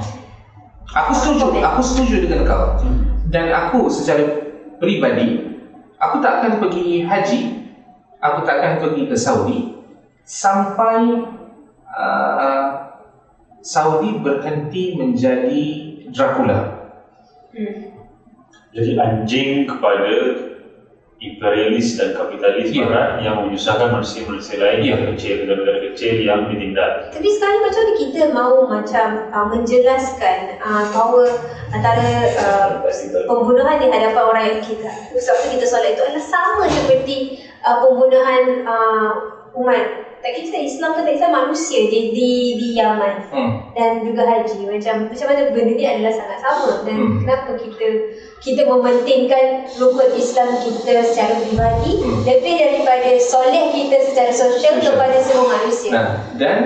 Aku 0.95 1.11
setuju, 1.11 1.59
aku 1.59 1.81
setuju 1.83 2.23
dengan 2.23 2.47
kau. 2.47 2.79
Dan 3.27 3.51
aku 3.51 3.91
secara 3.91 4.23
peribadi, 4.79 5.43
aku 5.99 6.23
tak 6.23 6.39
akan 6.39 6.63
pergi 6.63 7.03
haji, 7.03 7.41
aku 8.23 8.47
tak 8.47 8.63
akan 8.63 8.73
pergi 8.79 9.01
ke 9.11 9.15
Saudi 9.19 9.59
sampai 10.23 11.19
uh, 11.91 12.95
Saudi 13.59 14.23
berhenti 14.23 14.95
menjadi 14.95 15.63
Dracula. 16.15 16.59
hmm. 17.51 17.91
Jadi 18.75 18.91
anjing 18.99 19.67
kepada 19.67 20.15
imperialis 21.17 21.95
dan 21.95 22.11
kapitalis 22.11 22.69
Ya. 22.69 22.83
barat 22.85 23.23
yang 23.23 23.47
menyusahkan 23.47 23.87
manusia-manusia 23.89 24.59
lain 24.59 24.79
Ya. 24.83 24.87
yang 24.99 25.01
kecil, 25.15 25.47
negara-negara 25.47 25.79
kecil 25.91 26.15
yang 26.21 26.39
ditindas. 26.51 26.93
Tapi 27.09 27.27
sekarang 27.31 27.59
macam 27.63 27.81
mana 27.81 27.93
kita 27.95 28.21
mau 28.35 28.55
macam 28.67 29.07
uh, 29.31 29.45
menjelaskan 29.47 30.37
uh, 30.59 30.83
bahawa 30.91 31.23
antara 31.71 32.09
uh, 32.35 32.69
pembunuhan 33.25 33.79
di 33.79 33.87
hadapan 33.87 34.23
orang 34.23 34.45
yang 34.51 34.61
kita 34.61 34.91
sebab 35.15 35.37
kita 35.51 35.65
solat 35.65 35.95
itu 35.95 36.03
adalah 36.03 36.23
sama 36.23 36.63
seperti 36.67 37.15
uh, 37.63 37.83
pembunuhan 37.83 38.63
uh, 38.63 39.09
umat 39.55 40.03
tak 40.19 40.41
kisah 40.41 40.57
Islam 40.57 40.97
ke 40.97 41.05
tak 41.05 41.13
kisah 41.15 41.29
manusia 41.29 41.85
di 41.85 42.09
di, 42.11 42.29
di 42.57 42.67
Yaman 42.75 43.29
Hmm. 43.29 43.51
dan 43.77 44.01
juga 44.01 44.25
haji 44.25 44.65
macam 44.65 45.05
macam 45.05 45.25
mana 45.29 45.41
benda 45.53 45.73
ni 45.75 45.85
adalah 45.85 46.13
sangat 46.15 46.39
sama 46.41 46.71
dan 46.81 46.95
Hmm. 46.97 47.17
kenapa 47.21 47.51
kita 47.59 47.87
kita 48.43 48.67
mementingkan 48.67 49.67
rukun 49.79 50.11
Islam 50.15 50.59
kita 50.61 51.01
secara 51.01 51.41
peribadi 51.41 52.03
Hmm. 52.03 52.21
lebih 52.23 52.55
daripada 52.59 53.09
soleh 53.17 53.73
kita 53.73 53.97
secara 54.11 54.31
sosial 54.31 54.77
Sosial. 54.77 54.93
kepada 54.93 55.17
semua 55.23 55.45
manusia. 55.57 55.91
Nah, 55.91 56.07
dan 56.37 56.57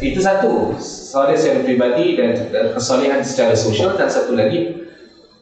itu 0.00 0.18
satu, 0.18 0.74
soleh 0.80 1.36
secara 1.36 1.60
pribadi 1.62 2.16
dan 2.16 2.34
kesolehan 2.72 3.20
secara 3.22 3.52
sosial 3.54 3.94
dan 3.94 4.08
satu 4.08 4.34
lagi 4.34 4.88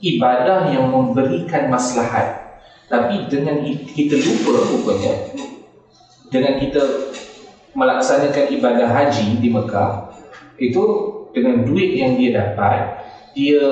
ibadah 0.03 0.69
yang 0.69 0.91
memberikan 0.93 1.71
maslahat. 1.73 2.61
Tapi 2.87 3.27
dengan 3.27 3.63
kita 3.67 4.15
lupa 4.15 4.63
rupanya 4.63 5.15
dengan 6.31 6.59
kita 6.59 6.83
melaksanakan 7.75 8.47
ibadah 8.51 8.89
haji 8.89 9.39
di 9.43 9.49
Mekah 9.51 10.11
itu 10.57 10.83
dengan 11.35 11.67
duit 11.67 11.99
yang 11.99 12.15
dia 12.17 12.31
dapat 12.35 13.06
dia 13.37 13.69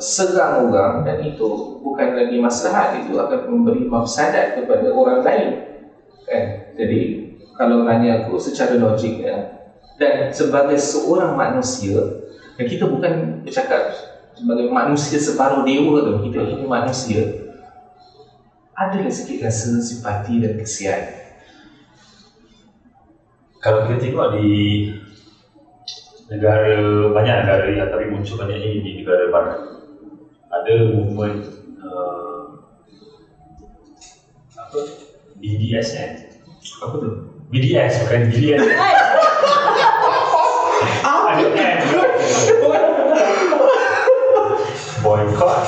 serang 0.00 0.72
orang 0.72 1.04
dan 1.04 1.20
itu 1.20 1.76
bukan 1.84 2.16
lagi 2.16 2.40
maslahat 2.40 3.04
itu 3.04 3.12
akan 3.12 3.44
memberi 3.44 3.84
mafsadat 3.84 4.56
kepada 4.56 4.88
orang 4.88 5.20
lain. 5.20 5.48
Kan? 6.24 6.72
Jadi 6.80 7.00
kalau 7.52 7.84
tanya 7.84 8.24
aku 8.24 8.40
secara 8.40 8.80
logik 8.80 9.20
ya 9.20 9.68
dan 10.00 10.32
sebagai 10.32 10.80
seorang 10.80 11.36
manusia 11.36 12.24
dan 12.56 12.64
kita 12.64 12.88
bukan 12.88 13.44
bercakap 13.44 13.92
sebagai 14.32 14.72
manusia 14.72 15.20
separuh 15.20 15.60
dewa 15.60 16.00
tu 16.00 16.32
kita 16.32 16.56
ini 16.56 16.64
manusia 16.64 17.20
adalah 18.76 19.12
sikit 19.12 19.44
rasa 19.44 19.76
simpati 19.80 20.40
dan 20.40 20.56
kesian. 20.56 21.00
Kalau 23.60 23.88
kita 23.88 24.08
tengok 24.08 24.28
di 24.36 24.48
negara 26.26 26.74
banyak 27.14 27.36
negara 27.46 27.70
yang 27.70 27.88
tapi 27.90 28.10
muncul 28.10 28.36
banyaknya 28.42 28.82
di 28.82 28.90
negara 29.02 29.30
barat. 29.30 29.60
Ada 30.50 30.74
movement 30.90 31.46
uh, 31.82 32.66
apa? 34.58 34.78
BDSM 35.38 36.26
apa 36.82 36.94
tu? 36.98 37.10
BDS 37.46 38.02
bukan 38.02 38.26
BDS 38.26 38.58
ada 41.06 41.46
boycott. 45.02 45.62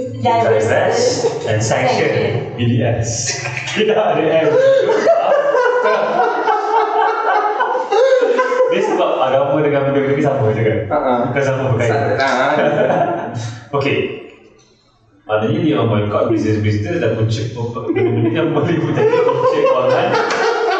Divest 0.00 1.44
and 1.44 1.60
sanction 1.60 2.56
BDS 2.56 3.36
tidak 3.76 4.00
ada 4.00 4.22
M 4.22 4.48
dia 8.70 8.82
sebab 8.86 9.10
agama 9.30 9.62
dengan 9.62 9.80
benda-benda 9.86 10.12
ni 10.12 10.22
sama 10.22 10.50
je 10.50 10.60
kan 10.60 10.78
Ha-ha. 10.88 11.12
bukan 11.30 11.42
sama 11.42 11.62
berkaitan 11.70 12.02
Okey. 13.78 13.98
Maknanya 15.22 15.58
dia 15.60 15.74
memboikot 15.76 16.26
bisnes-bisnes 16.28 16.98
dan 16.98 17.14
punca 17.14 17.42
benda-benda 17.86 18.28
yang 18.28 18.50
boleh 18.54 18.76
menjadi 18.76 19.18
punca 19.22 19.58
kewangan 19.60 20.06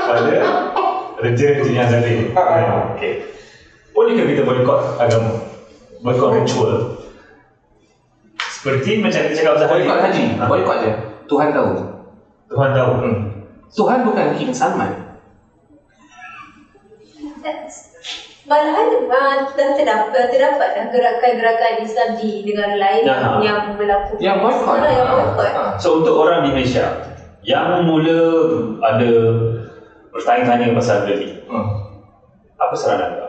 pada 0.04 0.36
reja-reja 1.16 1.70
yang 1.70 1.86
zalim. 1.86 2.34
Okey. 2.90 3.12
Bolehkah 3.90 4.26
kita 4.26 4.42
boikot 4.42 4.80
agama? 4.98 5.32
Boikot 6.00 6.30
ritual? 6.36 6.74
Seperti 8.50 8.98
macam 8.98 9.20
kita 9.22 9.34
cakap 9.34 9.52
pasal 9.56 9.68
boykot 9.70 9.98
haji 10.02 10.24
Ha? 10.34 10.44
boykot 10.44 10.76
je 10.78 10.90
Tuhan 11.24 11.48
tahu 11.48 11.70
Tuhan 12.46 12.70
tahu. 12.74 12.90
hmm. 12.98 13.18
Tuhan 13.70 13.98
bukan 14.02 14.26
King 14.34 14.50
Salman 14.50 14.92
Malahan 18.50 19.06
uh, 19.06 19.46
dah 19.54 19.70
terdapat, 19.78 20.26
terdapat 20.34 20.68
dah 20.74 20.86
gerakan-gerakan 20.90 21.86
Islam 21.86 22.18
di 22.18 22.42
negara 22.42 22.74
lain 22.74 23.02
Ya. 23.06 23.38
yang 23.38 23.78
melakukan 23.78 24.18
yang 24.18 24.42
Malah 24.42 24.90
yang 24.90 25.06
boykot. 25.06 25.50
ah. 25.54 25.78
So 25.78 26.02
untuk 26.02 26.18
orang 26.18 26.42
di 26.42 26.58
Malaysia 26.58 27.14
yang 27.46 27.86
mula 27.86 28.18
ada 28.82 29.10
bertanya-tanya 30.10 30.74
pasal 30.74 31.06
benda 31.06 31.14
ni, 31.22 31.28
Hmm. 31.46 31.94
apa 32.58 32.74
saran 32.74 33.14
anda? 33.14 33.28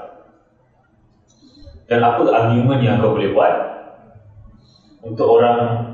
Dan 1.85 2.01
apa 2.01 2.21
argument 2.25 2.81
yang 2.81 2.97
kau 2.97 3.13
boleh 3.13 3.29
buat 3.29 3.53
untuk 5.05 5.37
orang 5.37 5.93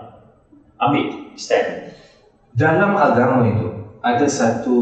ambil 0.80 1.36
stand? 1.36 1.92
Dalam 2.56 2.96
agama 2.96 3.44
itu 3.44 3.68
ada 4.00 4.24
satu 4.24 4.78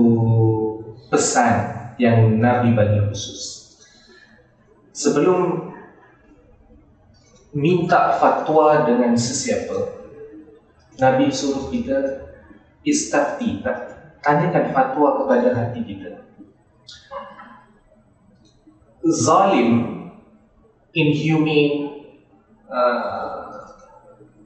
pesan 1.09 1.53
yang 1.97 2.37
Nabi 2.37 2.77
bagi 2.77 3.01
khusus. 3.09 3.64
Sebelum 4.95 5.75
minta 7.51 8.15
fatwa 8.15 8.87
dengan 8.87 9.11
sesiapa, 9.19 10.07
Nabi 10.95 11.27
suruh 11.27 11.67
kita 11.67 12.31
istafti, 12.87 13.59
tanyakan 14.23 14.71
fatwa 14.71 15.19
kepada 15.19 15.51
hati 15.51 15.83
kita. 15.83 16.23
Zalim, 19.03 19.69
inhumane, 20.95 21.91
uh, 22.71 23.67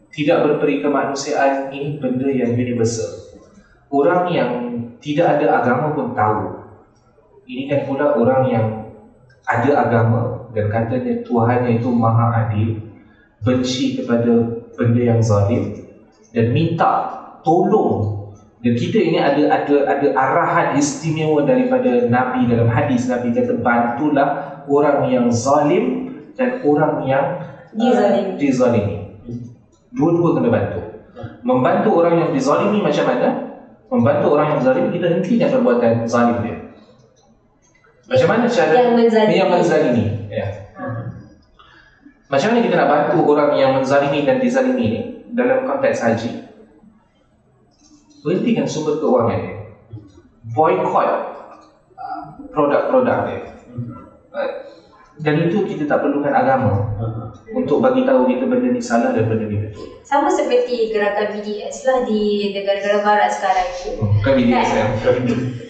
tidak 0.10 0.50
berperi 0.50 0.82
kemanusiaan 0.82 1.70
ini 1.70 2.02
benda 2.02 2.26
yang 2.26 2.58
universal. 2.58 3.38
Orang 3.94 4.34
yang 4.34 4.52
tidak 4.98 5.38
ada 5.38 5.62
agama 5.62 5.94
pun 5.94 6.18
tahu. 6.18 6.42
Ini 7.46 7.70
kan 7.70 7.80
pula 7.86 8.18
orang 8.18 8.44
yang 8.50 8.68
ada 9.50 9.72
agama 9.82 10.29
dan 10.56 10.66
katanya 10.72 11.22
Tuhannya 11.26 11.82
itu 11.82 11.90
maha 11.94 12.48
adil, 12.48 12.80
benci 13.44 14.00
kepada 14.00 14.60
benda 14.76 15.02
yang 15.02 15.22
zalim 15.24 15.76
dan 16.36 16.54
minta 16.54 17.10
tolong 17.42 18.20
dan 18.60 18.76
kita 18.76 19.00
ini 19.00 19.18
ada 19.20 19.64
ada 19.64 19.76
ada 19.88 20.08
arahan 20.20 20.68
istimewa 20.76 21.48
daripada 21.48 22.12
Nabi 22.12 22.44
dalam 22.52 22.68
hadis 22.68 23.08
Nabi 23.08 23.32
kata 23.32 23.56
bantulah 23.64 24.60
orang 24.68 25.08
yang 25.08 25.32
zalim 25.32 26.12
dan 26.36 26.60
orang 26.68 27.08
yang 27.08 27.26
Dizalimi. 27.70 28.34
uh, 28.34 28.38
dizalimi. 28.38 28.96
Dua-dua 29.94 30.42
kena 30.42 30.50
bantu. 30.50 30.82
Membantu 31.46 31.90
orang 32.02 32.16
yang 32.20 32.32
dizalimi 32.34 32.82
macam 32.84 33.06
mana? 33.08 33.30
Membantu 33.88 34.26
orang 34.36 34.48
yang 34.58 34.62
zalim 34.62 34.86
kita 34.92 35.08
hentikan 35.08 35.50
perbuatan 35.54 36.04
zalim 36.04 36.38
dia. 36.44 36.58
Macam 38.10 38.28
mana 38.28 38.46
cara 38.50 38.74
Yang 38.76 38.92
menzalimi. 38.98 39.36
Yang 39.40 39.50
menzalimi. 39.56 40.06
Ya. 40.30 40.48
Macam 42.30 42.48
mana 42.54 42.62
kita 42.62 42.76
nak 42.78 42.90
bantu 42.94 43.18
orang 43.26 43.58
yang 43.58 43.72
menzalimi 43.74 44.22
dan 44.22 44.38
dizalimi 44.38 44.86
ni 44.86 45.02
dalam 45.34 45.66
konteks 45.66 46.06
haji? 46.06 46.46
Berhentikan 48.22 48.70
sumber 48.70 49.02
keuangan 49.02 49.40
dia. 49.42 49.58
Boycott 50.54 51.10
uh, 51.98 52.22
produk-produk 52.54 53.18
dia. 53.26 53.40
Dan 55.20 55.52
itu 55.52 55.68
kita 55.68 55.84
tak 55.84 56.00
perlukan 56.06 56.32
agama 56.32 56.96
untuk 57.52 57.84
bagi 57.84 58.08
tahu 58.08 58.24
kita 58.30 58.48
benda 58.48 58.72
ni 58.72 58.80
salah 58.80 59.12
dan 59.12 59.28
benda 59.28 59.52
ni 59.52 59.68
betul. 59.68 60.00
Sama 60.08 60.32
seperti 60.32 60.96
gerakan 60.96 61.36
BDS 61.36 61.84
lah 61.84 62.08
di 62.08 62.54
negara-negara 62.56 63.04
barat 63.04 63.30
sekarang 63.34 63.68
ni. 63.68 63.90
Bukan 64.00 64.34
BDS 64.38 64.70
ya. 64.72 64.86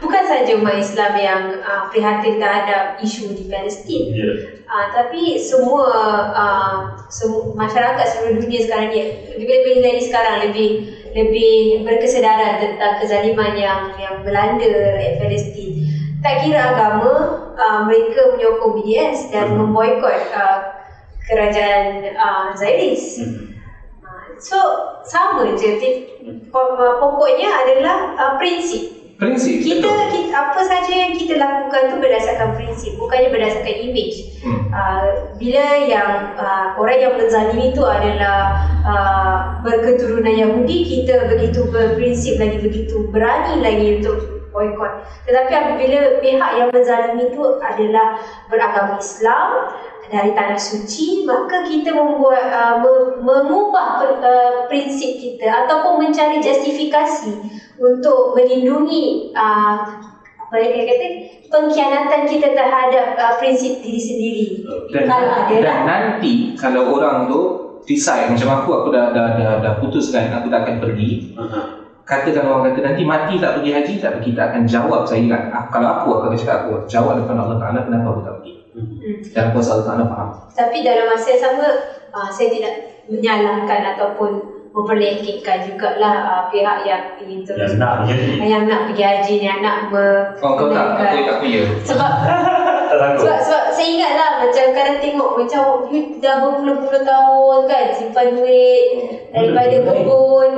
Bukan 0.00 0.24
saja 0.24 0.56
umat 0.56 0.80
Islam 0.80 1.12
yang 1.12 1.42
uh, 1.60 1.84
prihatin 1.92 2.40
terhadap 2.40 2.96
isu 3.04 3.36
di 3.36 3.52
Palestin. 3.52 4.16
Ya. 4.16 4.32
Uh, 4.64 4.86
tapi 4.96 5.36
semua 5.36 5.84
uh, 6.32 6.76
semua 7.12 7.52
masyarakat 7.52 8.06
seluruh 8.08 8.40
dunia 8.40 8.64
sekarang 8.64 8.88
ni 8.88 9.00
lebih-lebih 9.36 9.84
lagi 9.84 10.02
sekarang 10.08 10.36
lebih 10.48 10.70
lebih 11.12 11.84
berkesedaran 11.84 12.62
tentang 12.62 12.96
kezaliman 12.96 13.52
yang 13.52 13.92
yang 14.00 14.24
melanda 14.24 14.64
rakyat 14.96 15.20
Palestin. 15.20 15.84
Tak 16.20 16.44
kira 16.44 16.76
agama, 16.76 17.12
uh, 17.56 17.80
mereka 17.84 18.36
menyokong 18.36 18.80
BDS 18.80 19.32
dan 19.32 19.56
memboikot 19.56 20.32
uh, 20.32 20.80
kerajaan 21.28 22.12
uh, 22.16 22.52
Zionis. 22.56 23.20
Uh, 24.04 24.36
so 24.40 24.56
sama 25.04 25.48
je 25.56 25.76
Ti- 25.80 26.04
pokoknya 27.00 27.48
adalah 27.64 27.98
uh, 28.16 28.32
prinsip 28.36 28.99
Prinsip. 29.20 29.60
kita, 29.60 29.84
betul. 29.84 30.08
kita 30.16 30.32
apa 30.32 30.60
saja 30.64 30.92
yang 30.96 31.12
kita 31.12 31.36
lakukan 31.36 31.92
tu 31.92 31.96
berdasarkan 32.00 32.56
prinsip 32.56 32.96
bukannya 32.96 33.28
berdasarkan 33.28 33.76
image 33.92 34.30
Hmm. 34.40 34.72
uh, 34.72 35.36
bila 35.36 35.84
yang 35.84 36.32
uh, 36.40 36.72
orang 36.80 36.96
yang 36.96 37.12
menzalimi 37.20 37.76
itu 37.76 37.84
adalah 37.84 38.64
uh, 38.80 39.60
berketurunan 39.60 40.32
Yahudi 40.32 40.88
kita 40.88 41.28
begitu 41.28 41.68
berprinsip 41.68 42.40
lagi 42.40 42.56
begitu 42.56 43.04
berani 43.12 43.60
lagi 43.60 44.00
untuk 44.00 44.48
boykot 44.48 45.04
tetapi 45.28 45.52
apabila 45.52 46.24
pihak 46.24 46.50
yang 46.56 46.72
menzalimi 46.72 47.28
itu 47.28 47.60
adalah 47.60 48.16
beragama 48.48 48.96
Islam 48.96 49.76
dari 50.10 50.34
tanah 50.34 50.58
suci 50.58 51.22
maka 51.22 51.62
kita 51.62 51.94
membuat 51.94 52.50
uh, 52.50 52.74
me- 52.82 53.22
mengubah 53.22 54.02
uh, 54.18 54.66
prinsip 54.66 55.16
kita 55.22 55.46
ataupun 55.64 56.02
mencari 56.02 56.42
justifikasi 56.42 57.30
untuk 57.78 58.34
melindungi 58.34 59.30
uh, 59.32 59.86
apa 60.50 60.54
yang 60.58 60.72
dia 60.74 60.84
kata 60.90 61.06
pengkhianatan 61.46 62.22
kita 62.26 62.58
terhadap 62.58 63.14
uh, 63.14 63.38
prinsip 63.38 63.78
diri 63.78 64.00
sendiri. 64.02 64.46
dan, 64.90 65.06
Kalau 65.06 65.30
ada 65.30 65.54
dan 65.54 65.62
lah. 65.62 65.78
nanti 65.86 66.58
kalau 66.58 66.90
orang 66.90 67.30
tu 67.30 67.40
decide 67.86 68.34
macam 68.34 68.60
aku 68.60 68.70
aku 68.82 68.88
dah 68.90 69.14
dah 69.14 69.38
dah, 69.38 69.52
dah 69.62 69.72
putuskan 69.78 70.34
aku 70.34 70.50
tak 70.50 70.66
akan 70.66 70.76
pergi. 70.82 71.38
Katakan 72.02 72.42
orang 72.42 72.74
kata 72.74 72.82
nanti 72.82 73.06
mati 73.06 73.38
tak 73.38 73.62
pergi 73.62 73.70
haji? 73.70 73.94
Tak 74.02 74.18
pergi 74.18 74.30
tak 74.34 74.50
akan 74.50 74.62
jawab 74.66 75.06
saya 75.06 75.22
kan 75.30 75.42
aku, 75.54 75.68
kalau 75.78 75.88
aku 75.94 76.08
aku 76.18 76.22
akan 76.26 76.38
cakap 76.38 76.56
aku 76.66 76.72
jawab 76.90 77.22
depan 77.22 77.38
Allah 77.38 77.58
Taala 77.62 77.80
kenapa 77.86 78.06
aku 78.10 78.22
tak 78.26 78.34
pergi 78.42 78.59
Hmm. 78.70 79.18
dan 79.34 79.50
kuasa 79.50 79.70
Allah 79.74 79.86
Taala 79.90 80.04
faham. 80.06 80.28
Tapi 80.54 80.86
dalam 80.86 81.10
masa 81.10 81.26
yang 81.34 81.42
sama 81.42 81.66
uh, 82.14 82.30
saya 82.30 82.48
tidak 82.54 82.74
menyalahkan 83.10 83.82
ataupun 83.94 84.30
memperlekehkan 84.70 85.66
jugalah 85.66 86.14
uh, 86.22 86.42
pihak 86.46 86.86
yang 86.86 87.18
ingin 87.18 87.42
terus 87.42 87.74
Yang 87.74 87.82
nak 87.82 87.94
jadi. 88.06 88.46
yang 88.46 88.64
nak 88.70 88.80
pergi 88.86 89.02
haji 89.02 89.32
ni 89.34 89.46
yang 89.50 89.60
nak 89.60 89.90
me, 89.90 90.06
oh 90.38 90.52
kau 90.54 90.70
tak 90.70 90.84
aku 90.86 90.94
menaikkan- 91.02 91.34
aku 91.34 91.44
ya 91.50 91.62
sebab 91.82 92.10
Tak 92.90 93.22
sebab, 93.22 93.38
sebab 93.46 93.64
saya 93.70 93.86
ingat 93.86 94.12
lah 94.18 94.30
macam 94.42 94.66
kadang 94.74 94.98
tengok 94.98 95.30
macam 95.38 95.62
you 95.94 96.18
dah 96.18 96.42
berpuluh-puluh 96.42 97.02
tahun 97.06 97.58
kan 97.70 97.86
simpan 97.94 98.34
duit 98.34 98.86
daripada 99.30 99.76
kebun 99.86 100.50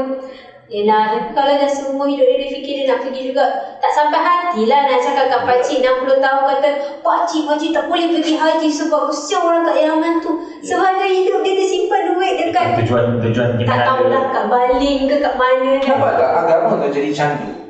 Yelah, 0.72 1.12
tapi 1.12 1.36
kalau 1.36 1.52
dah 1.60 1.68
semua 1.68 2.08
hidup 2.08 2.24
dia, 2.32 2.36
dia 2.40 2.48
fikir 2.48 2.72
dia 2.80 2.86
nak 2.88 3.04
pergi 3.04 3.28
juga 3.28 3.44
Tak 3.76 3.92
sampai 3.92 4.24
hati 4.24 4.64
lah 4.64 4.88
nak 4.88 5.04
cakap 5.04 5.28
kat 5.28 5.42
pakcik 5.44 5.84
60 5.84 6.16
tahun 6.16 6.42
kata 6.48 6.68
Pakcik, 7.04 7.44
pakcik 7.44 7.70
tak 7.76 7.84
boleh 7.92 8.08
pergi 8.08 8.40
haji 8.40 8.68
sebab 8.72 9.12
kesian 9.12 9.44
orang 9.44 9.68
kat 9.68 9.76
Yaman 9.84 10.14
tu 10.24 10.32
Sebagai 10.64 11.12
hidup 11.12 11.44
dia 11.44 11.60
tersimpan 11.60 12.00
duit 12.16 12.32
dekat 12.40 12.66
Tujuan 12.80 13.20
tujuan 13.20 13.48
kita 13.60 13.68
Tak 13.68 13.76
nak 13.76 13.84
tahulah 13.84 14.24
kat 14.32 14.44
Baling 14.48 15.00
ke 15.04 15.16
kat 15.20 15.34
mana 15.36 15.72
Nampak 15.76 16.12
tak 16.16 16.30
agama 16.40 16.80
tu 16.80 16.88
jadi 16.88 17.10
candu 17.12 17.62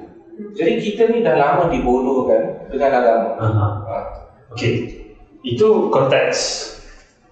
jadi 0.52 0.80
kita 0.80 1.12
ni 1.12 1.24
dah 1.24 1.36
lama 1.36 1.68
dibodohkan 1.68 2.68
dengan 2.68 2.90
agama 2.92 3.28
Aha. 3.40 3.68
ha. 3.88 3.96
Okey. 4.52 5.00
Itu 5.42 5.88
konteks 5.88 6.38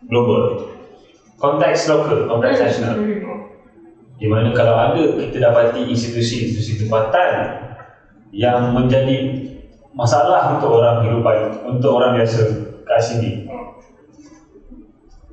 global. 0.08 0.72
Konteks 1.36 1.88
lokal, 1.88 2.28
konteks 2.28 2.58
nasional. 2.60 2.96
Hmm. 2.96 3.40
Di 4.20 4.28
mana 4.28 4.52
kalau 4.52 4.76
ada 4.76 5.00
kita 5.00 5.40
dapati 5.40 5.88
institusi-institusi 5.88 6.84
tempatan 6.84 7.56
yang 8.30 8.76
menjadi 8.76 9.48
masalah 9.96 10.54
untuk 10.54 10.76
orang 10.76 11.02
kehidupan, 11.02 11.64
untuk 11.64 11.90
orang 11.96 12.20
biasa 12.20 12.38
kat 12.84 13.00
sini. 13.00 13.48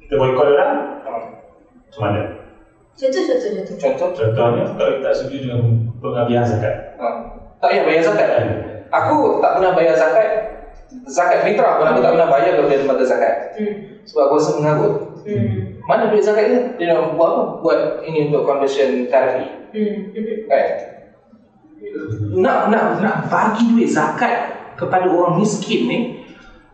Kita 0.07 0.15
boikot 0.15 0.55
orang, 0.55 1.03
macam 1.03 1.99
mana? 1.99 2.21
Contoh, 2.97 3.21
contoh, 3.21 3.49
contoh 3.53 3.75
contoh 3.77 4.09
Contohnya, 4.17 4.63
kalau 4.73 4.91
kita 4.97 5.03
tak 5.05 5.13
setuju 5.13 5.37
dengan 5.45 5.59
pengambilan 6.01 6.45
zakat. 6.47 6.75
ha. 6.97 7.07
tak 7.61 7.67
payah 7.69 7.83
bayar 7.85 8.03
zakat 8.07 8.29
aku 8.89 9.43
tak 9.43 9.51
pernah 9.57 9.71
bayar 9.75 9.95
zakat 9.97 10.29
zakat 11.05 11.43
fitrah 11.43 11.77
pun 11.77 11.85
aku 11.85 11.99
tak 11.99 12.11
pernah 12.13 12.29
bayar 12.29 12.51
kepada 12.55 12.75
lembaga 12.77 13.03
zakat. 13.03 13.33
Hmm. 13.55 13.75
sebab 14.03 14.21
aku 14.23 14.35
rasa 14.35 14.51
mengarut 14.55 14.93
Hmm. 15.27 15.83
mana 15.83 16.07
duit 16.07 16.23
zakat 16.23 16.45
ni 16.47 16.57
dia 16.77 16.95
nak 16.95 17.13
buat 17.13 17.27
apa? 17.27 17.41
Buat 17.59 17.79
ini 18.01 18.27
untuk 18.27 18.43
conversion 18.43 19.05
terapi 19.05 19.47
Hmm. 19.71 19.95
kan 20.47 20.65
nak 22.33 22.71
nak 22.71 22.83
nak 22.99 23.15
bagi 23.27 23.67
duit 23.67 23.87
zakat 23.87 24.55
kepada 24.73 25.07
orang 25.07 25.37
miskin 25.37 25.87
ni 25.87 25.97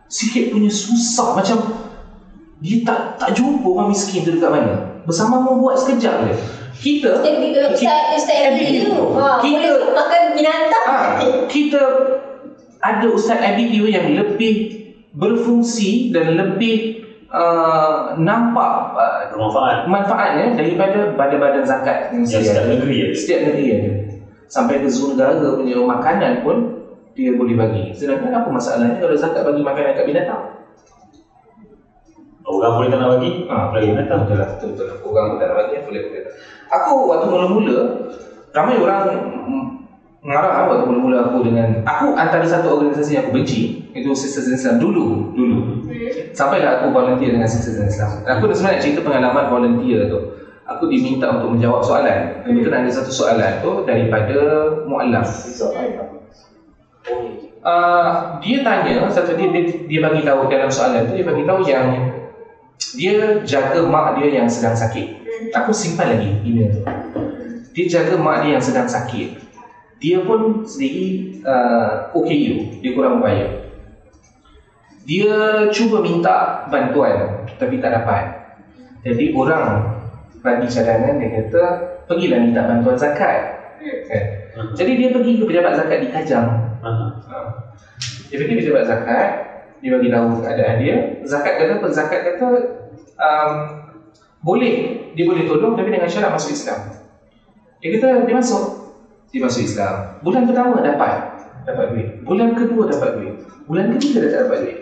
sikit 0.06 0.50
punya 0.50 0.68
susah. 0.68 1.34
Macam 1.34 1.58
dia 2.60 2.80
tak 2.82 3.18
tak 3.18 3.34
jumpa 3.34 3.66
orang 3.66 3.90
miskin 3.90 4.22
tu 4.22 4.30
dekat 4.30 4.50
mana. 4.50 4.74
Bersama 5.04 5.36
membuat 5.38 5.76
sekejap 5.76 6.28
je. 6.28 6.34
Kita 6.74 7.22
Eh, 7.22 7.70
Ustaz, 7.70 8.18
Ustaz 8.18 8.38
ABPU. 8.50 8.90
ABPU 8.90 9.14
ha, 9.14 9.38
Kita- 9.38 9.78
Boleh 9.78 9.94
makan 9.94 10.22
binatang. 10.34 10.86
Ah, 10.86 11.06
kita 11.46 11.80
ada 12.84 13.06
ustaz 13.08 13.40
ABPU 13.40 13.88
yang 13.88 14.12
lebih 14.12 14.84
berfungsi 15.16 16.12
dan 16.12 16.36
lebih 16.36 17.00
uh, 17.32 18.12
nampak 18.20 18.92
uh, 18.92 19.88
manfaatnya 19.88 20.52
daripada 20.52 21.16
badan-badan 21.16 21.64
zakat 21.64 22.12
Yang 22.12 22.44
setiap 22.44 22.68
negeri 22.68 22.96
ya. 23.00 23.06
setiap 23.16 23.40
negeri 23.48 23.66
ada 23.72 23.90
sampai 24.52 24.84
ke 24.84 24.88
zon 24.92 25.16
negara 25.16 25.56
punya 25.56 25.80
makanan 25.80 26.44
pun 26.44 26.56
dia 27.16 27.32
boleh 27.32 27.56
bagi 27.56 27.96
sedangkan 27.96 28.36
apa 28.36 28.48
masalahnya 28.52 29.00
kalau 29.00 29.16
zakat 29.16 29.42
bagi 29.48 29.62
makanan 29.64 29.96
kat 29.96 30.06
binatang 30.06 30.44
Orang 32.44 32.76
boleh 32.76 32.92
tak 32.92 33.00
nak 33.00 33.08
bagi, 33.16 33.48
Ah, 33.48 33.72
lagi 33.72 33.88
binatang. 33.88 34.28
Betul 34.28 34.36
lah, 34.36 34.48
betul 34.52 34.68
betul. 34.76 34.86
Orang 35.00 35.32
pun 35.32 35.36
tak 35.40 35.48
nak 35.48 35.56
bagi, 35.64 35.80
boleh 35.80 36.00
boleh. 36.04 36.22
Aku 36.68 36.94
waktu 37.08 37.26
mula-mula 37.32 37.78
ramai 38.52 38.76
orang 38.76 39.04
mengarah 40.24 40.52
lah 40.56 40.64
waktu 40.72 40.88
mula-mula 40.88 41.28
aku 41.28 41.44
dengan 41.44 41.84
aku 41.84 42.16
antara 42.16 42.48
satu 42.48 42.80
organisasi 42.80 43.20
yang 43.20 43.28
aku 43.28 43.36
benci 43.36 43.92
itu 43.92 44.08
Sisters 44.16 44.48
Islam 44.56 44.80
dulu 44.80 45.36
dulu. 45.36 45.84
Sampailah 46.32 46.80
aku 46.80 46.96
volunteer 46.96 47.36
dengan 47.36 47.44
Sisters 47.44 47.76
Islam. 47.84 48.24
Aku 48.24 48.48
dah 48.48 48.56
sebenarnya 48.56 48.80
cerita 48.80 49.04
pengalaman 49.04 49.52
volunteer 49.52 50.08
tu. 50.08 50.40
Aku 50.64 50.88
diminta 50.88 51.28
untuk 51.28 51.60
menjawab 51.60 51.84
soalan. 51.84 52.40
Kebetulan 52.40 52.88
ada 52.88 52.92
satu 52.96 53.12
soalan 53.12 53.60
tu 53.60 53.84
daripada 53.84 54.36
mu'allaf. 54.88 55.28
Uh, 57.64 58.40
dia 58.40 58.64
tanya 58.64 59.04
satu 59.12 59.36
dia, 59.36 59.52
dia 59.52 59.64
dia 59.84 60.00
bagi 60.00 60.24
tahu 60.24 60.48
dalam 60.48 60.72
soalan 60.72 61.04
tu 61.04 61.20
dia 61.20 61.24
bagi 61.28 61.44
tahu 61.44 61.60
yang 61.68 61.84
dia 62.96 63.44
jaga 63.44 63.84
mak 63.84 64.16
dia 64.16 64.40
yang 64.40 64.48
sedang 64.48 64.72
sakit. 64.72 65.20
Aku 65.52 65.68
simpan 65.68 66.16
lagi 66.16 66.32
email 66.48 66.80
tu. 66.80 66.82
Dia 67.76 67.84
jaga 68.00 68.16
mak 68.16 68.40
dia 68.40 68.56
yang 68.56 68.64
sedang 68.64 68.88
sakit. 68.88 69.43
Dia 70.02 70.18
pun 70.26 70.66
sendiri 70.66 71.38
uh, 71.46 72.10
OKU, 72.12 72.82
dia 72.82 72.90
kurang 72.92 73.22
upaya. 73.22 73.72
Dia 75.04 75.68
cuba 75.68 76.00
minta 76.00 76.66
bantuan 76.72 77.44
tapi 77.60 77.78
tak 77.78 77.92
dapat. 78.02 78.24
Jadi 79.04 79.36
orang 79.36 79.94
bagi 80.40 80.68
cadangan 80.68 81.20
dia 81.20 81.28
kata 81.40 81.64
pergilah 82.08 82.40
minta 82.40 82.64
bantuan 82.64 82.96
zakat. 82.96 83.40
Kan? 83.84 84.24
Jadi 84.72 84.92
dia 84.96 85.08
pergi 85.12 85.40
ke 85.40 85.44
pejabat 85.44 85.76
zakat 85.76 85.98
di 86.04 86.08
Kajang. 86.08 86.46
Ha. 86.80 86.90
Dia 88.34 88.36
pergi 88.42 88.54
pejabat 88.58 88.84
zakat 88.90 89.28
Dia 89.78 89.90
bagi 89.94 90.10
tahu 90.10 90.42
keadaan 90.42 90.76
dia 90.82 90.96
Zakat 91.22 91.54
kata 91.54 91.72
apa? 91.78 91.86
Zakat 91.86 92.20
kata 92.26 92.46
um, 93.14 93.52
Boleh 94.42 94.74
Dia 95.14 95.24
boleh 95.24 95.46
tolong 95.46 95.78
tapi 95.78 95.94
dengan 95.94 96.10
syarat 96.10 96.34
masuk 96.34 96.50
Islam 96.50 96.80
Dia 97.78 97.88
kata 97.94 98.26
dia 98.26 98.34
masuk 98.34 98.83
Dia 99.34 99.40
masuk 99.42 99.66
Islam 99.66 100.22
Bulan 100.22 100.46
pertama 100.46 100.78
dapat 100.78 101.14
Dapat 101.66 101.84
duit 101.90 102.08
Bulan 102.22 102.54
kedua 102.54 102.86
dapat 102.86 103.10
duit 103.18 103.34
Bulan 103.66 103.90
ketiga 103.98 104.22
dah 104.22 104.30
tak 104.30 104.40
dapat 104.46 104.58
duit 104.62 104.78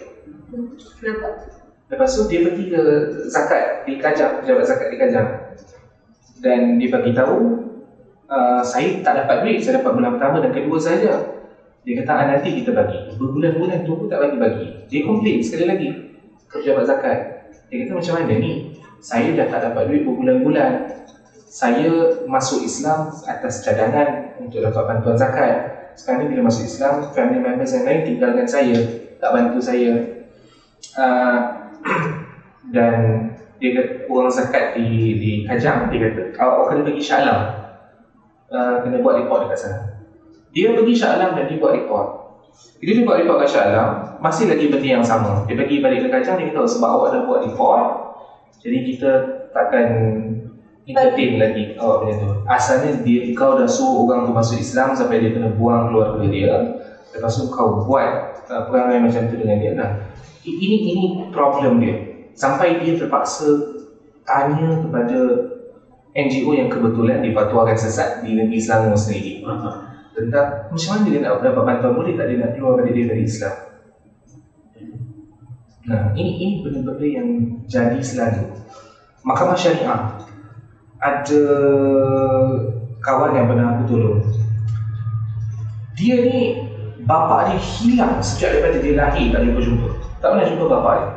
Kenapa? 1.01 1.29
Lepas 1.93 2.09
tu 2.17 2.25
dia 2.25 2.41
pergi 2.41 2.73
ke 2.73 2.81
zakat 3.29 3.85
di 3.85 4.01
Kajang, 4.01 4.41
pejabat 4.41 4.65
zakat 4.65 4.89
di 4.89 4.97
Kajang. 4.97 5.29
Dan 6.41 6.81
dia 6.81 6.89
bagi 6.89 7.13
tahu 7.13 7.37
uh, 8.33 8.65
saya 8.65 9.05
tak 9.05 9.25
dapat 9.25 9.45
duit, 9.45 9.61
saya 9.61 9.85
dapat 9.85 9.93
bulan 10.01 10.17
pertama 10.17 10.41
dan 10.41 10.57
kedua 10.57 10.81
saja. 10.81 11.21
Dia 11.85 11.93
kata 12.01 12.13
ah, 12.17 12.27
nanti 12.33 12.65
kita 12.65 12.73
bagi. 12.73 13.13
Berbulan-bulan 13.21 13.85
tu 13.85 13.93
pun 13.99 14.07
tak 14.09 14.25
bagi-bagi. 14.25 14.89
Dia 14.89 15.01
komplain 15.05 15.45
sekali 15.45 15.65
lagi 15.69 15.89
ke 16.49 16.65
pejabat 16.65 16.85
zakat. 16.89 17.19
Dia 17.69 17.85
kata 17.85 17.93
macam 17.93 18.15
mana 18.25 18.35
ni? 18.41 18.53
Saya 19.03 19.29
dah 19.37 19.47
tak 19.53 19.61
dapat 19.69 19.93
duit 19.93 20.09
berbulan-bulan. 20.09 20.73
Saya 21.53 22.17
masuk 22.25 22.65
Islam 22.65 23.13
atas 23.29 23.61
cadangan 23.61 24.41
untuk 24.41 24.65
dapat 24.65 24.89
bantuan 24.89 25.21
zakat. 25.21 25.55
Sekarang 26.01 26.25
ni 26.25 26.33
bila 26.33 26.49
masuk 26.49 26.65
Islam, 26.65 27.05
family 27.13 27.45
members 27.45 27.77
yang 27.77 27.85
lain 27.85 28.09
tinggal 28.09 28.33
dengan 28.33 28.49
saya, 28.49 28.81
tak 29.21 29.31
bantu 29.37 29.61
saya. 29.61 29.93
Uh, 30.97 31.37
dan 32.75 33.29
dia 33.63 33.71
kata, 33.79 34.11
orang 34.11 34.33
zakat 34.33 34.75
di 34.75 35.19
di 35.23 35.31
Kajang 35.47 35.87
dia 35.87 36.11
kata 36.11 36.35
awak, 36.43 36.55
awak 36.59 36.67
kena 36.75 36.83
pergi 36.91 37.03
Shah 37.07 37.23
Alam 37.23 37.41
uh, 38.51 38.75
kena 38.83 38.99
buat 38.99 39.23
report 39.23 39.47
dekat 39.47 39.59
sana 39.63 39.79
dia 40.51 40.75
pergi 40.75 40.95
Shah 40.99 41.15
Alam 41.15 41.39
dan 41.39 41.47
dia 41.47 41.63
buat 41.63 41.79
report 41.79 42.09
bila 42.83 42.91
dia 42.91 43.07
buat 43.07 43.19
report 43.23 43.39
kat 43.47 43.51
Shah 43.55 43.65
Alam 43.71 43.89
masih 44.19 44.51
lagi 44.51 44.67
benda 44.67 44.89
yang 44.99 45.07
sama 45.07 45.47
dia 45.47 45.55
pergi 45.55 45.79
balik 45.79 46.03
ke 46.03 46.09
Kajang 46.11 46.43
dia 46.43 46.51
kata 46.51 46.59
"Oh, 46.59 46.69
sebab 46.69 46.91
awak 46.91 47.09
dah 47.15 47.23
buat 47.23 47.41
report 47.47 47.87
jadi 48.59 48.79
kita 48.83 49.11
takkan 49.55 49.87
entertain 50.83 51.39
lagi 51.39 51.65
awak 51.79 51.97
punya 52.03 52.15
tu 52.19 52.29
asalnya 52.51 52.91
dia 53.07 53.31
kau 53.39 53.55
dah 53.55 53.69
suruh 53.71 54.03
orang 54.03 54.27
tu 54.27 54.33
masuk 54.35 54.57
Islam 54.59 54.99
sampai 54.99 55.23
dia 55.23 55.31
kena 55.31 55.55
buang 55.55 55.91
keluarga 55.91 56.27
dia. 56.27 56.53
Lepas 57.13 57.39
tu 57.39 57.47
kau 57.53 57.85
buat 57.85 58.41
uh, 58.49 58.63
perangai 58.67 59.05
macam 59.05 59.29
tu 59.29 59.37
dengan 59.37 59.61
dia 59.61 59.73
nah 59.77 59.91
I- 60.43 60.59
ini 60.59 60.77
ini 60.91 61.05
problem 61.31 61.79
dia. 61.79 61.95
Sampai 62.35 62.83
dia 62.83 62.99
terpaksa 62.99 63.47
tanya 64.27 64.81
kepada 64.83 65.19
NGO 66.13 66.51
yang 66.57 66.69
kebetulan 66.73 67.23
difatwakan 67.23 67.77
sesat 67.79 68.25
di 68.27 68.35
negeri 68.35 68.59
Selangor 68.59 68.99
sendiri. 68.99 69.45
Tentang 70.13 70.69
macam 70.69 70.89
mana 70.93 71.05
dia 71.09 71.21
nak 71.25 71.41
dapat 71.41 71.63
bantuan 71.63 71.93
boleh 71.95 72.13
tak 72.19 72.27
dia 72.29 72.37
nak 72.43 72.51
keluarkan 72.59 72.85
diri 72.91 73.03
dari 73.07 73.23
Islam. 73.23 73.55
Nah 75.83 76.03
ini 76.15 76.33
ini 76.43 76.55
benda-benda 76.63 77.07
yang 77.07 77.29
jadi 77.71 78.01
selalu. 78.03 78.51
Mahkamah 79.23 79.55
Syariah 79.55 80.32
ada 81.03 81.43
kawan 83.03 83.35
yang 83.35 83.51
pernah 83.51 83.67
aku 83.77 83.83
tolong. 83.91 84.23
Dia 85.99 86.23
ni 86.23 86.63
bapa 87.03 87.51
dia 87.51 87.59
hilang 87.59 88.23
sejak 88.23 88.57
daripada 88.57 88.79
dia 88.79 88.95
lahir 88.95 89.35
tak 89.35 89.43
jumpa-jumpa 89.43 90.03
tak 90.23 90.29
pernah 90.39 90.47
jumpa 90.47 90.65
bapa 90.71 90.91
dia. 90.95 91.11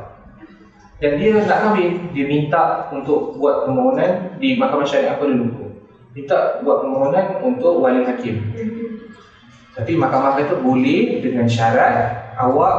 Dan 0.95 1.11
dia 1.21 1.29
nak 1.45 1.59
kahwin 1.61 2.09
dia 2.15 2.25
minta 2.25 2.89
untuk 2.89 3.38
buat 3.38 3.69
permohonan 3.69 4.41
di 4.41 4.57
Mahkamah 4.57 4.88
Syariah 4.88 5.21
Kuala 5.21 5.38
Lumpur. 5.38 5.69
Minta 6.17 6.63
buat 6.65 6.81
permohonan 6.81 7.43
untuk 7.45 7.83
wali 7.83 8.01
hakim. 8.01 8.41
Tapi 9.75 9.91
mahkamah 9.99 10.39
kata 10.39 10.63
boleh 10.63 11.19
dengan 11.19 11.43
syarat 11.45 12.31
awak 12.39 12.75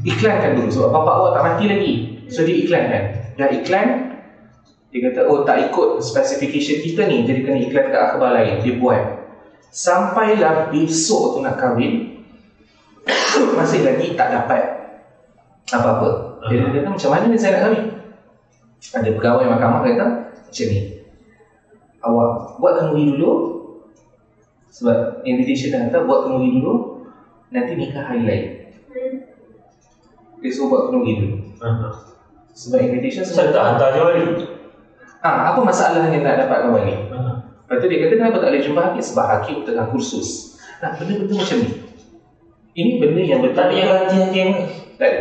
iklankan 0.00 0.56
dulu. 0.56 0.72
Sebab 0.72 0.90
bapa 0.90 1.10
awak 1.12 1.30
tak 1.36 1.44
mati 1.44 1.64
lagi. 1.68 1.92
So 2.32 2.42
dia 2.42 2.56
iklankan. 2.64 3.02
Dah 3.36 3.48
iklan 3.52 4.13
dia 4.94 5.10
kata 5.10 5.26
oh 5.26 5.42
tak 5.42 5.74
ikut 5.74 5.98
specification 5.98 6.78
kita 6.78 7.10
ni. 7.10 7.26
Jadi 7.26 7.42
kena 7.42 7.58
iklan 7.58 7.90
kat 7.90 8.02
akhbar 8.14 8.30
lain. 8.30 8.62
Dia 8.62 8.78
buat. 8.78 9.02
Sampailah 9.74 10.70
besok 10.70 11.34
tu 11.34 11.38
nak 11.42 11.58
kahwin 11.58 12.22
masih 13.58 13.82
lagi 13.82 14.14
tak 14.14 14.30
dapat 14.30 14.62
apa-apa. 15.74 16.38
Jadi 16.46 16.62
dia 16.70 16.78
kata 16.78 16.88
macam 16.94 17.10
mana 17.10 17.34
saya 17.34 17.58
nak 17.58 17.62
kahwin? 17.66 17.84
Ada 18.94 19.08
pegawai 19.18 19.46
mahkamah 19.50 19.80
kata 19.82 20.06
macam 20.30 20.66
ni. 20.70 20.78
Awak 21.98 22.30
buat 22.62 22.72
kenduri 22.78 23.04
dulu. 23.18 23.30
Sebab 24.70 25.26
invitation 25.26 25.74
dah 25.74 25.90
hantar 25.90 26.06
buat 26.06 26.30
kenduri 26.30 26.62
dulu. 26.62 27.02
Nanti 27.50 27.74
nikah 27.74 28.14
hari 28.14 28.22
lain. 28.22 28.44
Dia 30.38 30.50
suruh 30.54 30.70
buat 30.70 30.82
kenduri 30.86 31.18
dulu. 31.18 31.36
Sebab 32.54 32.78
invitation 32.78 33.26
Saya 33.26 33.50
tak 33.50 33.74
hantar 33.74 33.90
je 33.98 34.54
Ah, 35.24 35.56
apa 35.56 35.60
masalahnya 35.64 36.20
nak 36.20 36.36
dapat 36.44 36.68
kawan 36.68 36.84
ni? 36.84 36.94
Lepas 37.64 37.76
tu 37.80 37.86
dia 37.88 37.98
kata 38.04 38.14
kenapa 38.20 38.36
tak 38.44 38.48
boleh 38.52 38.60
jumpa 38.60 38.80
hakim? 38.84 39.00
Sebab 39.00 39.24
hakim 39.24 39.56
tengah 39.64 39.88
kursus. 39.88 40.60
Nah, 40.84 40.92
benda-benda 41.00 41.40
macam 41.40 41.58
ni. 41.64 41.70
Ini 42.76 42.90
benda 43.00 43.20
yang 43.24 43.40
betul. 43.40 43.56
Tak 43.56 43.64
ada 43.70 43.74
yang 43.78 43.88
ganti 43.88 44.16
hakim 44.20 44.48
Tak 45.00 45.08
ada. 45.08 45.20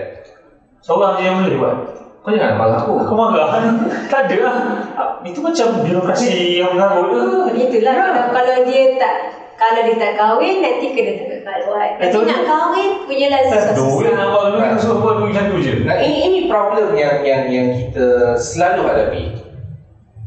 Seorang 0.83 1.11
je 1.15 1.23
yang 1.23 1.35
boleh 1.39 1.55
buat 1.61 1.75
Kau 2.19 2.33
jangan 2.33 2.55
marah 2.57 2.77
aku. 2.81 2.93
Kau 3.05 3.15
marah 3.15 3.47
Tak 4.11 4.21
ada 4.25 4.35
lah 4.41 4.57
Itu 5.21 5.39
macam 5.39 5.85
birokrasi 5.85 6.59
yang 6.59 6.73
mengarut 6.75 7.13
ke 7.13 7.21
Itulah 7.61 7.93
kalau, 7.93 8.23
kalau 8.33 8.55
dia 8.67 8.97
tak 8.97 9.15
kalau 9.53 9.85
dia 9.85 9.95
tak 9.95 10.17
kahwin 10.17 10.59
nanti 10.59 10.91
kena 10.91 11.13
tak 11.45 11.61
kahwin. 11.63 11.91
Nanti 12.01 12.09
Betul. 12.09 12.23
nak 12.25 12.41
kahwin 12.43 12.89
punyalah 13.05 13.39
Eh, 13.39 13.47
susah-susah. 13.47 13.85
Duit 14.01 14.11
nak 14.17 14.27
buat 14.33 14.47
duit 14.57 14.69
Suruh 14.81 14.97
buat 14.99 15.13
duit 15.21 15.29
macam 15.31 15.45
tu 15.53 15.57
je 15.61 15.73
Nah, 15.85 15.97
ini 16.01 16.17
ini 16.25 16.39
problem 16.49 16.87
yang 16.97 17.21
yang 17.21 17.43
yang 17.47 17.67
kita 17.71 18.33
selalu 18.35 18.81
hadapi. 18.89 19.23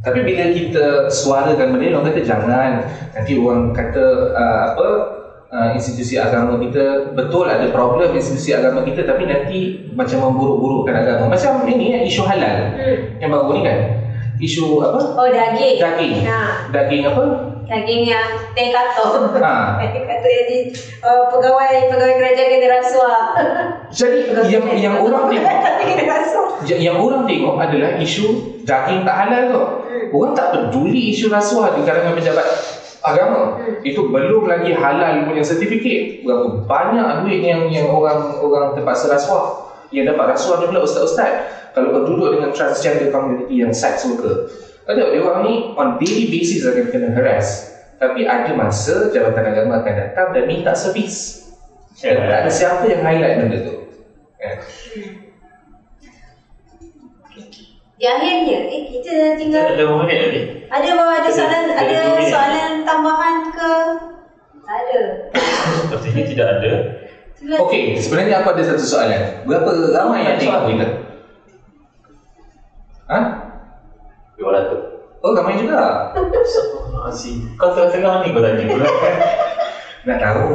Tapi 0.07 0.23
bila 0.23 0.55
kita 0.55 1.11
suarakan 1.11 1.75
benda 1.75 1.83
ni, 1.83 1.91
orang 1.91 2.07
kata 2.15 2.23
jangan. 2.23 2.73
Nanti 3.11 3.33
orang 3.35 3.75
kata 3.75 4.05
uh, 4.31 4.59
apa 4.71 4.89
uh, 5.51 5.69
institusi 5.75 6.15
agama 6.15 6.63
kita 6.63 7.11
betul 7.11 7.51
ada 7.51 7.67
problem 7.75 8.15
institusi 8.15 8.55
agama 8.55 8.87
kita 8.87 9.03
tapi 9.03 9.27
nanti 9.27 9.91
macam 9.99 10.31
memburuk-burukkan 10.31 10.95
agama. 10.95 11.35
Macam 11.35 11.67
ini 11.67 11.91
ya, 11.91 11.99
isu 12.07 12.23
halal 12.23 12.79
Hmm. 12.79 13.19
yang 13.19 13.31
baru 13.35 13.51
ni 13.51 13.61
kan. 13.67 13.79
Isu 14.39 14.79
apa? 14.79 15.01
Oh 15.19 15.27
daging. 15.27 15.83
Daging. 15.83 16.15
Nah, 16.23 16.71
Daging 16.71 17.03
apa? 17.11 17.25
Daging 17.67 18.03
yang 18.07 18.29
teh. 18.55 18.71
Ha. 18.73 19.55
Teh 19.83 20.03
kato 20.07 20.29
yang 20.31 20.47
di 20.47 20.59
uh, 21.03 21.27
pegawai 21.31 21.91
pegawai 21.91 22.15
kerajaan 22.19 22.49
kena 22.49 22.69
rasuah. 22.81 23.19
Jadi 23.91 24.19
yang 24.55 24.65
yang 24.75 24.95
orang 25.03 25.29
tengok 25.31 26.07
rasuah. 26.07 26.49
yang, 26.67 26.97
orang 26.99 27.23
tengok 27.27 27.55
adalah 27.61 27.91
isu 28.01 28.27
daging 28.63 29.03
tak 29.03 29.17
halal 29.27 29.43
tu. 29.51 29.63
Orang 30.15 30.33
tak 30.39 30.55
peduli 30.55 31.13
isu 31.13 31.27
rasuah 31.29 31.75
di 31.75 31.83
kalangan 31.83 32.15
pejabat 32.15 32.47
agama. 33.03 33.59
Hmm. 33.59 33.83
Itu 33.83 34.11
belum 34.11 34.47
lagi 34.47 34.75
halal 34.75 35.27
punya 35.27 35.43
sertifikat. 35.43 36.27
Berapa 36.27 36.67
banyak 36.67 37.07
duit 37.27 37.43
yang 37.43 37.67
yang 37.71 37.91
orang 37.91 38.39
orang 38.43 38.75
terpaksa 38.75 39.11
rasuah. 39.11 39.67
Yang 39.95 40.15
dapat 40.15 40.35
rasuah 40.35 40.57
ni 40.63 40.67
pula 40.71 40.83
ustaz-ustaz. 40.83 41.33
Kalau 41.77 41.93
kau 41.93 42.09
duduk 42.09 42.41
dengan 42.41 42.51
transgender 42.57 43.13
community 43.13 43.61
yang 43.61 43.69
sex 43.69 44.09
worker, 44.09 44.49
ada 44.87 45.03
dia 45.11 45.21
orang 45.21 45.41
ni 45.43 45.55
on 45.75 45.99
daily 45.99 46.31
basis 46.31 46.63
akan 46.63 46.87
kena 46.89 47.09
harass. 47.11 47.75
Tapi 47.97 48.23
ada 48.23 48.53
masa 48.53 49.09
Jabatan 49.09 49.45
Agama 49.51 49.81
akan 49.83 49.95
datang 49.97 50.29
dan 50.31 50.45
minta 50.47 50.77
servis. 50.77 51.43
Dan 51.97 52.29
tak 52.29 52.45
ada 52.45 52.51
siapa 52.53 52.85
yang 52.87 53.01
highlight 53.01 53.37
benda 53.41 53.59
tu. 53.65 53.75
Eh. 54.37 54.57
Di 57.97 58.05
akhirnya, 58.05 58.59
eh 58.69 58.81
kita 58.87 59.09
dah 59.09 59.33
tinggal 59.41 59.63
Ada 59.65 59.81
berapa 59.81 60.05
minit 60.05 60.19
tadi? 60.21 60.41
ada 60.69 60.89
bawa 60.93 61.13
ada 61.17 61.31
soalan 61.33 61.65
Ada- 61.73 62.29
soalan 62.29 62.73
tambahan 62.85 63.37
ke? 63.49 63.73
Tak 64.61 64.77
ada. 64.85 65.01
Sepertinya 65.81 66.23
tidak 66.29 66.49
ada. 66.61 66.73
Okey, 67.65 67.97
sebenarnya 67.97 68.45
aku 68.45 68.53
ada 68.53 68.63
satu 68.69 68.85
soalan. 68.85 69.23
Berapa 69.49 69.71
ramai 69.97 70.29
yang 70.29 70.37
tengok 70.37 70.63
kita? 70.69 70.87
Ha? 73.09 73.19
200 75.27 75.29
Oh, 75.29 75.35
ramai 75.35 75.59
juga. 75.59 76.15
Astagfirullahaladzim 76.15 77.59
Kau 77.59 77.75
tengah-tengah 77.75 78.23
ni 78.23 78.31
kau 78.31 78.43
tanya 78.43 78.65
pula 78.71 78.87
Nak 80.07 80.19
tahu. 80.23 80.55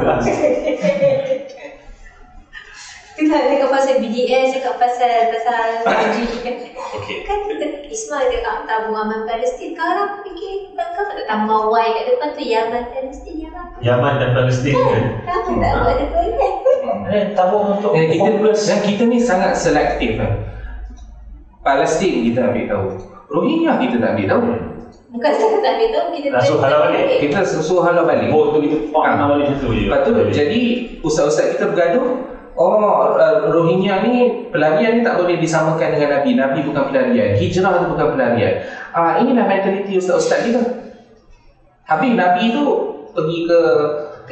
Itulah 3.12 3.44
cakap 3.44 3.68
pasal 3.68 4.00
BDS, 4.00 4.56
cakap 4.56 4.80
pasal 4.80 5.28
pasal 5.28 5.84
haji 5.84 6.24
kan. 6.40 6.56
Okey. 6.96 7.28
Kan 7.28 7.44
Ismail 7.92 8.32
dia 8.32 8.40
ah, 8.48 8.64
tabung 8.64 8.96
aman 8.96 9.28
Palestin. 9.28 9.76
Aku 9.76 10.24
fikir 10.24 10.72
kau 10.72 11.04
tak 11.04 11.28
tambah 11.28 11.68
Y 11.76 11.86
kat 11.92 12.04
depan 12.08 12.28
tu 12.32 12.40
Yaman 12.40 12.84
Palestin 12.88 13.36
Yaman. 13.36 13.66
Yaman 13.84 14.14
dan 14.16 14.30
Palestin 14.32 14.72
kan 14.72 15.04
Kenapa 15.28 15.52
tak 15.60 15.72
buat 15.84 15.96
depan 16.00 16.24
ni? 16.32 16.48
Eh, 17.12 17.24
tabung 17.36 17.76
untuk 17.76 17.92
Dan 17.92 18.08
kita, 18.08 18.32
dan 18.48 18.78
kita 18.80 19.02
ni 19.04 19.20
sangat 19.20 19.52
selektif 19.60 20.16
kan. 20.16 20.32
Palestin 21.60 22.24
kita 22.24 22.48
ambil 22.48 22.64
tahu. 22.64 23.11
Rohingya 23.32 23.72
kita 23.80 23.96
tak 23.98 24.10
ambil 24.14 24.26
tahu. 24.28 24.42
Bukan 25.12 25.32
saya 25.36 25.56
tak 25.60 25.72
ambil 25.76 25.88
tahu 25.92 26.06
kita 26.16 26.26
Langsung 26.32 26.58
halau 26.60 26.78
balik. 26.88 27.04
Kita 27.20 27.38
suruh 27.44 27.82
halau 27.84 28.04
balik. 28.04 28.28
Oh, 28.32 28.52
tu 28.52 28.58
kita 28.60 28.76
pak 28.92 29.02
Ha. 29.02 29.10
nama 29.16 29.32
balik 29.36 29.46
situ 29.56 29.68
je 29.72 29.82
Lepas 29.88 30.00
tu 30.04 30.10
jadi 30.32 30.60
ustaz-ustaz 31.00 31.56
kita 31.56 31.72
bergaduh 31.72 32.32
Oh, 32.52 33.16
uh, 33.16 33.48
Rohingya 33.48 34.04
ni 34.04 34.44
pelarian 34.52 35.00
ni 35.00 35.02
tak 35.02 35.16
boleh 35.16 35.40
disamakan 35.40 35.96
dengan 35.96 36.20
Nabi. 36.20 36.36
Nabi 36.36 36.60
bukan 36.68 36.92
pelarian. 36.92 37.32
Hijrah 37.40 37.80
tu 37.80 37.96
bukan 37.96 38.12
pelarian. 38.12 38.68
Ah, 38.92 39.16
inilah 39.16 39.48
mentaliti 39.48 39.96
ustaz-ustaz 39.96 40.44
kita. 40.44 40.60
Habis 41.88 42.12
Nabi 42.12 42.52
tu 42.52 42.64
pergi 43.16 43.38
ke 43.48 43.60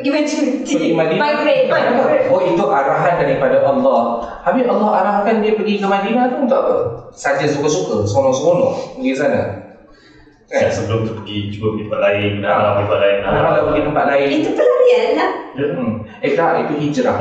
Pergi. 0.01 0.65
Pergi 0.65 0.91
Madinah. 0.97 1.21
Migrate. 1.21 2.29
Oh 2.31 2.41
itu 2.41 2.65
arahan 2.65 3.15
daripada 3.21 3.57
Allah. 3.63 4.01
Habis 4.41 4.65
Allah 4.67 4.91
arahkan 4.97 5.35
dia 5.45 5.53
pergi 5.55 5.79
ke 5.79 5.87
Madinah 5.87 6.25
tu 6.33 6.49
untuk 6.49 6.59
apa? 6.59 6.75
Saja 7.13 7.45
suka-suka, 7.45 8.07
seronok-seronok 8.09 8.97
pergi 8.97 9.13
sana. 9.13 9.43
Kan 10.51 10.67
sebelum 10.67 11.07
tu 11.07 11.13
pergi 11.23 11.47
cuba 11.55 11.79
pergi 11.79 11.85
tempat 11.87 12.01
lain, 12.03 12.31
nak 12.43 12.57
pergi 12.59 12.83
tempat 12.83 12.99
lain. 12.99 13.17
nak- 13.23 13.33
Kalau 13.39 13.63
pergi 13.71 13.83
tempat 13.87 14.05
lain. 14.09 14.29
Itu 14.35 14.51
pelarian 14.51 15.09
lah. 15.15 15.31
Ya. 15.51 15.67
Hmm. 15.71 15.93
Eh 16.21 16.33
tak, 16.35 16.51
itu 16.61 16.75
hijrah. 16.81 17.15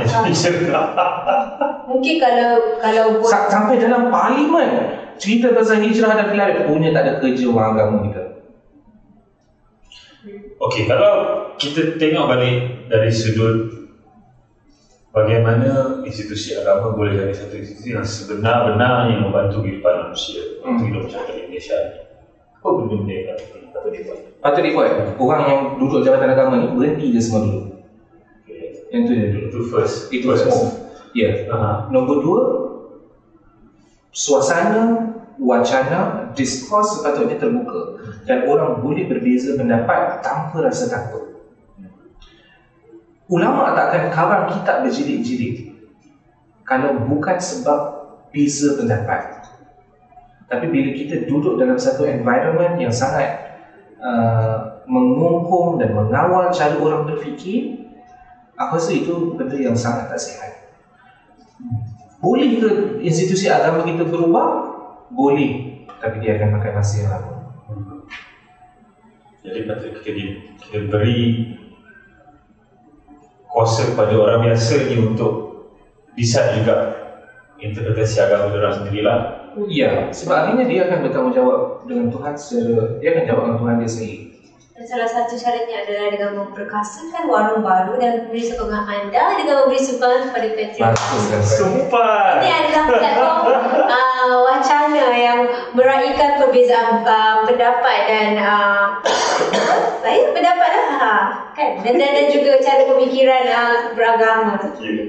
Mungkin 1.89 2.15
kalau 2.21 2.49
kalau 2.77 3.05
buat 3.21 3.29
Sa- 3.29 3.49
sampai 3.49 3.77
dalam 3.77 4.09
parlimen 4.09 4.69
cerita 5.17 5.53
pasal 5.53 5.81
hijrah 5.81 6.13
dan 6.13 6.27
pelarian 6.29 6.65
punya 6.65 6.89
tak 6.89 7.03
ada 7.05 7.13
kerja 7.17 7.45
orang 7.49 7.67
agama 7.75 7.97
kita. 8.09 8.23
Okey, 10.59 10.91
kalau 10.91 11.13
kita 11.55 11.95
tengok 11.95 12.25
balik 12.27 12.57
dari 12.91 13.07
sudut 13.07 13.87
bagaimana 15.15 16.03
institusi 16.03 16.53
agama 16.53 16.93
boleh 16.93 17.15
jadi 17.15 17.33
satu 17.33 17.55
institusi 17.55 17.95
yang 17.95 18.03
sebenar-benarnya 18.03 19.23
membantu 19.23 19.63
kehidupan 19.63 20.11
manusia 20.11 20.59
Hmm. 20.59 20.75
untuk 20.75 20.85
hidup 20.91 21.01
masyarakat 21.07 21.35
Indonesia. 21.39 21.77
Apa 22.59 22.67
benda-benda 22.75 23.13
yang 23.15 23.39
patut 23.71 23.91
dibuat? 23.95 24.19
Patut 24.43 24.63
dibuat. 24.67 24.89
Orang 25.15 25.41
yang 25.47 25.61
duduk 25.79 26.03
jabatan 26.03 26.29
agama 26.35 26.53
ni 26.59 26.67
berhenti 26.75 27.15
je 27.15 27.21
semua 27.23 27.41
dulu. 27.47 27.61
Okay. 28.43 28.83
Yang 28.91 29.01
tu 29.07 29.11
je 29.15 29.25
dulu. 29.31 29.47
Itu 29.47 29.59
first. 29.71 29.97
Itu 30.11 30.25
first. 30.35 30.61
Ya. 31.15 31.47
Aha. 31.49 31.87
Nombor 31.89 32.19
dua, 32.21 32.41
suasana, 34.11 35.08
wacana, 35.39 36.29
diskurs 36.35 36.99
sepatutnya 36.99 37.39
terbuka 37.39 38.03
dan 38.27 38.45
orang 38.45 38.83
boleh 38.83 39.07
berbeza 39.07 39.55
pendapat 39.55 40.19
tanpa 40.19 40.67
rasa 40.67 40.91
takut. 40.91 41.39
Ulama 43.29 43.77
tak 43.77 43.93
akan 43.93 44.03
karang 44.09 44.45
kitab 44.51 44.83
berjilid-jilid 44.83 45.71
kalau 46.65 47.01
bukan 47.07 47.37
sebab 47.37 47.79
beza 48.29 48.77
pendapat. 48.77 49.41
Tapi 50.49 50.65
bila 50.69 50.89
kita 50.97 51.29
duduk 51.29 51.61
dalam 51.61 51.77
satu 51.77 52.09
environment 52.09 52.81
yang 52.81 52.89
sangat 52.89 53.61
uh, 54.01 54.81
mengungkung 54.89 55.77
dan 55.77 55.93
mengawal 55.93 56.49
cara 56.49 56.73
orang 56.81 57.05
berfikir, 57.05 57.85
aku 58.57 58.81
rasa 58.81 58.91
itu 58.97 59.37
benda 59.37 59.57
yang 59.61 59.77
sangat 59.77 60.09
tak 60.09 60.17
sihat. 60.17 60.51
Boleh 62.17 62.57
ke 62.57 62.69
institusi 63.05 63.45
agama 63.45 63.85
kita 63.85 64.09
berubah? 64.09 64.78
Boleh. 65.13 65.83
Tapi 65.99 66.15
dia 66.23 66.39
akan 66.39 66.49
pakai 66.59 66.71
masa 66.73 66.93
yang 67.03 67.11
lama. 67.11 67.33
Jadi 69.39 69.59
patut 69.65 69.91
kita, 69.99 70.09
di, 70.11 70.23
kita 70.59 70.77
beri 70.91 71.19
kuasa 73.47 73.91
kepada 73.91 74.13
orang 74.19 74.45
biasa 74.45 74.91
ni 74.91 74.95
untuk 74.99 75.33
decide 76.13 76.61
juga 76.61 76.75
interpretasi 77.59 78.19
agama 78.19 78.51
dia 78.51 78.59
orang 78.61 78.75
sendirilah. 78.83 79.19
Ya, 79.67 79.91
sebab 80.13 80.35
akhirnya 80.45 80.65
dia 80.69 80.81
akan 80.87 80.99
bertanggungjawab 81.09 81.59
dengan 81.89 82.07
Tuhan 82.13 82.33
secara 82.37 83.01
dia 83.01 83.09
akan 83.17 83.23
jawab 83.25 83.41
dengan 83.43 83.59
Tuhan 83.59 83.75
dia 83.81 83.89
sendiri. 83.89 84.17
Dan 84.79 84.87
salah 84.87 85.09
satu 85.11 85.35
caranya 85.35 85.75
adalah 85.83 86.07
dengan 86.07 86.31
memperkasakan 86.39 87.27
warung 87.27 87.59
baru 87.67 87.99
dan 87.99 88.11
memberi 88.23 88.47
sokongan 88.47 88.87
anda 88.87 89.35
dengan 89.35 89.67
memberi 89.67 89.81
sumbangan 89.83 90.31
kepada 90.31 90.47
Patreon. 90.55 90.95
Bagus? 90.95 91.47
Sumpah! 91.59 92.39
Ini 92.39 92.51
adalah 92.63 92.83
platform 92.87 93.39
uh, 93.91 94.08
wacana 94.37 95.05
yang 95.11 95.39
meraihkan 95.73 96.37
perbezaan 96.37 97.01
uh, 97.01 97.41
pendapat 97.43 97.97
dan 98.05 98.29
uh, 98.37 99.01
saya 100.05 100.29
pendapat 100.31 100.69
lah 100.69 100.87
ha, 100.99 101.15
kan 101.55 101.81
dan, 101.81 101.93
dan, 101.97 102.11
dan 102.13 102.25
juga 102.29 102.61
cara 102.61 102.85
pemikiran 102.85 103.43
uh, 103.49 103.75
beragama 103.97 104.55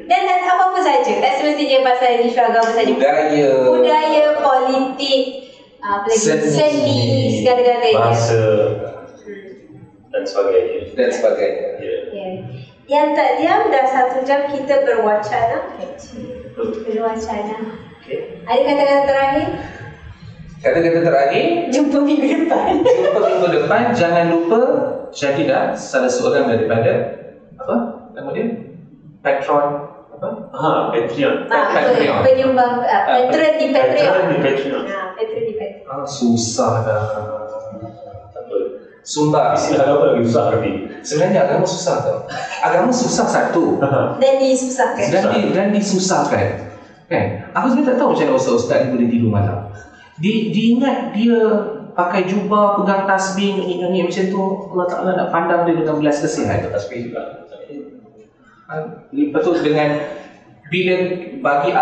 dan, 0.08 0.20
dan 0.24 0.40
apa-apa 0.46 0.80
saja 0.80 1.12
tak 1.20 1.32
semestinya 1.36 1.78
pasal 1.92 2.24
isu 2.24 2.40
agama 2.40 2.70
saja 2.72 2.92
Budaya, 2.96 3.50
budaya 3.68 4.24
politik 4.40 5.22
uh, 5.82 6.00
apa 6.00 6.06
lagi 6.08 6.20
Seni. 6.20 6.48
seni 6.48 6.98
segala-galanya 7.40 7.98
Bahasa 7.98 8.40
Hmm. 9.20 10.10
dan 10.10 10.24
sebagainya. 10.26 10.80
dan 10.98 11.10
sebagainya. 11.12 11.66
Ya. 11.78 11.96
Ya. 12.10 12.28
Yang 12.90 13.08
tak 13.14 13.30
diam 13.38 13.62
dah 13.70 13.86
satu 13.86 14.26
jam 14.26 14.50
kita 14.50 14.82
berwacana. 14.82 15.70
Berwacana. 16.58 17.56
Okay. 18.00 18.42
Ada 18.42 18.60
kata-kata 18.64 19.02
terakhir? 19.06 19.46
Kata-kata 20.60 21.00
terakhir, 21.00 21.44
Jumpa 21.72 21.98
minggu 22.00 22.26
depan. 22.26 22.84
jumpa 22.84 23.20
minggu 23.22 23.48
depan 23.54 23.82
jangan 23.92 24.24
lupa 24.28 24.60
jadilah 25.08 25.72
salah 25.72 26.10
seorang 26.10 26.48
daripada 26.48 26.92
apa 27.56 27.76
nama 28.12 28.28
dia? 28.32 28.46
Patron 29.20 29.66
apa? 30.10 30.28
Ha, 30.52 30.68
Patreon. 30.92 31.48
Ah, 31.48 31.64
Patreon. 31.72 32.12
apa, 32.12 32.24
penyumbang 32.24 32.74
uh, 32.80 33.02
patron 33.08 33.52
di 33.56 33.66
Patreon. 33.72 34.04
Patreon 34.04 34.28
di 34.28 34.38
Patreon. 34.40 34.82
Ah, 34.84 35.06
patron 35.16 35.42
di 35.44 35.54
Patreon. 35.56 35.88
Ah, 35.88 36.04
susah 36.04 36.72
dah. 36.84 37.02
Tak 38.32 38.42
apa. 38.44 38.56
Sumpah. 39.00 39.56
Istilah 39.56 39.84
agama 39.88 40.04
lagi 40.12 40.22
susah 40.28 40.44
lagi. 40.52 40.72
Sebenarnya 41.00 41.40
agama 41.48 41.64
susah 41.64 41.94
tau. 42.04 42.18
Agama 42.60 42.92
susah 42.92 43.26
satu. 43.28 43.64
Dan 44.20 44.34
disusahkan. 44.36 45.06
dan, 45.08 45.24
di, 45.32 45.40
dan 45.56 45.68
disusahkan 45.72 46.68
kan? 47.10 47.50
Aku 47.58 47.66
sebenarnya 47.74 47.90
tak 47.90 47.96
tahu 47.98 48.08
macam 48.14 48.26
mana 48.30 48.38
ustaz-ustaz 48.38 48.78
ni 48.86 48.88
boleh 48.94 49.08
tidur 49.10 49.30
malam. 49.34 49.58
Di, 50.20 50.54
diingat 50.54 51.16
dia 51.16 51.38
pakai 51.98 52.30
jubah 52.30 52.78
pegang 52.78 53.04
tasbih 53.04 53.58
nyanyi 53.58 54.06
macam 54.06 54.24
tu 54.30 54.42
Allah 54.72 54.86
Ta'ala 54.86 55.10
nak 55.18 55.28
pandang 55.34 55.60
dia 55.66 55.74
dengan 55.82 55.96
belas 55.98 56.22
kasihan 56.22 56.62
Ada 56.62 56.70
tasbih 56.70 57.10
juga. 57.10 57.50
Ha, 58.70 58.74
lepas 59.10 59.40
tu 59.42 59.50
dengan 59.66 59.98
bila 60.70 60.94
bagi 61.42 61.74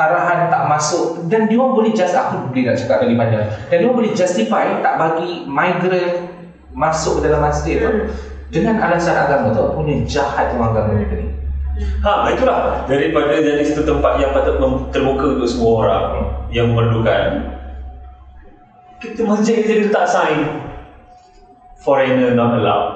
arahan 0.00 0.48
tak 0.48 0.64
masuk 0.64 1.28
dan 1.28 1.44
dia 1.44 1.60
orang 1.60 1.76
boleh 1.76 1.92
just 1.92 2.16
aku 2.16 2.48
boleh 2.48 2.72
nak 2.72 2.80
cakap 2.80 3.04
lagi 3.04 3.12
panjang 3.12 3.44
dan 3.68 3.76
dia 3.76 3.84
orang 3.84 3.98
boleh 4.00 4.12
justify 4.16 4.64
tak 4.80 4.96
bagi 4.96 5.44
migrant 5.44 6.32
masuk 6.72 7.20
ke 7.20 7.28
dalam 7.28 7.44
masjid 7.44 7.84
tu. 7.84 7.92
Hmm. 7.92 8.08
dengan 8.48 8.80
alasan 8.80 9.12
agama 9.12 9.52
tu 9.52 9.62
punya 9.76 10.00
jahat 10.08 10.56
orang 10.56 10.72
agama 10.72 10.96
ni 10.96 11.28
Ha, 11.78 12.32
itulah. 12.32 12.84
Daripada 12.84 13.38
jadi 13.38 13.62
satu 13.64 13.86
tempat 13.86 14.20
yang 14.20 14.34
patut 14.34 14.58
terbuka 14.90 15.38
untuk 15.38 15.48
semua 15.48 15.72
orang 15.84 16.04
yang 16.50 16.72
memerlukan. 16.72 17.56
Kita 19.00 19.24
masjid 19.24 19.64
kita 19.64 19.88
letak 19.88 20.04
sign. 20.04 20.38
Foreigner 21.80 22.36
not 22.36 22.60
allowed. 22.60 22.88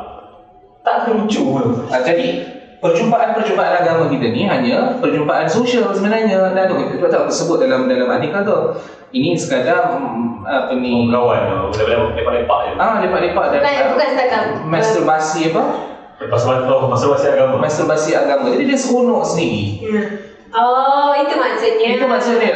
Tak 0.85 1.09
lucu 1.09 1.41
pun. 1.41 1.89
Ah, 1.89 2.05
jadi 2.05 2.45
perjumpaan-perjumpaan 2.85 3.81
agama 3.81 4.12
kita 4.12 4.29
ni 4.29 4.45
hanya 4.45 5.01
perjumpaan 5.01 5.49
sosial 5.49 5.89
sebenarnya. 5.97 6.53
Dan 6.53 6.68
tu 6.68 6.77
kita 6.77 7.09
tahu 7.09 7.25
sebut 7.33 7.64
dalam 7.64 7.89
dalam 7.89 8.12
artikel 8.12 8.45
tu. 8.45 8.59
Ini 9.14 9.33
sekadar 9.39 9.97
mm, 9.97 10.43
apa 10.45 10.75
ni? 10.77 11.09
Kawan, 11.09 11.70
lepak-lepak 11.70 12.59
je. 12.66 12.72
ah 12.83 12.99
lepak-lepak 12.99 13.45
dan 13.55 13.61
Bukan, 13.62 13.85
bukan 13.95 14.09
setakat 14.11 14.45
masturbasi 14.66 15.55
apa 15.55 15.62
Lepas 16.25 16.43
oh, 16.47 16.89
masalah 16.89 17.20
agama. 17.20 17.61
masturbasi 17.61 18.11
agama 18.12 18.49
jadi 18.49 18.64
dia 18.66 18.79
seronok 18.79 19.22
sendiri 19.22 19.62
Hmm. 19.85 20.07
Oh, 20.55 21.11
itu 21.12 21.35
maksudnya. 21.35 21.89
itu 21.93 22.07
maksud 22.07 22.35
dia 22.39 22.55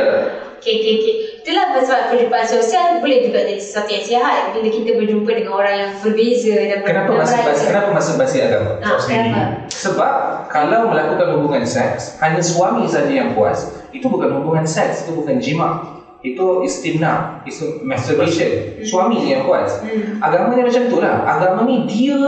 Okey, 0.59 0.75
okey, 0.75 0.93
okey. 0.97 1.15
Itulah 1.39 1.71
sebab 1.79 2.01
perjumpaan 2.11 2.43
sosial 2.43 2.99
boleh 2.99 3.19
juga 3.23 3.43
jadi 3.43 3.59
sesuatu 3.59 3.91
yang 3.91 4.05
sihat 4.05 4.43
bila 4.51 4.69
kita 4.69 4.91
berjumpa 4.95 5.31
dengan 5.33 5.53
orang 5.55 5.75
yang 5.77 5.91
berbeza 5.99 6.55
dan 6.59 6.79
kenapa 6.83 7.11
masturbasi 7.15 7.47
beragam. 7.63 7.71
kenapa 7.71 7.89
masturbasi 7.95 8.37
agama 8.43 8.71
Ah, 8.79 8.99
kenapa? 8.99 9.43
sebab 9.71 10.15
kalau 10.47 10.81
melakukan 10.91 11.29
hubungan 11.39 11.63
seks 11.63 12.19
hanya 12.19 12.43
suami 12.43 12.87
saja 12.87 13.07
yang 13.09 13.35
puas 13.35 13.71
itu 13.91 14.07
bukan 14.07 14.43
hubungan 14.43 14.67
seks 14.67 15.07
itu 15.07 15.15
bukan 15.15 15.39
jima 15.39 15.98
itu 16.19 16.67
istimna 16.67 17.39
itu 17.47 17.79
masturbation. 17.87 18.83
Suami 18.83 19.23
je 19.23 19.39
yang 19.39 19.47
puas. 19.47 19.71
Hmm. 19.87 20.19
agama 20.19 20.59
ni 20.59 20.67
macam 20.67 20.83
tu 20.91 20.99
lah. 20.99 21.23
Agama 21.23 21.63
ni 21.63 21.87
dia 21.87 22.19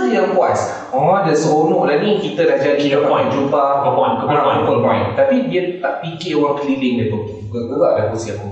je 0.00 0.10
yang 0.16 0.32
puas. 0.32 0.88
Oh 0.88 1.20
dia 1.20 1.36
seronok 1.36 1.84
lah 1.84 2.00
ni. 2.00 2.24
Kita 2.24 2.48
dah 2.48 2.56
jadi 2.56 2.80
Key 2.80 2.96
point. 3.04 3.28
jumpa. 3.28 3.84
Couple 3.84 4.00
point, 4.00 4.14
couple 4.24 4.40
point. 4.40 4.60
couple 4.64 4.80
point. 4.80 5.04
Tapi 5.12 5.36
dia 5.52 5.76
tak 5.84 6.00
fikir 6.00 6.40
orang 6.40 6.56
keliling 6.64 6.94
dia 7.04 7.06
tu 7.12 7.20
gerak 7.52 7.92
dah 8.00 8.04
kursi 8.08 8.32
aku. 8.32 8.48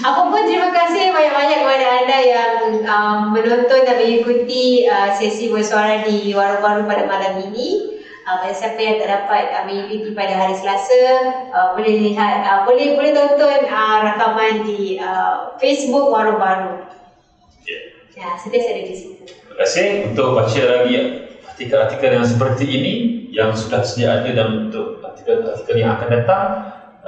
Apa 0.00 0.32
pun 0.32 0.48
terima 0.48 0.72
kasih 0.72 1.12
banyak-banyak 1.12 1.58
kepada 1.60 1.86
anda 2.00 2.18
yang 2.24 2.52
um, 2.88 3.18
menonton 3.36 3.84
dan 3.84 4.00
mengikuti 4.00 4.88
uh, 4.88 5.12
sesi 5.12 5.52
bersuara 5.52 6.08
di 6.08 6.32
Warung-Warung 6.32 6.88
pada 6.88 7.04
malam 7.04 7.36
ini. 7.50 7.97
Uh, 8.28 8.44
bagi 8.44 8.60
siapa 8.60 8.76
yang 8.76 9.00
tak 9.00 9.08
dapat 9.08 9.44
uh, 9.56 9.64
mengikuti 9.64 10.12
pada 10.12 10.36
hari 10.36 10.52
Selasa, 10.52 11.00
uh, 11.48 11.72
boleh 11.72 11.96
lihat, 11.96 12.44
uh, 12.44 12.60
boleh 12.68 12.92
boleh 12.92 13.16
tonton 13.16 13.64
uh, 13.64 14.04
rakaman 14.04 14.68
di 14.68 15.00
uh, 15.00 15.56
Facebook 15.56 16.12
Warung 16.12 16.36
Baru. 16.36 16.84
Ya. 17.64 17.78
Ya, 18.12 18.28
sentiasa 18.36 18.76
ada 18.76 18.84
di 18.84 18.92
situ. 18.92 19.24
Terima 19.24 19.56
kasih 19.64 20.12
untuk 20.12 20.36
baca 20.36 20.60
lagi 20.60 20.96
artikel-artikel 21.48 22.10
yang 22.20 22.26
seperti 22.28 22.64
ini 22.68 22.92
yang 23.32 23.56
sudah 23.56 23.80
sedia 23.80 24.20
ada 24.20 24.28
dan 24.28 24.68
untuk 24.68 25.00
artikel-artikel 25.00 25.76
yang 25.80 25.96
akan 25.96 26.08
datang 26.12 26.44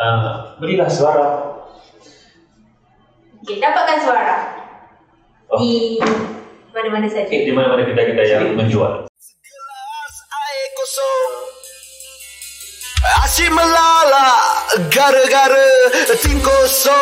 uh, 0.00 0.56
berilah 0.56 0.88
suara 0.88 1.28
Okey, 3.44 3.60
dapatkan 3.60 3.98
suara 4.00 4.36
Oh. 5.50 5.58
di 5.58 5.98
mana-mana 6.70 7.10
saja. 7.10 7.26
di 7.26 7.50
mana-mana 7.50 7.82
kedai-kedai 7.82 8.28
yang 8.30 8.54
menjual. 8.54 9.10
Asyik 13.18 13.50
melala 13.50 14.38
gara-gara 14.94 15.66
tim 16.22 16.38
kosong 16.38 16.94